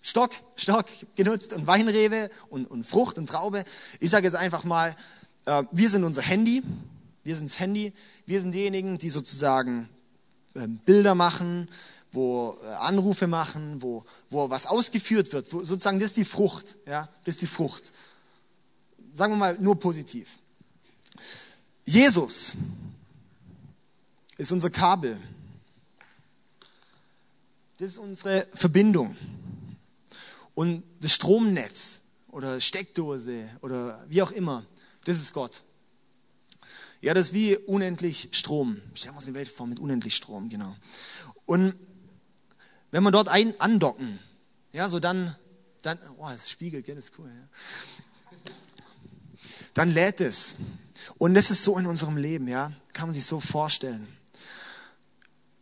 Stock, 0.00 0.30
Stock 0.54 0.86
genutzt 1.16 1.54
und 1.54 1.66
Weinrebe 1.66 2.30
und, 2.50 2.70
und 2.70 2.86
Frucht 2.86 3.18
und 3.18 3.26
Traube. 3.26 3.64
Ich 3.98 4.10
sage 4.10 4.28
jetzt 4.28 4.36
einfach 4.36 4.62
mal, 4.62 4.94
äh, 5.44 5.64
wir 5.72 5.90
sind 5.90 6.04
unser 6.04 6.22
Handy, 6.22 6.62
wir 7.24 7.34
sind 7.34 7.50
das 7.50 7.58
Handy, 7.58 7.92
wir 8.26 8.40
sind 8.40 8.52
diejenigen, 8.52 8.98
die 8.98 9.10
sozusagen 9.10 9.90
Bilder 10.66 11.14
machen, 11.14 11.68
wo 12.12 12.58
äh, 12.62 12.66
Anrufe 12.74 13.26
machen, 13.26 13.82
wo, 13.82 14.04
wo 14.30 14.50
was 14.50 14.66
ausgeführt 14.66 15.32
wird. 15.32 15.52
Wo, 15.52 15.62
sozusagen, 15.62 16.00
das 16.00 16.10
ist 16.10 16.16
die 16.16 16.24
Frucht. 16.24 16.76
Ja? 16.86 17.08
Das 17.24 17.36
ist 17.36 17.42
die 17.42 17.46
Frucht. 17.46 17.92
Sagen 19.12 19.32
wir 19.34 19.36
mal 19.36 19.56
nur 19.58 19.78
positiv. 19.78 20.38
Jesus 21.84 22.56
ist 24.36 24.52
unser 24.52 24.70
Kabel. 24.70 25.18
das 27.78 27.92
ist 27.92 27.98
unsere 27.98 28.46
Verbindung. 28.52 29.16
Und 30.54 30.82
das 31.00 31.12
Stromnetz 31.12 32.00
oder 32.28 32.60
Steckdose 32.60 33.48
oder 33.60 34.04
wie 34.08 34.22
auch 34.22 34.32
immer, 34.32 34.64
das 35.04 35.16
ist 35.16 35.32
Gott. 35.32 35.62
Ja, 37.00 37.14
das 37.14 37.28
ist 37.28 37.34
wie 37.34 37.56
unendlich 37.56 38.30
Strom. 38.32 38.80
Stellen 38.94 39.14
wir 39.14 39.18
uns 39.18 39.26
die 39.26 39.34
Welt 39.34 39.48
vor 39.48 39.66
mit 39.66 39.78
unendlich 39.78 40.16
Strom, 40.16 40.48
genau. 40.48 40.74
Und 41.46 41.74
wenn 42.90 43.02
wir 43.02 43.10
dort 43.10 43.28
ein 43.28 43.58
andocken, 43.60 44.18
ja, 44.72 44.88
so 44.88 44.98
dann, 44.98 45.36
dann, 45.82 45.98
oh, 46.18 46.28
das 46.28 46.50
spiegelt, 46.50 46.88
ja, 46.88 46.94
das 46.94 47.06
ist 47.06 47.18
cool. 47.18 47.28
Ja. 47.28 47.48
Dann 49.74 49.90
lädt 49.90 50.20
es. 50.20 50.56
Und 51.18 51.34
das 51.34 51.50
ist 51.50 51.62
so 51.62 51.78
in 51.78 51.86
unserem 51.86 52.16
Leben, 52.16 52.48
ja, 52.48 52.72
kann 52.92 53.08
man 53.08 53.14
sich 53.14 53.24
so 53.24 53.38
vorstellen. 53.38 54.06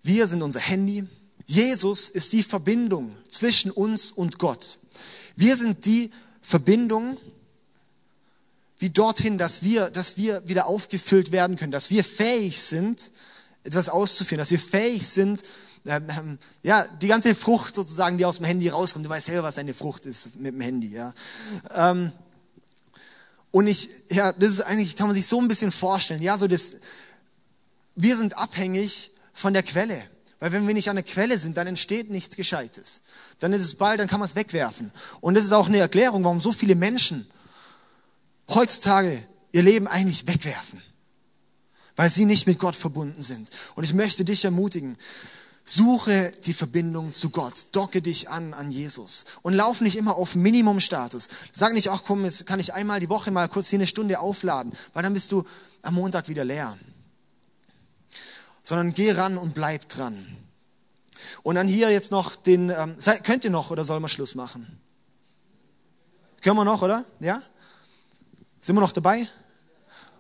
Wir 0.03 0.27
sind 0.27 0.43
unser 0.43 0.61
Handy. 0.61 1.07
Jesus 1.45 2.09
ist 2.09 2.33
die 2.33 2.43
Verbindung 2.43 3.17
zwischen 3.29 3.71
uns 3.71 4.11
und 4.11 4.39
Gott. 4.39 4.79
Wir 5.37 5.57
sind 5.57 5.85
die 5.85 6.11
Verbindung, 6.41 7.19
wie 8.79 8.91
dorthin, 8.91 9.39
dass 9.39 9.63
wir, 9.63 9.91
dass 9.91 10.17
wir 10.17 10.47
wieder 10.49 10.67
aufgefüllt 10.67 11.33
werden 11.33 11.57
können, 11.57 11.73
dass 11.73 11.91
wir 11.91 12.05
fähig 12.05 12.61
sind, 12.61 13.11
etwas 13.65 13.89
auszuführen, 13.89 14.39
dass 14.39 14.51
wir 14.51 14.59
fähig 14.59 15.07
sind, 15.07 15.43
ähm, 15.87 16.09
ähm, 16.11 16.39
ja, 16.63 16.87
die 17.01 17.07
ganze 17.07 17.35
Frucht 17.35 17.75
sozusagen, 17.75 18.19
die 18.19 18.25
aus 18.25 18.37
dem 18.37 18.45
Handy 18.45 18.69
rauskommt. 18.69 19.05
Du 19.05 19.11
weißt 19.11 19.27
selber, 19.27 19.45
was 19.45 19.55
deine 19.55 19.75
Frucht 19.75 20.05
ist 20.05 20.37
mit 20.37 20.55
dem 20.55 20.61
Handy, 20.61 20.89
ja. 20.89 21.15
Ähm, 21.75 22.13
und 23.51 23.69
ich, 23.69 23.89
ja, 24.11 24.33
das 24.33 24.51
ist 24.51 24.61
eigentlich, 24.61 24.97
kann 24.97 25.07
man 25.07 25.17
sich 25.17 25.27
so 25.27 25.41
ein 25.41 25.49
bisschen 25.49 25.73
vorstellen, 25.73 26.21
ja, 26.21 26.37
so 26.37 26.47
das, 26.47 26.75
wir 27.95 28.17
sind 28.17 28.37
abhängig 28.37 29.13
von 29.33 29.55
der 29.55 29.63
Quelle. 29.63 30.01
Weil 30.39 30.53
wenn 30.53 30.67
wir 30.67 30.75
nicht 30.75 30.91
an 30.91 30.97
der 30.97 31.05
Quelle 31.05 31.39
sind, 31.39 31.57
dann 31.57 31.67
entsteht 31.67 32.11
nichts 32.11 32.37
Gescheites. 32.37 33.01
Dann 33.39 33.55
ist 33.55 33.63
es 33.63 33.77
bald, 33.77 34.01
dann 34.01 34.09
kann 34.09 34.21
man 34.21 34.29
es 34.29 34.37
wegwerfen. 34.37 34.93
Und 35.23 35.35
das 35.35 35.47
ist 35.47 35.53
auch 35.53 35.69
eine 35.69 35.79
Erklärung, 35.79 36.25
warum 36.25 36.43
so 36.43 36.53
viele 36.53 36.75
Menschen 36.75 37.27
heutzutage 38.49 39.27
ihr 39.53 39.63
Leben 39.63 39.87
eigentlich 39.87 40.27
wegwerfen. 40.27 40.83
Weil 41.97 42.11
sie 42.11 42.27
nicht 42.27 42.47
mit 42.47 42.59
Gott 42.59 42.77
verbunden 42.77 43.23
sind. 43.23 43.51
Und 43.75 43.85
ich 43.85 43.95
möchte 43.95 44.25
dich 44.25 44.45
ermutigen, 44.45 44.97
Suche 45.69 46.33
die 46.45 46.55
Verbindung 46.55 47.13
zu 47.13 47.31
Gott. 47.31 47.67
Docke 47.73 48.01
dich 48.01 48.31
an 48.31 48.55
an 48.55 48.71
Jesus. 48.71 49.25
Und 49.43 49.53
lauf 49.53 49.81
nicht 49.81 49.97
immer 49.97 50.15
auf 50.15 50.37
Minimumstatus. 50.37 51.27
Sag 51.51 51.73
nicht, 51.73 51.91
ach 51.91 52.05
komm, 52.07 52.25
jetzt 52.25 52.47
kann 52.47 52.61
ich 52.61 52.73
einmal 52.73 53.01
die 53.01 53.09
Woche 53.09 53.33
mal 53.33 53.49
kurz 53.49 53.69
hier 53.69 53.79
eine 53.79 53.89
Stunde 53.89 54.21
aufladen, 54.21 54.73
weil 54.93 55.03
dann 55.03 55.13
bist 55.13 55.33
du 55.33 55.43
am 55.83 55.95
Montag 55.95 56.29
wieder 56.29 56.45
leer. 56.45 56.79
Sondern 58.63 58.95
geh 58.95 59.11
ran 59.11 59.39
und 59.39 59.57
bleib 59.57 59.89
dran. 59.89 60.37
Und 61.43 61.57
dann 61.57 61.67
hier 61.67 61.91
jetzt 61.91 62.13
noch 62.13 62.37
den, 62.37 62.71
ähm, 62.71 62.97
könnt 63.25 63.43
ihr 63.43 63.51
noch 63.51 63.73
oder 63.73 63.85
soll 63.85 63.99
man 63.99 64.09
Schluss 64.09 64.37
machen? 64.37 64.81
Können 66.43 66.57
wir 66.59 66.65
noch, 66.65 66.83
oder? 66.83 67.05
Ja? 67.19 67.43
Sind 68.61 68.77
wir 68.77 68.81
noch 68.81 68.93
dabei? 68.93 69.27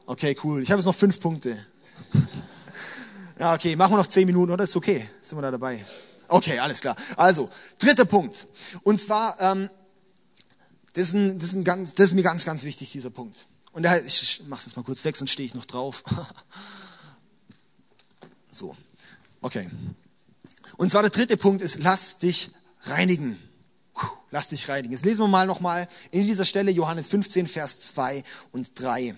Okay, 0.06 0.36
cool. 0.44 0.62
Ich 0.62 0.70
habe 0.70 0.80
jetzt 0.80 0.86
noch 0.86 0.94
fünf 0.94 1.20
Punkte. 1.20 1.58
Ja, 3.38 3.52
okay, 3.52 3.76
machen 3.76 3.92
wir 3.92 3.98
noch 3.98 4.06
zehn 4.06 4.24
Minuten, 4.24 4.50
oder? 4.50 4.64
Ist 4.64 4.76
okay. 4.76 5.06
Sind 5.20 5.36
wir 5.36 5.42
da 5.42 5.50
dabei? 5.50 5.84
Okay, 6.26 6.58
alles 6.58 6.80
klar. 6.80 6.96
Also, 7.16 7.50
dritter 7.78 8.06
Punkt. 8.06 8.46
Und 8.82 8.98
zwar, 8.98 9.38
ähm, 9.40 9.68
das, 10.94 11.08
ist 11.08 11.14
ein, 11.14 11.38
das, 11.38 11.48
ist 11.48 11.54
ein 11.54 11.64
ganz, 11.64 11.94
das 11.94 12.06
ist 12.06 12.12
mir 12.14 12.22
ganz, 12.22 12.46
ganz 12.46 12.62
wichtig, 12.62 12.90
dieser 12.90 13.10
Punkt. 13.10 13.46
Und 13.72 13.82
da, 13.82 13.98
ich 13.98 14.42
mache 14.46 14.64
das 14.64 14.74
mal 14.74 14.84
kurz 14.84 15.04
weg, 15.04 15.16
sonst 15.16 15.32
stehe 15.32 15.46
ich 15.46 15.54
noch 15.54 15.66
drauf. 15.66 16.02
so, 18.50 18.74
okay. 19.42 19.68
Und 20.78 20.90
zwar 20.90 21.02
der 21.02 21.10
dritte 21.10 21.36
Punkt 21.36 21.60
ist, 21.60 21.78
lass 21.80 22.16
dich 22.16 22.52
reinigen. 22.82 23.38
Lass 24.30 24.48
dich 24.48 24.68
reinigen. 24.68 24.92
Jetzt 24.92 25.04
lesen 25.04 25.20
wir 25.20 25.28
mal 25.28 25.46
nochmal 25.46 25.88
in 26.10 26.26
dieser 26.26 26.44
Stelle 26.44 26.70
Johannes 26.70 27.08
15, 27.08 27.48
Vers 27.48 27.80
2 27.80 28.22
und 28.52 28.78
3. 28.80 29.14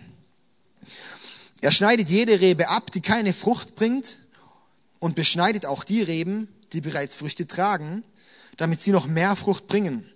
Er 1.61 1.71
schneidet 1.73 2.09
jede 2.09 2.41
Rebe 2.41 2.69
ab, 2.69 2.93
die 2.93 3.01
keine 3.01 3.33
Frucht 3.33 3.75
bringt 3.75 4.19
und 5.01 5.17
beschneidet 5.17 5.67
auch 5.67 5.85
die 5.85 6.03
Reben, 6.03 6.49
die 6.73 6.81
bereits 6.81 7.17
Früchte 7.17 7.47
tragen, 7.47 8.05
damit 8.57 8.83
sie 8.83 8.93
noch 8.93 9.07
mehr 9.07 9.35
Frucht 9.35 9.67
bringen. 9.67 10.09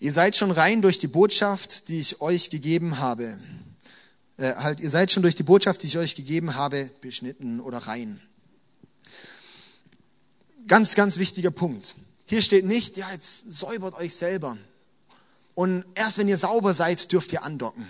Ihr 0.00 0.12
seid 0.12 0.36
schon 0.36 0.50
rein 0.50 0.82
durch 0.82 0.98
die 0.98 1.08
Botschaft, 1.08 1.88
die 1.88 2.00
ich 2.00 2.20
euch 2.20 2.50
gegeben 2.50 2.98
habe. 2.98 3.38
Äh, 4.36 4.54
halt, 4.54 4.80
ihr 4.80 4.90
seid 4.90 5.10
schon 5.10 5.22
durch 5.22 5.34
die 5.34 5.42
Botschaft, 5.42 5.82
die 5.82 5.88
ich 5.88 5.98
euch 5.98 6.14
gegeben 6.14 6.54
habe, 6.54 6.90
beschnitten 7.00 7.60
oder 7.60 7.78
rein. 7.78 8.20
Ganz, 10.68 10.94
ganz 10.94 11.18
wichtiger 11.18 11.50
Punkt. 11.50 11.96
Hier 12.28 12.42
steht 12.42 12.66
nicht, 12.66 12.98
ja, 12.98 13.10
jetzt 13.10 13.50
säubert 13.50 13.94
euch 13.94 14.14
selber. 14.14 14.58
Und 15.54 15.84
erst 15.94 16.18
wenn 16.18 16.28
ihr 16.28 16.36
sauber 16.36 16.74
seid, 16.74 17.10
dürft 17.10 17.32
ihr 17.32 17.42
andocken. 17.42 17.88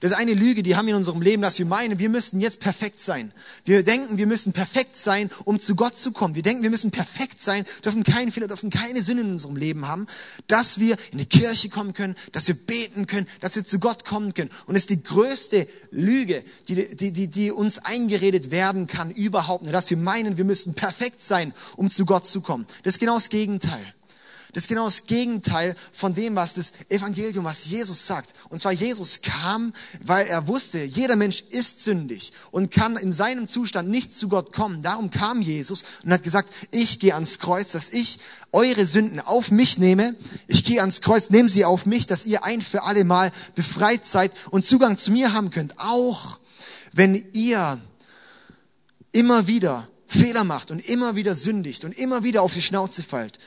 Das 0.00 0.12
ist 0.12 0.16
eine 0.16 0.34
Lüge, 0.34 0.62
die 0.62 0.76
haben 0.76 0.86
wir 0.86 0.92
in 0.92 0.98
unserem 0.98 1.22
Leben, 1.22 1.42
dass 1.42 1.58
wir 1.58 1.66
meinen, 1.66 1.98
wir 1.98 2.08
müssten 2.08 2.40
jetzt 2.40 2.60
perfekt 2.60 3.00
sein. 3.00 3.32
Wir 3.64 3.82
denken, 3.82 4.18
wir 4.18 4.26
müssen 4.26 4.52
perfekt 4.52 4.96
sein, 4.96 5.30
um 5.44 5.58
zu 5.58 5.74
Gott 5.74 5.98
zu 5.98 6.12
kommen. 6.12 6.34
Wir 6.34 6.42
denken, 6.42 6.62
wir 6.62 6.70
müssen 6.70 6.90
perfekt 6.90 7.40
sein, 7.40 7.64
dürfen 7.84 8.02
keinen 8.02 8.32
Fehler, 8.32 8.48
dürfen 8.48 8.70
keine 8.70 9.02
Sünde 9.02 9.22
in 9.22 9.32
unserem 9.32 9.56
Leben 9.56 9.86
haben, 9.86 10.06
dass 10.46 10.78
wir 10.78 10.96
in 11.12 11.18
die 11.18 11.26
Kirche 11.26 11.68
kommen 11.68 11.94
können, 11.94 12.14
dass 12.32 12.48
wir 12.48 12.54
beten 12.54 13.06
können, 13.06 13.26
dass 13.40 13.56
wir 13.56 13.64
zu 13.64 13.78
Gott 13.78 14.04
kommen 14.04 14.34
können. 14.34 14.50
Und 14.66 14.76
es 14.76 14.82
ist 14.82 14.90
die 14.90 15.02
größte 15.02 15.66
Lüge, 15.90 16.42
die, 16.68 16.96
die, 16.96 17.12
die, 17.12 17.28
die 17.28 17.50
uns 17.50 17.78
eingeredet 17.78 18.50
werden 18.50 18.86
kann, 18.86 19.10
überhaupt 19.10 19.70
dass 19.70 19.90
wir 19.90 19.96
meinen, 19.96 20.36
wir 20.36 20.44
müssten 20.44 20.74
perfekt 20.74 21.22
sein, 21.22 21.52
um 21.76 21.90
zu 21.90 22.04
Gott 22.04 22.24
zu 22.24 22.40
kommen. 22.40 22.66
Das 22.82 22.94
ist 22.94 23.00
genau 23.00 23.14
das 23.14 23.28
Gegenteil. 23.28 23.94
Das 24.52 24.64
ist 24.64 24.68
genau 24.68 24.84
das 24.84 25.06
Gegenteil 25.06 25.76
von 25.92 26.14
dem, 26.14 26.34
was 26.34 26.54
das 26.54 26.72
Evangelium, 26.88 27.44
was 27.44 27.66
Jesus 27.66 28.06
sagt. 28.06 28.30
Und 28.48 28.60
zwar 28.60 28.72
Jesus 28.72 29.22
kam, 29.22 29.72
weil 30.02 30.26
er 30.26 30.48
wusste, 30.48 30.82
jeder 30.82 31.16
Mensch 31.16 31.44
ist 31.50 31.84
sündig 31.84 32.32
und 32.50 32.70
kann 32.70 32.96
in 32.96 33.12
seinem 33.12 33.46
Zustand 33.46 33.88
nicht 33.88 34.14
zu 34.14 34.28
Gott 34.28 34.52
kommen. 34.52 34.82
Darum 34.82 35.10
kam 35.10 35.40
Jesus 35.42 35.84
und 36.04 36.12
hat 36.12 36.22
gesagt, 36.22 36.52
ich 36.70 36.98
gehe 36.98 37.14
ans 37.14 37.38
Kreuz, 37.38 37.72
dass 37.72 37.90
ich 37.90 38.18
eure 38.52 38.86
Sünden 38.86 39.20
auf 39.20 39.50
mich 39.50 39.78
nehme. 39.78 40.14
Ich 40.46 40.64
gehe 40.64 40.80
ans 40.80 41.00
Kreuz, 41.00 41.30
nehme 41.30 41.48
sie 41.48 41.64
auf 41.64 41.86
mich, 41.86 42.06
dass 42.06 42.26
ihr 42.26 42.44
ein 42.44 42.62
für 42.62 42.82
alle 42.82 43.04
Mal 43.04 43.32
befreit 43.54 44.04
seid 44.04 44.32
und 44.50 44.64
Zugang 44.64 44.96
zu 44.96 45.12
mir 45.12 45.32
haben 45.32 45.50
könnt. 45.50 45.78
Auch 45.78 46.38
wenn 46.92 47.14
ihr 47.32 47.80
immer 49.12 49.46
wieder 49.46 49.88
Fehler 50.06 50.44
macht 50.44 50.70
und 50.70 50.80
immer 50.88 51.14
wieder 51.14 51.34
sündigt 51.34 51.84
und 51.84 51.96
immer 51.96 52.24
wieder 52.24 52.42
auf 52.42 52.54
die 52.54 52.62
Schnauze 52.62 53.02
fallt. 53.02 53.38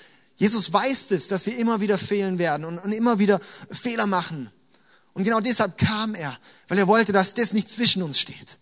Jesus 0.43 0.73
weiß 0.73 1.11
es, 1.11 1.29
dass 1.29 1.45
wir 1.45 1.57
immer 1.57 1.79
wieder 1.79 1.97
fehlen 1.97 2.37
werden 2.37 2.65
und, 2.65 2.77
und 2.77 2.91
immer 2.91 3.17
wieder 3.17 3.39
Fehler 3.71 4.07
machen. 4.07 4.51
Und 5.13 5.23
genau 5.23 5.39
deshalb 5.39 5.77
kam 5.77 6.15
er, 6.15 6.37
weil 6.67 6.77
er 6.79 6.89
wollte, 6.89 7.13
dass 7.13 7.33
das 7.33 7.53
nicht 7.53 7.71
zwischen 7.71 8.03
uns 8.03 8.19
steht. 8.19 8.57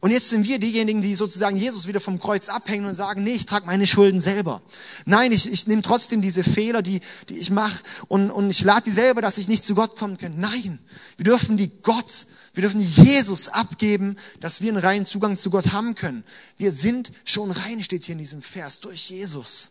Und 0.00 0.10
jetzt 0.10 0.30
sind 0.30 0.44
wir 0.44 0.58
diejenigen, 0.58 1.02
die 1.02 1.14
sozusagen 1.14 1.56
Jesus 1.56 1.86
wieder 1.86 2.00
vom 2.00 2.18
Kreuz 2.18 2.48
abhängen 2.48 2.86
und 2.86 2.96
sagen, 2.96 3.22
nee, 3.22 3.34
ich 3.34 3.46
trage 3.46 3.64
meine 3.64 3.86
Schulden 3.86 4.20
selber. 4.20 4.60
Nein, 5.04 5.30
ich, 5.30 5.48
ich 5.48 5.68
nehme 5.68 5.82
trotzdem 5.82 6.20
diese 6.20 6.42
Fehler, 6.42 6.82
die, 6.82 6.98
die 7.28 7.38
ich 7.38 7.50
mache 7.50 7.84
und, 8.08 8.32
und 8.32 8.50
ich 8.50 8.62
lade 8.62 8.82
die 8.82 8.90
selber, 8.90 9.22
dass 9.22 9.38
ich 9.38 9.46
nicht 9.46 9.64
zu 9.64 9.76
Gott 9.76 9.94
kommen 9.94 10.18
kann. 10.18 10.40
Nein, 10.40 10.80
wir 11.16 11.24
dürfen 11.24 11.56
die 11.56 11.70
Gott, 11.82 12.26
wir 12.54 12.62
dürfen 12.64 12.80
Jesus 12.80 13.46
abgeben, 13.46 14.16
dass 14.40 14.62
wir 14.62 14.72
einen 14.72 14.82
reinen 14.82 15.06
Zugang 15.06 15.38
zu 15.38 15.48
Gott 15.48 15.70
haben 15.70 15.94
können. 15.94 16.24
Wir 16.56 16.72
sind 16.72 17.12
schon 17.24 17.52
rein, 17.52 17.84
steht 17.84 18.02
hier 18.02 18.14
in 18.14 18.18
diesem 18.18 18.42
Vers, 18.42 18.80
durch 18.80 19.10
Jesus. 19.10 19.70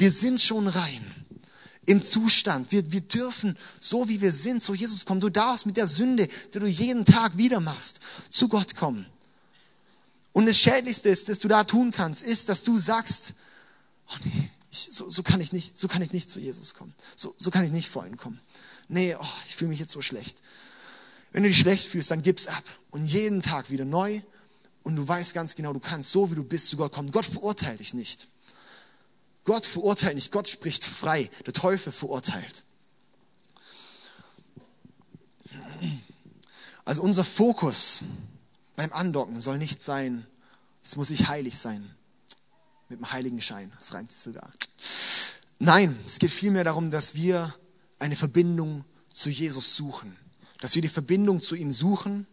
Wir 0.00 0.12
sind 0.12 0.40
schon 0.40 0.66
rein 0.66 1.04
im 1.84 2.00
Zustand. 2.00 2.72
Wir, 2.72 2.90
wir 2.90 3.02
dürfen, 3.02 3.54
so 3.82 4.08
wie 4.08 4.22
wir 4.22 4.32
sind, 4.32 4.62
so 4.62 4.72
Jesus 4.72 5.04
kommen. 5.04 5.20
Du 5.20 5.28
darfst 5.28 5.66
mit 5.66 5.76
der 5.76 5.86
Sünde, 5.86 6.26
die 6.26 6.58
du 6.58 6.66
jeden 6.66 7.04
Tag 7.04 7.36
wieder 7.36 7.60
machst, 7.60 8.00
zu 8.30 8.48
Gott 8.48 8.76
kommen. 8.76 9.04
Und 10.32 10.46
das 10.46 10.56
Schädlichste 10.56 11.10
ist, 11.10 11.28
das 11.28 11.40
du 11.40 11.48
da 11.48 11.64
tun 11.64 11.90
kannst, 11.90 12.22
ist, 12.22 12.48
dass 12.48 12.64
du 12.64 12.78
sagst, 12.78 13.34
oh 14.08 14.16
nee, 14.24 14.48
ich, 14.70 14.88
so, 14.90 15.10
so, 15.10 15.22
kann 15.22 15.42
ich 15.42 15.52
nicht, 15.52 15.76
so 15.76 15.86
kann 15.86 16.00
ich 16.00 16.14
nicht 16.14 16.30
zu 16.30 16.40
Jesus 16.40 16.72
kommen. 16.72 16.94
So, 17.14 17.34
so 17.36 17.50
kann 17.50 17.66
ich 17.66 17.70
nicht 17.70 17.90
vor 17.90 18.06
ihn 18.06 18.16
kommen. 18.16 18.40
Nee, 18.88 19.14
oh, 19.20 19.26
ich 19.44 19.54
fühle 19.54 19.68
mich 19.68 19.80
jetzt 19.80 19.92
so 19.92 20.00
schlecht. 20.00 20.40
Wenn 21.30 21.42
du 21.42 21.50
dich 21.50 21.58
schlecht 21.58 21.88
fühlst, 21.88 22.10
dann 22.10 22.22
gib's 22.22 22.46
ab. 22.46 22.64
Und 22.90 23.04
jeden 23.04 23.42
Tag 23.42 23.68
wieder 23.68 23.84
neu. 23.84 24.22
Und 24.82 24.96
du 24.96 25.06
weißt 25.06 25.34
ganz 25.34 25.56
genau, 25.56 25.74
du 25.74 25.80
kannst 25.80 26.10
so, 26.10 26.30
wie 26.30 26.36
du 26.36 26.44
bist, 26.44 26.68
zu 26.68 26.78
Gott 26.78 26.90
kommen. 26.90 27.10
Gott 27.10 27.26
verurteilt 27.26 27.80
dich 27.80 27.92
nicht. 27.92 28.29
Gott 29.44 29.66
verurteilt 29.66 30.14
nicht, 30.14 30.32
Gott 30.32 30.48
spricht 30.48 30.84
frei. 30.84 31.30
Der 31.46 31.52
Teufel 31.52 31.92
verurteilt. 31.92 32.64
Also 36.84 37.02
unser 37.02 37.24
Fokus 37.24 38.02
beim 38.76 38.92
Andocken 38.92 39.40
soll 39.40 39.58
nicht 39.58 39.82
sein, 39.82 40.26
es 40.82 40.96
muss 40.96 41.10
ich 41.10 41.28
heilig 41.28 41.58
sein. 41.58 41.94
Mit 42.88 42.98
dem 42.98 43.12
heiligen 43.12 43.40
Schein. 43.40 43.72
Das 43.78 43.94
reimt 43.94 44.10
sich 44.10 44.20
sogar. 44.20 44.50
Nein, 45.58 45.98
es 46.04 46.18
geht 46.18 46.30
vielmehr 46.30 46.64
darum, 46.64 46.90
dass 46.90 47.14
wir 47.14 47.54
eine 47.98 48.16
Verbindung 48.16 48.84
zu 49.12 49.30
Jesus 49.30 49.76
suchen. 49.76 50.16
Dass 50.60 50.74
wir 50.74 50.82
die 50.82 50.88
Verbindung 50.88 51.40
zu 51.40 51.54
ihm 51.54 51.72
suchen 51.72 52.26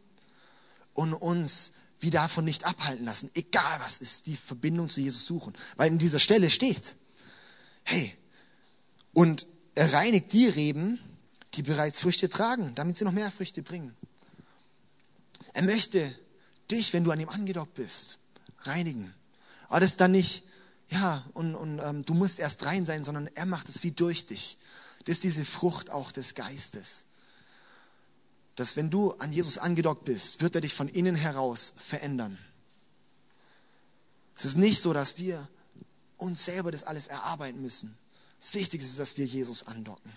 und 0.94 1.14
uns 1.14 1.74
wie 2.00 2.10
davon 2.10 2.46
nicht 2.46 2.66
abhalten 2.66 3.06
lassen, 3.06 3.32
egal 3.34 3.80
was 3.80 4.00
ist, 4.00 4.28
die 4.28 4.36
Verbindung 4.36 4.90
zu 4.90 5.02
Jesus 5.02 5.26
suchen. 5.26 5.56
Weil 5.76 5.92
in 5.92 5.98
dieser 5.98 6.20
Stelle 6.20 6.50
steht, 6.50 6.96
hey, 7.84 8.16
und 9.14 9.48
er 9.74 9.94
reinigt 9.94 10.32
die 10.34 10.48
Reben, 10.48 11.00
die 11.56 11.64
bereits 11.64 12.02
Früchte 12.02 12.30
tragen, 12.30 12.76
damit 12.76 12.98
sie 12.98 13.06
noch 13.06 13.12
mehr 13.12 13.32
Früchte 13.32 13.64
bringen. 13.64 13.96
Er 15.54 15.64
möchte 15.64 16.14
dich, 16.70 16.94
wenn 16.94 17.04
du 17.04 17.12
an 17.12 17.20
ihm 17.20 17.30
angedockt 17.30 17.74
bist, 17.74 18.20
reinigen. 18.60 19.14
Aber 19.70 19.80
das 19.80 19.92
ist 19.92 20.02
dann 20.02 20.12
nicht, 20.12 20.44
ja, 20.90 21.26
und, 21.34 21.56
und 21.56 21.80
ähm, 21.80 22.06
du 22.06 22.14
musst 22.14 22.40
erst 22.40 22.66
rein 22.66 22.86
sein, 22.86 23.04
sondern 23.04 23.28
er 23.34 23.46
macht 23.46 23.70
es 23.70 23.82
wie 23.82 23.92
durch 23.92 24.28
dich. 24.28 24.60
Das 25.06 25.16
ist 25.16 25.24
diese 25.24 25.46
Frucht 25.46 25.90
auch 25.90 26.12
des 26.12 26.36
Geistes. 26.36 27.06
Dass 28.58 28.76
wenn 28.76 28.90
du 28.90 29.12
an 29.14 29.32
Jesus 29.32 29.60
angedockt 29.60 30.04
bist, 30.06 30.42
wird 30.42 30.56
er 30.56 30.62
dich 30.62 30.74
von 30.74 30.90
innen 30.90 31.16
heraus 31.16 31.74
verändern. 31.78 32.38
Es 34.36 34.46
ist 34.46 34.58
nicht 34.58 34.82
so, 34.82 34.94
dass 34.94 35.20
wir 35.20 35.48
uns 36.18 36.44
selber 36.44 36.72
das 36.72 36.84
alles 36.84 37.08
erarbeiten 37.08 37.62
müssen. 37.62 37.98
Das 38.40 38.56
Wichtigste 38.56 38.90
ist, 38.90 39.00
dass 39.00 39.18
wir 39.18 39.26
Jesus 39.26 39.68
andocken. 39.68 40.12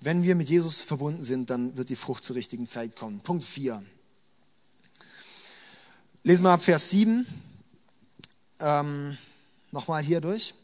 Wenn 0.00 0.24
wir 0.24 0.34
mit 0.34 0.50
Jesus 0.50 0.82
verbunden 0.82 1.24
sind, 1.24 1.50
dann 1.50 1.76
wird 1.76 1.88
die 1.90 1.96
Frucht 1.96 2.24
zur 2.24 2.36
richtigen 2.36 2.66
Zeit 2.66 2.96
kommen. 2.96 3.20
Punkt 3.20 3.44
4. 3.44 3.82
Lesen 6.24 6.42
wir 6.42 6.50
ab 6.50 6.62
Vers 6.62 6.90
7. 6.90 7.24
Ähm, 8.58 9.16
Nochmal 9.70 10.02
hier 10.02 10.20
durch. 10.20 10.54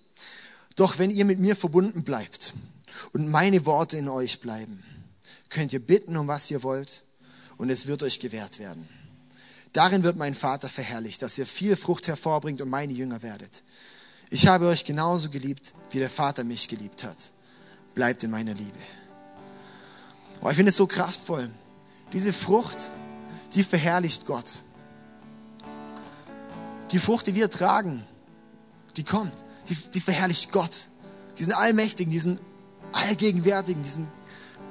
Doch 0.80 0.98
wenn 0.98 1.10
ihr 1.10 1.26
mit 1.26 1.38
mir 1.38 1.56
verbunden 1.56 2.04
bleibt 2.04 2.54
und 3.12 3.28
meine 3.28 3.66
Worte 3.66 3.98
in 3.98 4.08
euch 4.08 4.40
bleiben, 4.40 4.82
könnt 5.50 5.74
ihr 5.74 5.86
bitten, 5.86 6.16
um 6.16 6.26
was 6.26 6.50
ihr 6.50 6.62
wollt, 6.62 7.02
und 7.58 7.68
es 7.68 7.86
wird 7.86 8.02
euch 8.02 8.18
gewährt 8.18 8.58
werden. 8.58 8.88
Darin 9.74 10.04
wird 10.04 10.16
mein 10.16 10.34
Vater 10.34 10.70
verherrlicht, 10.70 11.20
dass 11.20 11.36
ihr 11.36 11.44
viel 11.44 11.76
Frucht 11.76 12.08
hervorbringt 12.08 12.62
und 12.62 12.70
meine 12.70 12.94
Jünger 12.94 13.20
werdet. 13.20 13.62
Ich 14.30 14.46
habe 14.46 14.68
euch 14.68 14.86
genauso 14.86 15.28
geliebt, 15.28 15.74
wie 15.90 15.98
der 15.98 16.08
Vater 16.08 16.44
mich 16.44 16.66
geliebt 16.66 17.04
hat. 17.04 17.32
Bleibt 17.94 18.24
in 18.24 18.30
meiner 18.30 18.54
Liebe. 18.54 18.78
Oh, 20.40 20.48
ich 20.48 20.56
finde 20.56 20.70
es 20.70 20.78
so 20.78 20.86
kraftvoll. 20.86 21.50
Diese 22.14 22.32
Frucht, 22.32 22.90
die 23.52 23.64
verherrlicht 23.64 24.24
Gott. 24.24 24.62
Die 26.90 26.98
Frucht, 26.98 27.26
die 27.26 27.34
wir 27.34 27.50
tragen, 27.50 28.02
die 28.96 29.04
kommt, 29.04 29.44
die, 29.70 29.76
die 29.94 30.00
verherrlicht 30.00 30.52
Gott. 30.52 30.88
Diesen 31.38 31.52
allmächtigen, 31.52 32.12
diesen 32.12 32.38
allgegenwärtigen, 32.92 33.82
diesen 33.82 34.08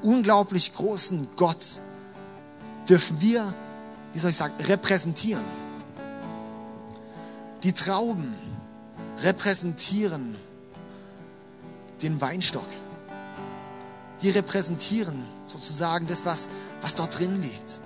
unglaublich 0.01 0.73
großen 0.75 1.27
Gott 1.35 1.81
dürfen 2.87 3.19
wir, 3.21 3.53
wie 4.13 4.19
soll 4.19 4.31
ich 4.31 4.37
sagen, 4.37 4.53
repräsentieren. 4.63 5.43
Die 7.63 7.73
Trauben 7.73 8.35
repräsentieren 9.17 10.35
den 12.01 12.21
Weinstock 12.21 12.67
die 14.21 14.29
repräsentieren 14.29 15.25
sozusagen 15.45 16.07
das, 16.07 16.25
was, 16.25 16.49
was 16.81 16.95
dort 16.95 17.17
drin 17.19 17.41
liegt. 17.41 17.79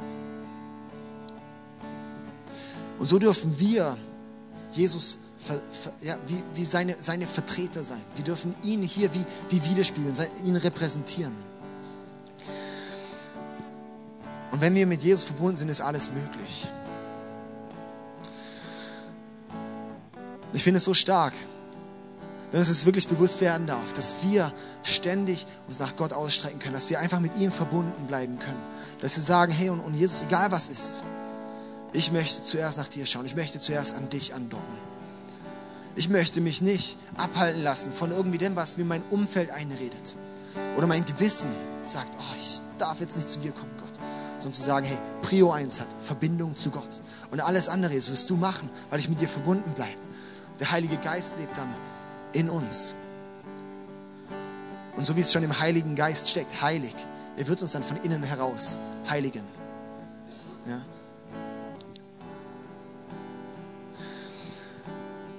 Und 2.97 3.05
so 3.05 3.19
dürfen 3.19 3.59
wir 3.59 3.97
Jesus 4.71 5.19
ja, 6.01 6.17
wie, 6.27 6.43
wie 6.53 6.65
seine, 6.65 6.95
seine 6.99 7.27
Vertreter 7.27 7.83
sein. 7.83 8.01
Wir 8.15 8.23
dürfen 8.23 8.55
ihn 8.63 8.81
hier 8.83 9.13
wie, 9.13 9.25
wie 9.49 9.63
widerspiegeln, 9.63 10.15
ihn 10.43 10.55
repräsentieren. 10.55 11.33
Und 14.51 14.61
wenn 14.61 14.75
wir 14.75 14.85
mit 14.85 15.01
Jesus 15.01 15.23
verbunden 15.23 15.57
sind, 15.57 15.69
ist 15.69 15.81
alles 15.81 16.11
möglich. 16.11 16.69
Ich 20.53 20.63
finde 20.63 20.77
es 20.77 20.83
so 20.83 20.93
stark, 20.93 21.33
dass 22.51 22.69
es 22.69 22.85
wirklich 22.85 23.07
bewusst 23.07 23.41
werden 23.41 23.65
darf, 23.65 23.93
dass 23.93 24.13
wir 24.21 24.53
ständig 24.83 25.47
uns 25.67 25.79
nach 25.79 25.95
Gott 25.95 26.13
ausstrecken 26.13 26.59
können, 26.59 26.75
dass 26.75 26.91
wir 26.91 26.99
einfach 26.99 27.19
mit 27.19 27.35
ihm 27.35 27.51
verbunden 27.51 28.05
bleiben 28.05 28.37
können. 28.37 28.61
Dass 29.01 29.17
wir 29.17 29.23
sagen, 29.23 29.51
hey, 29.51 29.71
und, 29.71 29.79
und 29.79 29.95
Jesus, 29.95 30.21
egal 30.21 30.51
was 30.51 30.69
ist, 30.69 31.03
ich 31.93 32.11
möchte 32.11 32.43
zuerst 32.43 32.77
nach 32.77 32.87
dir 32.87 33.07
schauen, 33.07 33.25
ich 33.25 33.35
möchte 33.35 33.57
zuerst 33.57 33.95
an 33.95 34.07
dich 34.09 34.35
andocken. 34.35 34.72
Ich 35.95 36.09
möchte 36.09 36.41
mich 36.41 36.61
nicht 36.61 36.97
abhalten 37.17 37.61
lassen 37.61 37.91
von 37.91 38.11
irgendwie 38.11 38.39
dem, 38.39 38.55
was 38.55 38.77
mir 38.77 38.85
mein 38.85 39.03
Umfeld 39.11 39.51
einredet. 39.51 40.15
Oder 40.75 40.87
mein 40.87 41.05
Gewissen 41.05 41.49
sagt, 41.85 42.15
oh, 42.17 42.35
ich 42.39 42.61
darf 42.77 42.99
jetzt 42.99 43.15
nicht 43.15 43.29
zu 43.29 43.39
dir 43.39 43.51
kommen, 43.51 43.71
Gott. 43.79 43.93
Sondern 44.39 44.53
zu 44.53 44.63
sagen, 44.63 44.85
hey, 44.87 44.97
Prio 45.21 45.51
1 45.51 45.79
hat 45.79 45.87
Verbindung 46.01 46.55
zu 46.55 46.71
Gott. 46.71 47.01
Und 47.31 47.41
alles 47.41 47.69
andere, 47.69 47.93
wirst 47.93 48.29
du 48.29 48.35
machen, 48.35 48.69
weil 48.89 48.99
ich 48.99 49.09
mit 49.09 49.21
dir 49.21 49.27
verbunden 49.27 49.71
bleibe. 49.73 49.99
Der 50.59 50.71
Heilige 50.71 50.97
Geist 50.97 51.35
lebt 51.39 51.57
dann 51.57 51.73
in 52.33 52.49
uns. 52.49 52.95
Und 54.95 55.05
so 55.05 55.15
wie 55.15 55.21
es 55.21 55.31
schon 55.31 55.43
im 55.43 55.59
Heiligen 55.59 55.95
Geist 55.95 56.29
steckt, 56.29 56.61
heilig, 56.61 56.95
er 57.35 57.47
wird 57.47 57.61
uns 57.61 57.71
dann 57.71 57.83
von 57.83 57.97
innen 57.97 58.23
heraus 58.23 58.79
heiligen. 59.09 59.43
Ja? 60.67 60.81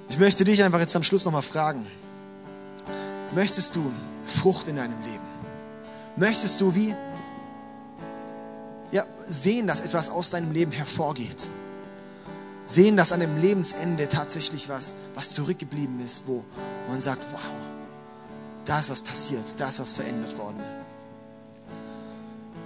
Ich 0.08 0.18
möchte 0.18 0.44
dich 0.44 0.62
einfach 0.62 0.80
jetzt 0.80 0.94
am 0.94 1.02
Schluss 1.02 1.24
nochmal 1.24 1.42
fragen. 1.42 1.86
Möchtest 3.34 3.74
du 3.76 3.92
Frucht 4.26 4.68
in 4.68 4.76
deinem 4.76 5.00
Leben? 5.02 5.24
Möchtest 6.16 6.60
du 6.60 6.74
wie 6.74 6.94
ja, 8.90 9.04
sehen, 9.28 9.66
dass 9.66 9.80
etwas 9.80 10.08
aus 10.08 10.30
deinem 10.30 10.52
Leben 10.52 10.70
hervorgeht? 10.70 11.48
sehen, 12.64 12.96
dass 12.96 13.12
an 13.12 13.20
dem 13.20 13.36
Lebensende 13.36 14.08
tatsächlich 14.08 14.68
was, 14.68 14.96
was 15.14 15.32
zurückgeblieben 15.32 16.04
ist, 16.04 16.24
wo 16.26 16.44
man 16.88 17.00
sagt, 17.00 17.24
wow, 17.32 17.40
da 18.64 18.80
ist 18.80 18.90
was 18.90 19.02
passiert, 19.02 19.42
da 19.58 19.68
ist 19.68 19.80
was 19.80 19.92
verändert 19.92 20.36
worden. 20.38 20.62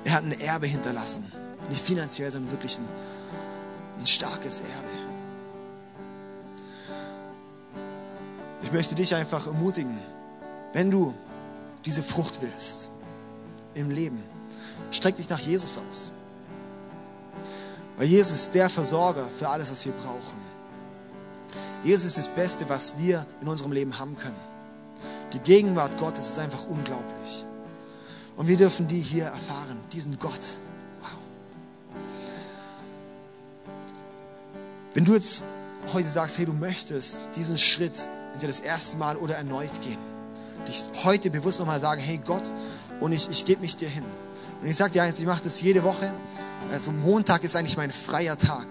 Er 0.05 0.13
hat 0.13 0.23
ein 0.23 0.41
Erbe 0.41 0.67
hinterlassen. 0.67 1.31
Nicht 1.69 1.85
finanziell, 1.85 2.31
sondern 2.31 2.53
wirklich 2.53 2.79
ein, 2.79 2.89
ein 3.99 4.07
starkes 4.07 4.61
Erbe. 4.61 5.18
Ich 8.69 8.75
möchte 8.75 8.95
dich 8.95 9.15
einfach 9.15 9.47
ermutigen, 9.47 9.99
wenn 10.75 10.91
du 10.91 11.15
diese 11.87 12.03
Frucht 12.03 12.43
willst 12.43 12.91
im 13.73 13.89
Leben, 13.89 14.23
streck 14.91 15.17
dich 15.17 15.31
nach 15.31 15.39
Jesus 15.39 15.79
aus. 15.79 16.13
Weil 17.97 18.09
Jesus 18.09 18.43
ist 18.43 18.55
der 18.55 18.69
Versorger 18.69 19.27
für 19.29 19.49
alles, 19.49 19.71
was 19.71 19.87
wir 19.87 19.95
brauchen. 19.95 20.37
Jesus 21.83 22.09
ist 22.09 22.19
das 22.19 22.29
Beste, 22.29 22.69
was 22.69 22.99
wir 22.99 23.27
in 23.41 23.49
unserem 23.49 23.73
Leben 23.73 23.99
haben 23.99 24.17
können. 24.17 24.37
Die 25.33 25.41
Gegenwart 25.41 25.97
Gottes 25.97 26.29
ist 26.29 26.39
einfach 26.39 26.67
unglaublich. 26.69 27.47
Und 28.37 28.49
wir 28.49 28.59
dürfen 28.59 28.87
die 28.87 29.01
hier 29.01 29.25
erfahren, 29.25 29.79
diesen 29.95 30.19
Gott. 30.19 30.59
Wow. 31.01 31.09
Wenn 34.93 35.07
du 35.07 35.15
jetzt 35.15 35.43
heute 35.91 36.09
sagst, 36.09 36.37
hey, 36.37 36.45
du 36.45 36.53
möchtest 36.53 37.35
diesen 37.35 37.57
Schritt 37.57 38.11
entweder 38.39 38.53
das 38.53 38.61
erste 38.61 38.97
Mal 38.97 39.17
oder 39.17 39.37
erneut 39.37 39.81
gehen, 39.83 39.99
dich 40.67 40.85
heute 41.05 41.31
bewusst 41.31 41.59
nochmal 41.59 41.81
sagen, 41.81 42.01
hey 42.01 42.19
Gott, 42.25 42.53
und 43.01 43.13
ich, 43.13 43.29
ich 43.31 43.45
gebe 43.45 43.61
mich 43.61 43.77
dir 43.77 43.89
hin. 43.89 44.05
Und 44.61 44.67
ich 44.67 44.77
sage 44.77 44.93
dir 44.93 45.03
eins, 45.03 45.21
ich 45.21 45.27
mache 45.27 45.45
das 45.45 45.61
jede 45.61 45.85
Woche 45.85 46.13
also 46.73 46.93
Montag 46.93 47.45
ist 47.45 47.57
eigentlich 47.57 47.77
mein 47.77 47.91
freier 47.91 48.37
Tag, 48.37 48.67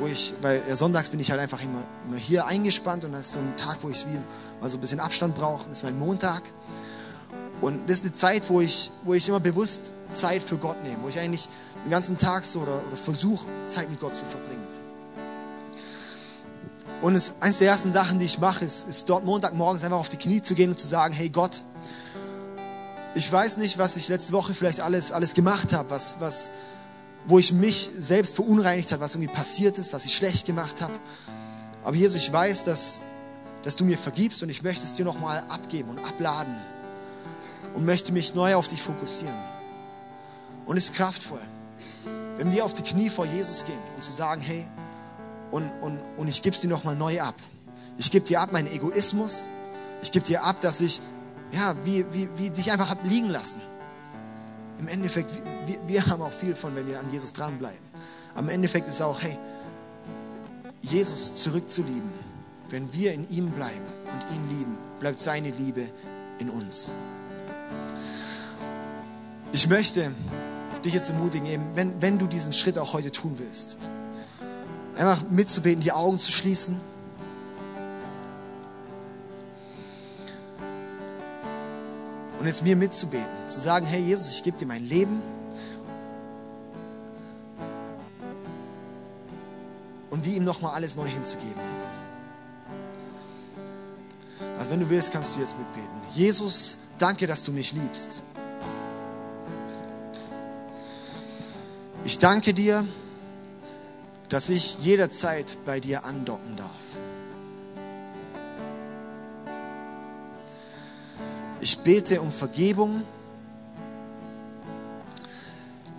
wo 0.00 0.06
ich, 0.06 0.34
weil 0.40 0.62
sonntags 0.74 1.10
bin 1.10 1.20
ich 1.20 1.30
halt 1.30 1.40
einfach 1.40 1.62
immer, 1.62 1.82
immer 2.06 2.16
hier 2.16 2.46
eingespannt 2.46 3.04
und 3.04 3.12
das 3.12 3.26
ist 3.26 3.32
so 3.32 3.38
ein 3.38 3.56
Tag, 3.56 3.78
wo 3.82 3.90
ich 3.90 4.06
wie 4.06 4.18
mal 4.60 4.68
so 4.68 4.78
ein 4.78 4.80
bisschen 4.80 5.00
Abstand 5.00 5.34
brauche. 5.34 5.68
Das 5.68 5.78
ist 5.78 5.84
mein 5.84 5.98
Montag. 5.98 6.42
Und 7.60 7.88
das 7.88 7.98
ist 7.98 8.04
eine 8.04 8.12
Zeit, 8.12 8.48
wo 8.50 8.60
ich, 8.60 8.90
wo 9.04 9.14
ich 9.14 9.28
immer 9.28 9.40
bewusst 9.40 9.94
Zeit 10.10 10.42
für 10.42 10.58
Gott 10.58 10.82
nehme, 10.82 10.98
wo 11.02 11.08
ich 11.08 11.18
eigentlich 11.18 11.48
den 11.84 11.90
ganzen 11.90 12.16
Tag 12.16 12.44
so 12.44 12.60
oder, 12.60 12.80
oder 12.86 12.96
versuche, 12.96 13.46
Zeit 13.66 13.90
mit 13.90 14.00
Gott 14.00 14.14
zu 14.14 14.24
verbringen. 14.24 14.65
Und 17.02 17.14
es, 17.14 17.34
eines 17.40 17.58
der 17.58 17.68
ersten 17.68 17.92
Sachen, 17.92 18.18
die 18.18 18.24
ich 18.24 18.38
mache, 18.38 18.64
ist, 18.64 18.88
ist 18.88 19.08
dort 19.08 19.24
Montagmorgens 19.24 19.84
einfach 19.84 19.98
auf 19.98 20.08
die 20.08 20.16
Knie 20.16 20.40
zu 20.40 20.54
gehen 20.54 20.70
und 20.70 20.78
zu 20.78 20.86
sagen, 20.86 21.14
hey 21.14 21.28
Gott, 21.28 21.62
ich 23.14 23.30
weiß 23.30 23.58
nicht, 23.58 23.78
was 23.78 23.96
ich 23.96 24.08
letzte 24.08 24.32
Woche 24.32 24.54
vielleicht 24.54 24.80
alles, 24.80 25.12
alles 25.12 25.34
gemacht 25.34 25.72
habe, 25.72 25.90
was, 25.90 26.16
was, 26.20 26.50
wo 27.26 27.38
ich 27.38 27.52
mich 27.52 27.90
selbst 27.98 28.34
verunreinigt 28.34 28.92
habe, 28.92 29.02
was 29.02 29.14
irgendwie 29.14 29.32
passiert 29.32 29.78
ist, 29.78 29.92
was 29.92 30.04
ich 30.04 30.14
schlecht 30.14 30.46
gemacht 30.46 30.80
habe. 30.80 30.94
Aber 31.84 31.96
Jesus, 31.96 32.22
ich 32.22 32.32
weiß, 32.32 32.64
dass, 32.64 33.02
dass 33.62 33.76
du 33.76 33.84
mir 33.84 33.98
vergibst 33.98 34.42
und 34.42 34.48
ich 34.48 34.62
möchte 34.62 34.84
es 34.84 34.94
dir 34.94 35.04
nochmal 35.04 35.40
abgeben 35.48 35.90
und 35.90 35.98
abladen 35.98 36.56
und 37.74 37.84
möchte 37.84 38.12
mich 38.12 38.34
neu 38.34 38.54
auf 38.54 38.68
dich 38.68 38.82
fokussieren. 38.82 39.36
Und 40.64 40.76
es 40.76 40.86
ist 40.86 40.94
kraftvoll, 40.94 41.40
wenn 42.36 42.52
wir 42.52 42.64
auf 42.64 42.74
die 42.74 42.82
Knie 42.82 43.08
vor 43.08 43.26
Jesus 43.26 43.64
gehen 43.64 43.78
und 43.94 44.02
zu 44.02 44.12
sagen, 44.12 44.40
hey, 44.40 44.66
und, 45.56 45.70
und, 45.80 45.98
und 46.16 46.28
ich 46.28 46.42
gebe 46.42 46.54
es 46.54 46.60
dir 46.60 46.68
nochmal 46.68 46.96
neu 46.96 47.20
ab. 47.20 47.34
Ich 47.98 48.10
gebe 48.10 48.24
dir 48.24 48.40
ab 48.40 48.52
meinen 48.52 48.68
Egoismus. 48.68 49.48
Ich 50.02 50.12
gebe 50.12 50.24
dir 50.24 50.44
ab, 50.44 50.60
dass 50.60 50.80
ich, 50.80 51.00
ja, 51.52 51.74
wie, 51.84 52.04
wie, 52.12 52.28
wie 52.36 52.50
dich 52.50 52.70
einfach 52.70 52.90
habe 52.90 53.06
liegen 53.08 53.28
lassen 53.28 53.60
im 54.78 54.88
Endeffekt, 54.88 55.30
wir, 55.66 55.78
wir 55.86 56.06
haben 56.06 56.22
auch 56.22 56.32
viel 56.32 56.54
von, 56.54 56.74
wenn 56.76 56.86
wir 56.86 56.98
an 56.98 57.10
Jesus 57.10 57.32
dranbleiben. 57.32 57.80
Aber 58.34 58.42
im 58.42 58.48
Endeffekt 58.50 58.88
ist 58.88 59.00
auch, 59.00 59.20
hey, 59.22 59.38
Jesus 60.82 61.34
zurückzulieben. 61.34 62.12
Wenn 62.68 62.92
wir 62.92 63.12
in 63.12 63.28
ihm 63.30 63.50
bleiben 63.50 63.86
und 64.12 64.34
ihn 64.34 64.58
lieben, 64.58 64.78
bleibt 64.98 65.20
seine 65.20 65.50
Liebe 65.50 65.88
in 66.38 66.50
uns. 66.50 66.92
Ich 69.52 69.68
möchte 69.68 70.12
dich 70.84 70.92
jetzt 70.92 71.10
ermutigen, 71.10 71.46
eben, 71.46 71.64
wenn, 71.74 72.02
wenn 72.02 72.18
du 72.18 72.26
diesen 72.26 72.52
Schritt 72.52 72.78
auch 72.78 72.92
heute 72.92 73.12
tun 73.12 73.36
willst, 73.38 73.78
einfach 74.96 75.28
mitzubeten, 75.28 75.82
die 75.82 75.92
Augen 75.92 76.18
zu 76.18 76.32
schließen. 76.32 76.80
Und 82.38 82.46
jetzt 82.46 82.62
mir 82.62 82.76
mitzubeten, 82.76 83.26
zu 83.48 83.60
sagen, 83.60 83.86
hey 83.86 84.00
Jesus, 84.00 84.36
ich 84.36 84.42
gebe 84.42 84.56
dir 84.56 84.66
mein 84.66 84.84
Leben. 84.84 85.20
Und 90.10 90.24
wie 90.24 90.36
ihm 90.36 90.44
nochmal 90.44 90.74
alles 90.74 90.96
neu 90.96 91.06
hinzugeben. 91.06 91.60
Also 94.58 94.70
wenn 94.70 94.80
du 94.80 94.88
willst, 94.88 95.12
kannst 95.12 95.36
du 95.36 95.40
jetzt 95.40 95.58
mitbeten. 95.58 96.00
Jesus, 96.14 96.78
danke, 96.98 97.26
dass 97.26 97.42
du 97.42 97.52
mich 97.52 97.72
liebst. 97.72 98.22
Ich 102.04 102.18
danke 102.18 102.54
dir, 102.54 102.86
dass 104.28 104.48
ich 104.48 104.78
jederzeit 104.78 105.58
bei 105.64 105.80
dir 105.80 106.04
andocken 106.04 106.56
darf. 106.56 106.70
Ich 111.60 111.78
bete 111.78 112.20
um 112.20 112.30
Vergebung, 112.30 113.02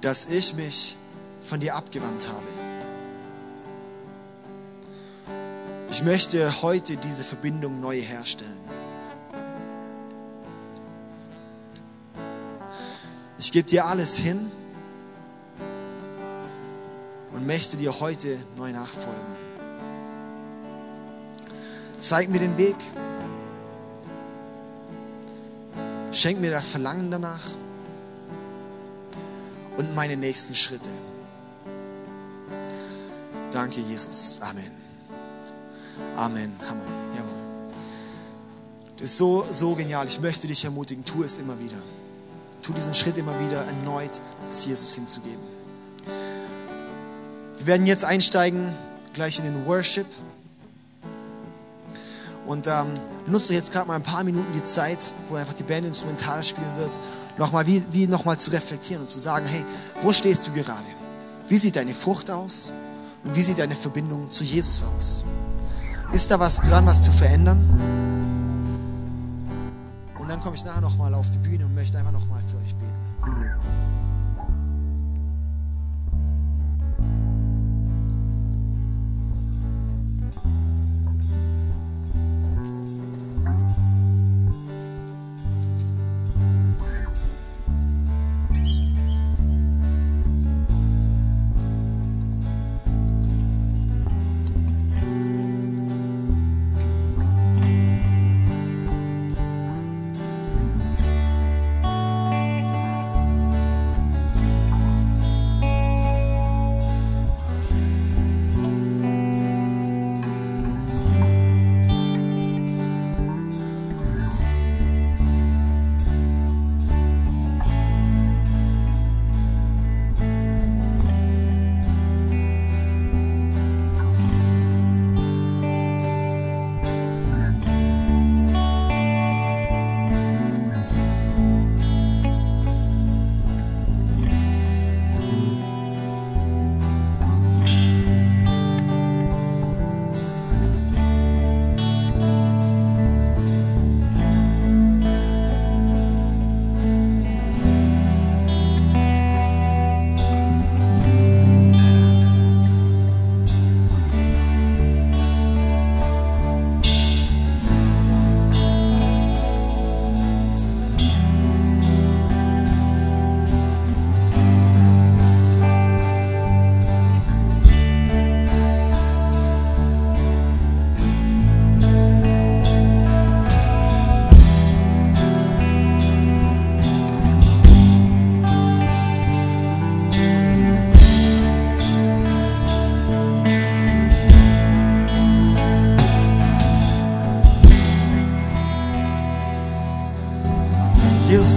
dass 0.01 0.27
ich 0.27 0.53
mich 0.53 0.97
von 1.41 1.59
dir 1.59 1.75
abgewandt 1.75 2.27
habe. 2.27 2.47
Ich 5.89 6.03
möchte 6.03 6.61
heute 6.61 6.97
diese 6.97 7.23
Verbindung 7.23 7.79
neu 7.79 8.01
herstellen. 8.01 8.57
Ich 13.39 13.51
gebe 13.51 13.67
dir 13.67 13.85
alles 13.85 14.17
hin 14.17 14.51
und 17.37 17.45
möchte 17.45 17.77
dir 17.77 17.99
heute 17.99 18.35
neu 18.57 18.71
nachfolgen. 18.71 19.21
Zeig 21.99 22.29
mir 22.29 22.39
den 22.39 22.57
Weg. 22.57 22.75
Schenk 26.11 26.39
mir 26.39 26.49
das 26.49 26.65
Verlangen 26.65 27.11
danach 27.11 27.43
und 29.77 29.93
meine 29.93 30.17
nächsten 30.17 30.55
Schritte. 30.55 30.89
Danke, 33.51 33.81
Jesus. 33.81 34.39
Amen. 34.41 34.71
Amen. 36.15 36.55
Hammer. 36.67 36.81
Jawohl. 37.15 37.71
Das 38.95 39.03
ist 39.09 39.17
so, 39.17 39.45
so 39.51 39.75
genial. 39.75 40.07
Ich 40.07 40.19
möchte 40.19 40.47
dich 40.47 40.65
ermutigen, 40.65 41.05
tu 41.05 41.21
es 41.21 41.37
immer 41.37 41.59
wieder. 41.59 41.77
Tu 42.63 42.73
diesen 42.73 42.95
Schritt 42.95 43.17
immer 43.17 43.39
wieder 43.39 43.63
erneut, 43.63 44.21
es 44.49 44.65
Jesus 44.65 44.95
hinzugeben. 44.95 45.56
Wir 47.67 47.73
werden 47.73 47.85
jetzt 47.85 48.05
einsteigen, 48.05 48.73
gleich 49.11 49.39
in 49.39 49.43
den 49.43 49.65
Worship. 49.65 50.05
Und 52.45 52.65
ähm, 52.65 52.93
nutze 53.25 53.53
jetzt 53.53 53.73
gerade 53.73 53.89
mal 53.89 53.95
ein 53.95 54.03
paar 54.03 54.23
Minuten 54.23 54.53
die 54.53 54.63
Zeit, 54.63 55.13
wo 55.27 55.35
einfach 55.35 55.53
die 55.53 55.63
Band 55.63 55.85
instrumental 55.85 56.45
spielen 56.45 56.77
wird, 56.77 56.97
nochmal 57.37 57.67
wie, 57.67 57.83
wie 57.91 58.07
nochmal 58.07 58.39
zu 58.39 58.51
reflektieren 58.51 59.01
und 59.01 59.09
zu 59.09 59.19
sagen, 59.19 59.45
hey, 59.45 59.65
wo 60.01 60.13
stehst 60.13 60.47
du 60.47 60.53
gerade? 60.53 60.85
Wie 61.49 61.57
sieht 61.57 61.75
deine 61.75 61.93
Frucht 61.93 62.31
aus? 62.31 62.71
Und 63.25 63.35
wie 63.35 63.43
sieht 63.43 63.59
deine 63.59 63.75
Verbindung 63.75 64.31
zu 64.31 64.45
Jesus 64.45 64.85
aus? 64.85 65.25
Ist 66.13 66.31
da 66.31 66.39
was 66.39 66.61
dran, 66.61 66.85
was 66.85 67.03
zu 67.03 67.11
verändern? 67.11 67.67
Und 70.17 70.29
dann 70.29 70.39
komme 70.39 70.55
ich 70.55 70.63
nachher 70.63 70.79
nochmal 70.79 71.13
auf 71.13 71.29
die 71.31 71.39
Bühne 71.39 71.65
und 71.65 71.75
möchte 71.75 71.97
einfach 71.97 72.13
nochmal 72.13 72.41
für 72.49 72.55
euch 72.59 72.73
beten. 72.75 73.06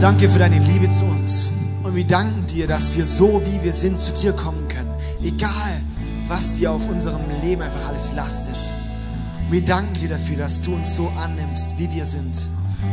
Danke 0.01 0.31
für 0.31 0.39
deine 0.39 0.59
Liebe 0.61 0.89
zu 0.89 1.05
uns. 1.05 1.51
Und 1.83 1.95
wir 1.95 2.07
danken 2.07 2.47
dir, 2.47 2.67
dass 2.67 2.97
wir 2.97 3.05
so, 3.05 3.43
wie 3.45 3.63
wir 3.63 3.75
sind, 3.75 4.01
zu 4.01 4.15
dir 4.15 4.33
kommen 4.33 4.67
können. 4.67 4.89
Egal, 5.23 5.79
was 6.27 6.55
dir 6.55 6.73
auf 6.73 6.89
unserem 6.89 7.21
Leben 7.43 7.61
einfach 7.61 7.87
alles 7.87 8.11
lastet. 8.17 8.57
Und 9.45 9.53
wir 9.53 9.63
danken 9.63 9.93
dir 9.93 10.09
dafür, 10.09 10.39
dass 10.39 10.63
du 10.63 10.75
uns 10.75 10.95
so 10.95 11.13
annimmst, 11.23 11.77
wie 11.77 11.91
wir 11.93 12.07
sind. 12.07 12.35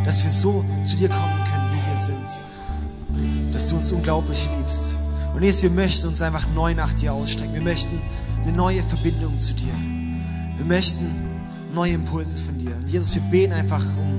Dass 0.06 0.22
wir 0.26 0.32
so 0.32 0.66
zu 0.84 0.98
dir 0.98 1.08
kommen 1.08 1.46
können, 1.46 1.72
wie 1.72 1.94
wir 1.94 2.06
sind. 2.06 3.54
Dass 3.54 3.70
du 3.70 3.78
uns 3.78 3.90
unglaublich 3.94 4.46
liebst. 4.58 4.98
Und 5.34 5.44
Jesus, 5.44 5.64
wir 5.64 5.70
möchten 5.70 6.10
uns 6.10 6.22
einfach 6.22 6.46
neu 6.56 6.74
nach 6.74 6.92
dir 6.92 7.14
ausstrecken. 7.14 7.54
Wir 7.54 7.62
möchten 7.62 8.02
eine 8.44 8.52
neue 8.52 8.84
Verbindung 8.84 9.40
zu 9.40 9.54
dir. 9.54 9.74
Wir 10.58 10.66
möchten 10.66 11.06
neue 11.74 11.94
Impulse 11.94 12.36
von 12.36 12.60
dir. 12.60 12.76
Und 12.76 12.90
Jesus, 12.90 13.16
wir 13.16 13.22
beten 13.22 13.54
einfach 13.54 13.86
um 13.98 14.17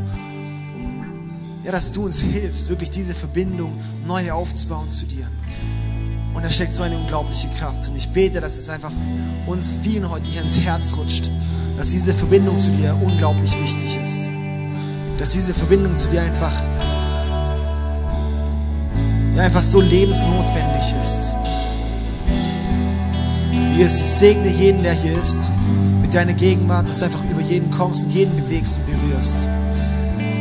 ja, 1.69 1.73
dass 1.73 1.93
du 1.93 2.07
uns 2.07 2.23
hilfst, 2.23 2.71
wirklich 2.71 2.89
diese 2.89 3.12
Verbindung 3.12 3.71
neu 4.07 4.33
aufzubauen 4.33 4.91
zu 4.91 5.05
dir. 5.05 5.27
Und 6.33 6.43
da 6.43 6.49
steckt 6.49 6.75
so 6.75 6.83
eine 6.83 6.97
unglaubliche 6.97 7.47
Kraft. 7.59 7.87
Und 7.91 7.97
ich 7.97 8.09
bete, 8.09 8.41
dass 8.41 8.57
es 8.57 8.71
einfach 8.71 8.91
uns 9.47 9.75
vielen 9.83 10.09
heute 10.09 10.27
hier 10.27 10.41
ins 10.41 10.59
Herz 10.61 10.97
rutscht, 10.97 11.31
dass 11.77 11.91
diese 11.91 12.14
Verbindung 12.14 12.59
zu 12.59 12.71
dir 12.71 12.97
unglaublich 13.03 13.53
wichtig 13.62 13.99
ist. 14.03 14.31
Dass 15.19 15.29
diese 15.29 15.53
Verbindung 15.53 15.95
zu 15.95 16.09
dir 16.09 16.23
einfach 16.23 16.59
der 19.37 19.45
einfach 19.45 19.62
so 19.62 19.83
lebensnotwendig 19.83 20.95
ist. 21.03 21.33
Jesus, 23.77 24.01
ich 24.01 24.07
segne 24.07 24.49
jeden, 24.49 24.83
der 24.83 24.95
hier 24.95 25.19
ist, 25.19 25.51
mit 26.01 26.14
deiner 26.14 26.33
Gegenwart, 26.33 26.89
dass 26.89 27.01
du 27.01 27.05
einfach 27.05 27.25
über 27.31 27.43
jeden 27.43 27.71
kommst 27.71 28.05
und 28.05 28.11
jeden 28.11 28.35
bewegst 28.37 28.79
und 28.79 28.87
berührst. 28.87 29.47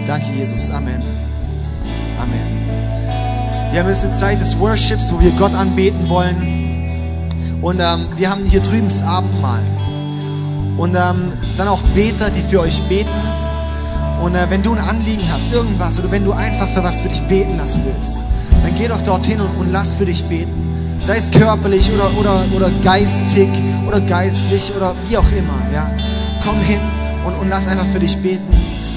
Danke, 0.07 0.31
Jesus. 0.31 0.69
Amen. 0.69 1.16
Wir 3.71 3.81
haben 3.81 3.89
jetzt 3.89 4.05
eine 4.05 4.13
Zeit 4.13 4.39
des 4.39 4.57
Worships, 4.59 5.11
wo 5.13 5.19
wir 5.19 5.31
Gott 5.31 5.53
anbeten 5.53 6.07
wollen. 6.07 6.57
Und 7.61 7.79
ähm, 7.79 8.05
wir 8.15 8.29
haben 8.29 8.45
hier 8.45 8.61
drüben 8.61 8.87
das 8.87 9.03
Abendmahl. 9.03 9.61
Und 10.77 10.95
ähm, 10.95 11.33
dann 11.57 11.67
auch 11.67 11.81
Beter, 11.93 12.29
die 12.29 12.41
für 12.41 12.61
euch 12.61 12.81
beten. 12.83 13.09
Und 14.21 14.35
äh, 14.35 14.49
wenn 14.49 14.63
du 14.63 14.73
ein 14.73 14.79
Anliegen 14.79 15.23
hast, 15.31 15.51
irgendwas, 15.51 15.99
oder 15.99 16.11
wenn 16.11 16.23
du 16.23 16.31
einfach 16.31 16.69
für 16.69 16.83
was 16.83 17.01
für 17.01 17.09
dich 17.09 17.21
beten 17.23 17.57
lassen 17.57 17.81
willst, 17.85 18.25
dann 18.63 18.73
geh 18.75 18.87
doch 18.87 19.01
dorthin 19.01 19.39
und, 19.41 19.49
und 19.59 19.71
lass 19.71 19.93
für 19.93 20.05
dich 20.05 20.23
beten. 20.25 20.53
Sei 21.05 21.17
es 21.17 21.29
körperlich 21.29 21.91
oder, 21.91 22.09
oder, 22.17 22.45
oder 22.55 22.71
geistig 22.83 23.49
oder 23.87 24.01
geistlich 24.01 24.71
oder 24.75 24.95
wie 25.07 25.17
auch 25.17 25.31
immer. 25.37 25.61
Ja. 25.73 25.91
Komm 26.43 26.59
hin 26.59 26.79
und, 27.25 27.35
und 27.35 27.49
lass 27.49 27.67
einfach 27.67 27.85
für 27.87 27.99
dich 27.99 28.17
beten. 28.17 28.47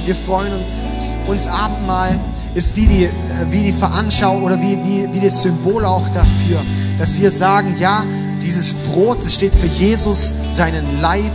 Wir 0.06 0.14
freuen 0.14 0.52
uns. 0.52 0.82
Uns 1.26 1.46
Abendmahl 1.46 2.18
ist 2.54 2.76
wie 2.76 2.86
die, 2.86 3.08
wie 3.50 3.62
die 3.64 3.72
Veranschauung 3.72 4.42
oder 4.42 4.60
wie, 4.60 4.78
wie, 4.84 5.08
wie 5.12 5.20
das 5.20 5.42
Symbol 5.42 5.84
auch 5.84 6.08
dafür, 6.08 6.62
dass 6.98 7.18
wir 7.18 7.30
sagen, 7.30 7.74
ja, 7.78 8.04
dieses 8.42 8.72
Brot, 8.72 9.24
das 9.24 9.34
steht 9.34 9.54
für 9.54 9.66
Jesus, 9.66 10.34
seinen 10.52 11.00
Leib 11.00 11.32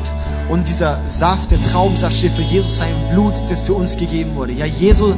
und 0.49 0.68
dieser 0.68 0.99
Saft, 1.07 1.51
der 1.51 1.61
Traubensaft 1.63 2.16
steht 2.18 2.32
für 2.32 2.41
Jesus, 2.41 2.80
sein 2.80 2.93
Blut, 3.11 3.34
das 3.49 3.63
für 3.63 3.74
uns 3.74 3.95
gegeben 3.95 4.36
wurde. 4.36 4.53
Ja, 4.53 4.66
Jesu 4.66 5.13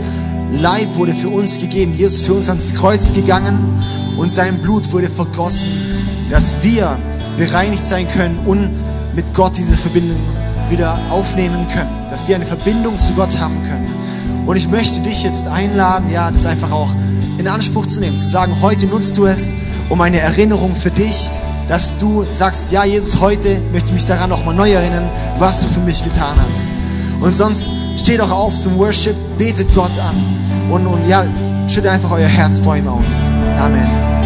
Leib 0.49 0.95
wurde 0.95 1.13
für 1.13 1.29
uns 1.29 1.59
gegeben. 1.59 1.93
Jesus 1.93 2.21
für 2.21 2.33
uns 2.33 2.49
ans 2.49 2.73
Kreuz 2.73 3.13
gegangen 3.13 3.83
und 4.17 4.31
sein 4.31 4.59
Blut 4.59 4.91
wurde 4.91 5.09
vergossen, 5.09 5.69
dass 6.29 6.63
wir 6.63 6.97
bereinigt 7.37 7.85
sein 7.85 8.07
können 8.07 8.39
und 8.45 8.69
mit 9.13 9.25
Gott 9.33 9.57
diese 9.57 9.73
Verbindung 9.73 10.17
wieder 10.69 10.99
aufnehmen 11.09 11.67
können, 11.67 11.89
dass 12.09 12.27
wir 12.27 12.35
eine 12.35 12.45
Verbindung 12.45 12.97
zu 12.97 13.11
Gott 13.13 13.37
haben 13.37 13.61
können. 13.63 13.87
Und 14.47 14.55
ich 14.55 14.69
möchte 14.69 15.01
dich 15.01 15.23
jetzt 15.23 15.47
einladen, 15.47 16.09
ja, 16.09 16.31
das 16.31 16.45
einfach 16.45 16.71
auch 16.71 16.89
in 17.37 17.47
Anspruch 17.47 17.85
zu 17.85 17.99
nehmen, 17.99 18.17
zu 18.17 18.29
sagen, 18.29 18.55
heute 18.61 18.87
nutzt 18.87 19.17
du 19.17 19.25
es, 19.25 19.53
um 19.89 20.01
eine 20.01 20.19
Erinnerung 20.19 20.73
für 20.73 20.89
dich, 20.89 21.29
dass 21.67 21.97
du 21.97 22.25
sagst, 22.33 22.71
ja, 22.71 22.85
Jesus, 22.85 23.19
heute 23.19 23.61
möchte 23.73 23.89
ich 23.89 23.93
mich 23.93 24.05
daran 24.05 24.29
nochmal 24.29 24.55
neu 24.55 24.71
erinnern, 24.71 25.09
was 25.37 25.59
du 25.59 25.67
für 25.67 25.81
mich 25.81 26.01
getan 26.01 26.37
hast. 26.37 26.65
Und 27.19 27.33
sonst 27.33 27.69
steht 27.97 28.21
doch 28.21 28.31
auf 28.31 28.57
zum 28.57 28.77
Worship, 28.77 29.15
betet 29.37 29.73
Gott 29.75 29.99
an 29.99 30.15
und, 30.71 30.87
und 30.87 31.07
ja, 31.09 31.25
schüttet 31.67 31.91
einfach 31.91 32.11
euer 32.11 32.27
Herz 32.27 32.59
vor 32.59 32.77
ihm 32.77 32.87
aus. 32.87 33.29
Amen. 33.59 34.16